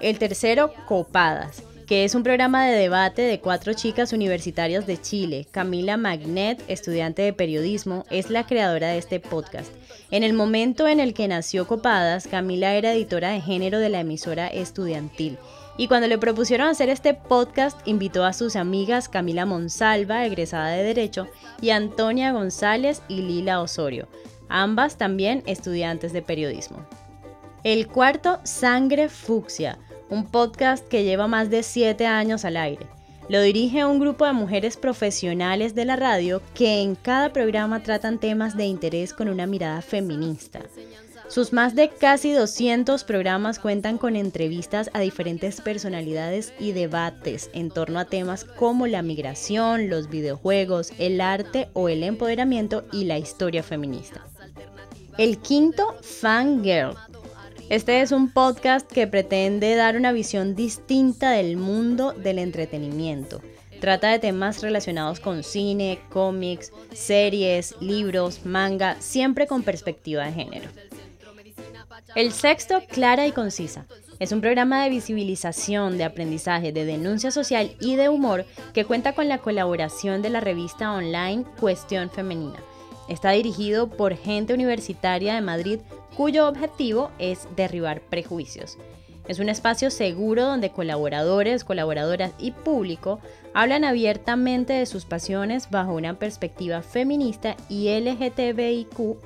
El 0.00 0.18
tercero, 0.18 0.72
Copadas, 0.86 1.62
que 1.90 2.04
es 2.04 2.14
un 2.14 2.22
programa 2.22 2.64
de 2.66 2.78
debate 2.78 3.22
de 3.22 3.40
cuatro 3.40 3.74
chicas 3.74 4.12
universitarias 4.12 4.86
de 4.86 5.00
Chile. 5.00 5.48
Camila 5.50 5.96
Magnet, 5.96 6.62
estudiante 6.68 7.22
de 7.22 7.32
periodismo, 7.32 8.04
es 8.10 8.30
la 8.30 8.46
creadora 8.46 8.90
de 8.90 8.98
este 8.98 9.18
podcast. 9.18 9.72
En 10.12 10.22
el 10.22 10.32
momento 10.32 10.86
en 10.86 11.00
el 11.00 11.14
que 11.14 11.26
nació 11.26 11.66
Copadas, 11.66 12.28
Camila 12.28 12.74
era 12.74 12.92
editora 12.92 13.30
de 13.30 13.40
género 13.40 13.80
de 13.80 13.88
la 13.88 13.98
emisora 13.98 14.46
estudiantil 14.46 15.36
y 15.76 15.88
cuando 15.88 16.06
le 16.06 16.16
propusieron 16.16 16.68
hacer 16.68 16.90
este 16.90 17.12
podcast, 17.12 17.76
invitó 17.88 18.24
a 18.24 18.34
sus 18.34 18.54
amigas 18.54 19.08
Camila 19.08 19.44
Monsalva, 19.44 20.24
egresada 20.24 20.68
de 20.68 20.84
Derecho, 20.84 21.26
y 21.60 21.70
Antonia 21.70 22.30
González 22.30 23.02
y 23.08 23.22
Lila 23.22 23.60
Osorio, 23.60 24.06
ambas 24.48 24.96
también 24.96 25.42
estudiantes 25.46 26.12
de 26.12 26.22
periodismo. 26.22 26.86
El 27.64 27.88
cuarto, 27.88 28.38
Sangre 28.44 29.08
Fucsia, 29.08 29.76
un 30.10 30.26
podcast 30.26 30.86
que 30.88 31.04
lleva 31.04 31.28
más 31.28 31.48
de 31.48 31.62
siete 31.62 32.06
años 32.06 32.44
al 32.44 32.56
aire. 32.56 32.86
Lo 33.28 33.40
dirige 33.40 33.84
un 33.84 34.00
grupo 34.00 34.26
de 34.26 34.32
mujeres 34.32 34.76
profesionales 34.76 35.76
de 35.76 35.84
la 35.84 35.94
radio 35.94 36.42
que 36.52 36.82
en 36.82 36.96
cada 36.96 37.32
programa 37.32 37.80
tratan 37.80 38.18
temas 38.18 38.56
de 38.56 38.66
interés 38.66 39.14
con 39.14 39.28
una 39.28 39.46
mirada 39.46 39.82
feminista. 39.82 40.60
Sus 41.28 41.52
más 41.52 41.76
de 41.76 41.90
casi 41.90 42.32
200 42.32 43.04
programas 43.04 43.60
cuentan 43.60 43.98
con 43.98 44.16
entrevistas 44.16 44.90
a 44.94 44.98
diferentes 44.98 45.60
personalidades 45.60 46.52
y 46.58 46.72
debates 46.72 47.50
en 47.54 47.70
torno 47.70 48.00
a 48.00 48.06
temas 48.06 48.42
como 48.44 48.88
la 48.88 49.02
migración, 49.02 49.88
los 49.88 50.08
videojuegos, 50.08 50.92
el 50.98 51.20
arte 51.20 51.68
o 51.72 51.88
el 51.88 52.02
empoderamiento 52.02 52.82
y 52.92 53.04
la 53.04 53.18
historia 53.18 53.62
feminista. 53.62 54.26
El 55.18 55.38
quinto, 55.38 55.94
Fangirl. 56.02 56.96
Este 57.70 58.00
es 58.00 58.10
un 58.10 58.32
podcast 58.32 58.90
que 58.90 59.06
pretende 59.06 59.76
dar 59.76 59.96
una 59.96 60.10
visión 60.10 60.56
distinta 60.56 61.30
del 61.30 61.56
mundo 61.56 62.10
del 62.10 62.40
entretenimiento. 62.40 63.40
Trata 63.80 64.10
de 64.10 64.18
temas 64.18 64.60
relacionados 64.60 65.20
con 65.20 65.44
cine, 65.44 66.00
cómics, 66.08 66.72
series, 66.92 67.76
libros, 67.80 68.44
manga, 68.44 69.00
siempre 69.00 69.46
con 69.46 69.62
perspectiva 69.62 70.24
de 70.24 70.32
género. 70.32 70.68
El 72.16 72.32
sexto, 72.32 72.82
clara 72.88 73.28
y 73.28 73.30
concisa. 73.30 73.86
Es 74.18 74.32
un 74.32 74.40
programa 74.40 74.82
de 74.82 74.90
visibilización, 74.90 75.96
de 75.96 76.02
aprendizaje, 76.02 76.72
de 76.72 76.84
denuncia 76.84 77.30
social 77.30 77.76
y 77.80 77.94
de 77.94 78.08
humor 78.08 78.46
que 78.74 78.84
cuenta 78.84 79.12
con 79.12 79.28
la 79.28 79.38
colaboración 79.38 80.22
de 80.22 80.30
la 80.30 80.40
revista 80.40 80.92
online 80.92 81.44
Cuestión 81.60 82.10
Femenina. 82.10 82.58
Está 83.10 83.32
dirigido 83.32 83.88
por 83.88 84.16
gente 84.16 84.54
universitaria 84.54 85.34
de 85.34 85.40
Madrid 85.40 85.80
cuyo 86.16 86.46
objetivo 86.46 87.10
es 87.18 87.48
derribar 87.56 88.02
prejuicios. 88.02 88.78
Es 89.26 89.40
un 89.40 89.48
espacio 89.48 89.90
seguro 89.90 90.44
donde 90.44 90.70
colaboradores, 90.70 91.64
colaboradoras 91.64 92.32
y 92.38 92.52
público 92.52 93.18
hablan 93.52 93.82
abiertamente 93.82 94.74
de 94.74 94.86
sus 94.86 95.06
pasiones 95.06 95.70
bajo 95.70 95.92
una 95.92 96.20
perspectiva 96.20 96.82
feminista 96.82 97.56
y 97.68 97.88
LGTBIQ. 97.88 99.16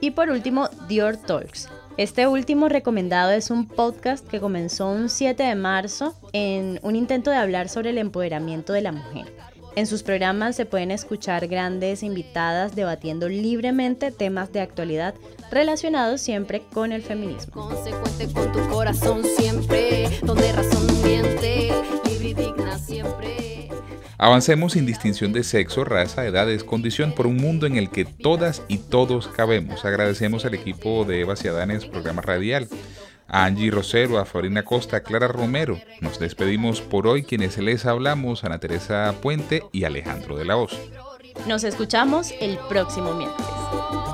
Y 0.00 0.10
por 0.12 0.30
último, 0.30 0.70
Dior 0.88 1.18
Talks. 1.18 1.68
Este 1.98 2.26
último 2.26 2.70
recomendado 2.70 3.32
es 3.32 3.50
un 3.50 3.68
podcast 3.68 4.26
que 4.26 4.40
comenzó 4.40 4.88
un 4.88 5.10
7 5.10 5.42
de 5.42 5.54
marzo 5.56 6.14
en 6.32 6.80
un 6.82 6.96
intento 6.96 7.30
de 7.30 7.36
hablar 7.36 7.68
sobre 7.68 7.90
el 7.90 7.98
empoderamiento 7.98 8.72
de 8.72 8.80
la 8.80 8.92
mujer. 8.92 9.26
En 9.76 9.88
sus 9.88 10.04
programas 10.04 10.54
se 10.54 10.66
pueden 10.66 10.92
escuchar 10.92 11.48
grandes 11.48 12.04
invitadas 12.04 12.76
debatiendo 12.76 13.28
libremente 13.28 14.12
temas 14.12 14.52
de 14.52 14.60
actualidad 14.60 15.14
relacionados 15.50 16.20
siempre 16.20 16.62
con 16.72 16.92
el 16.92 17.02
feminismo. 17.02 17.68
Consecuente 17.68 18.32
con 18.32 18.52
tu 18.52 18.60
corazón 18.68 19.22
siempre, 19.36 20.08
donde 20.22 20.52
razón 20.52 20.86
miente, 21.02 21.72
libre 22.08 22.28
y 22.28 22.34
digna 22.34 22.78
siempre. 22.78 23.68
Avancemos 24.16 24.74
sin 24.74 24.86
distinción 24.86 25.32
de 25.32 25.42
sexo, 25.42 25.84
raza, 25.84 26.24
edades, 26.24 26.62
condición 26.62 27.12
por 27.12 27.26
un 27.26 27.36
mundo 27.36 27.66
en 27.66 27.74
el 27.76 27.90
que 27.90 28.04
todas 28.04 28.62
y 28.68 28.78
todos 28.78 29.26
cabemos. 29.26 29.84
Agradecemos 29.84 30.44
al 30.44 30.54
equipo 30.54 31.04
de 31.04 31.22
Eva 31.22 31.34
Ciadanes, 31.34 31.84
programa 31.84 32.22
radial, 32.22 32.68
a 33.28 33.44
Angie 33.44 33.70
Rosero, 33.70 34.18
a 34.18 34.24
Fabrina 34.24 34.64
Costa, 34.64 34.98
a 34.98 35.00
Clara 35.02 35.28
Romero. 35.28 35.80
Nos 36.00 36.18
despedimos 36.18 36.80
por 36.80 37.06
hoy 37.06 37.22
quienes 37.22 37.58
les 37.58 37.86
hablamos, 37.86 38.44
Ana 38.44 38.58
Teresa 38.58 39.14
Puente 39.20 39.62
y 39.72 39.84
Alejandro 39.84 40.36
de 40.36 40.44
la 40.44 40.56
Hoz. 40.56 40.78
Nos 41.46 41.64
escuchamos 41.64 42.32
el 42.40 42.58
próximo 42.68 43.14
miércoles. 43.14 44.13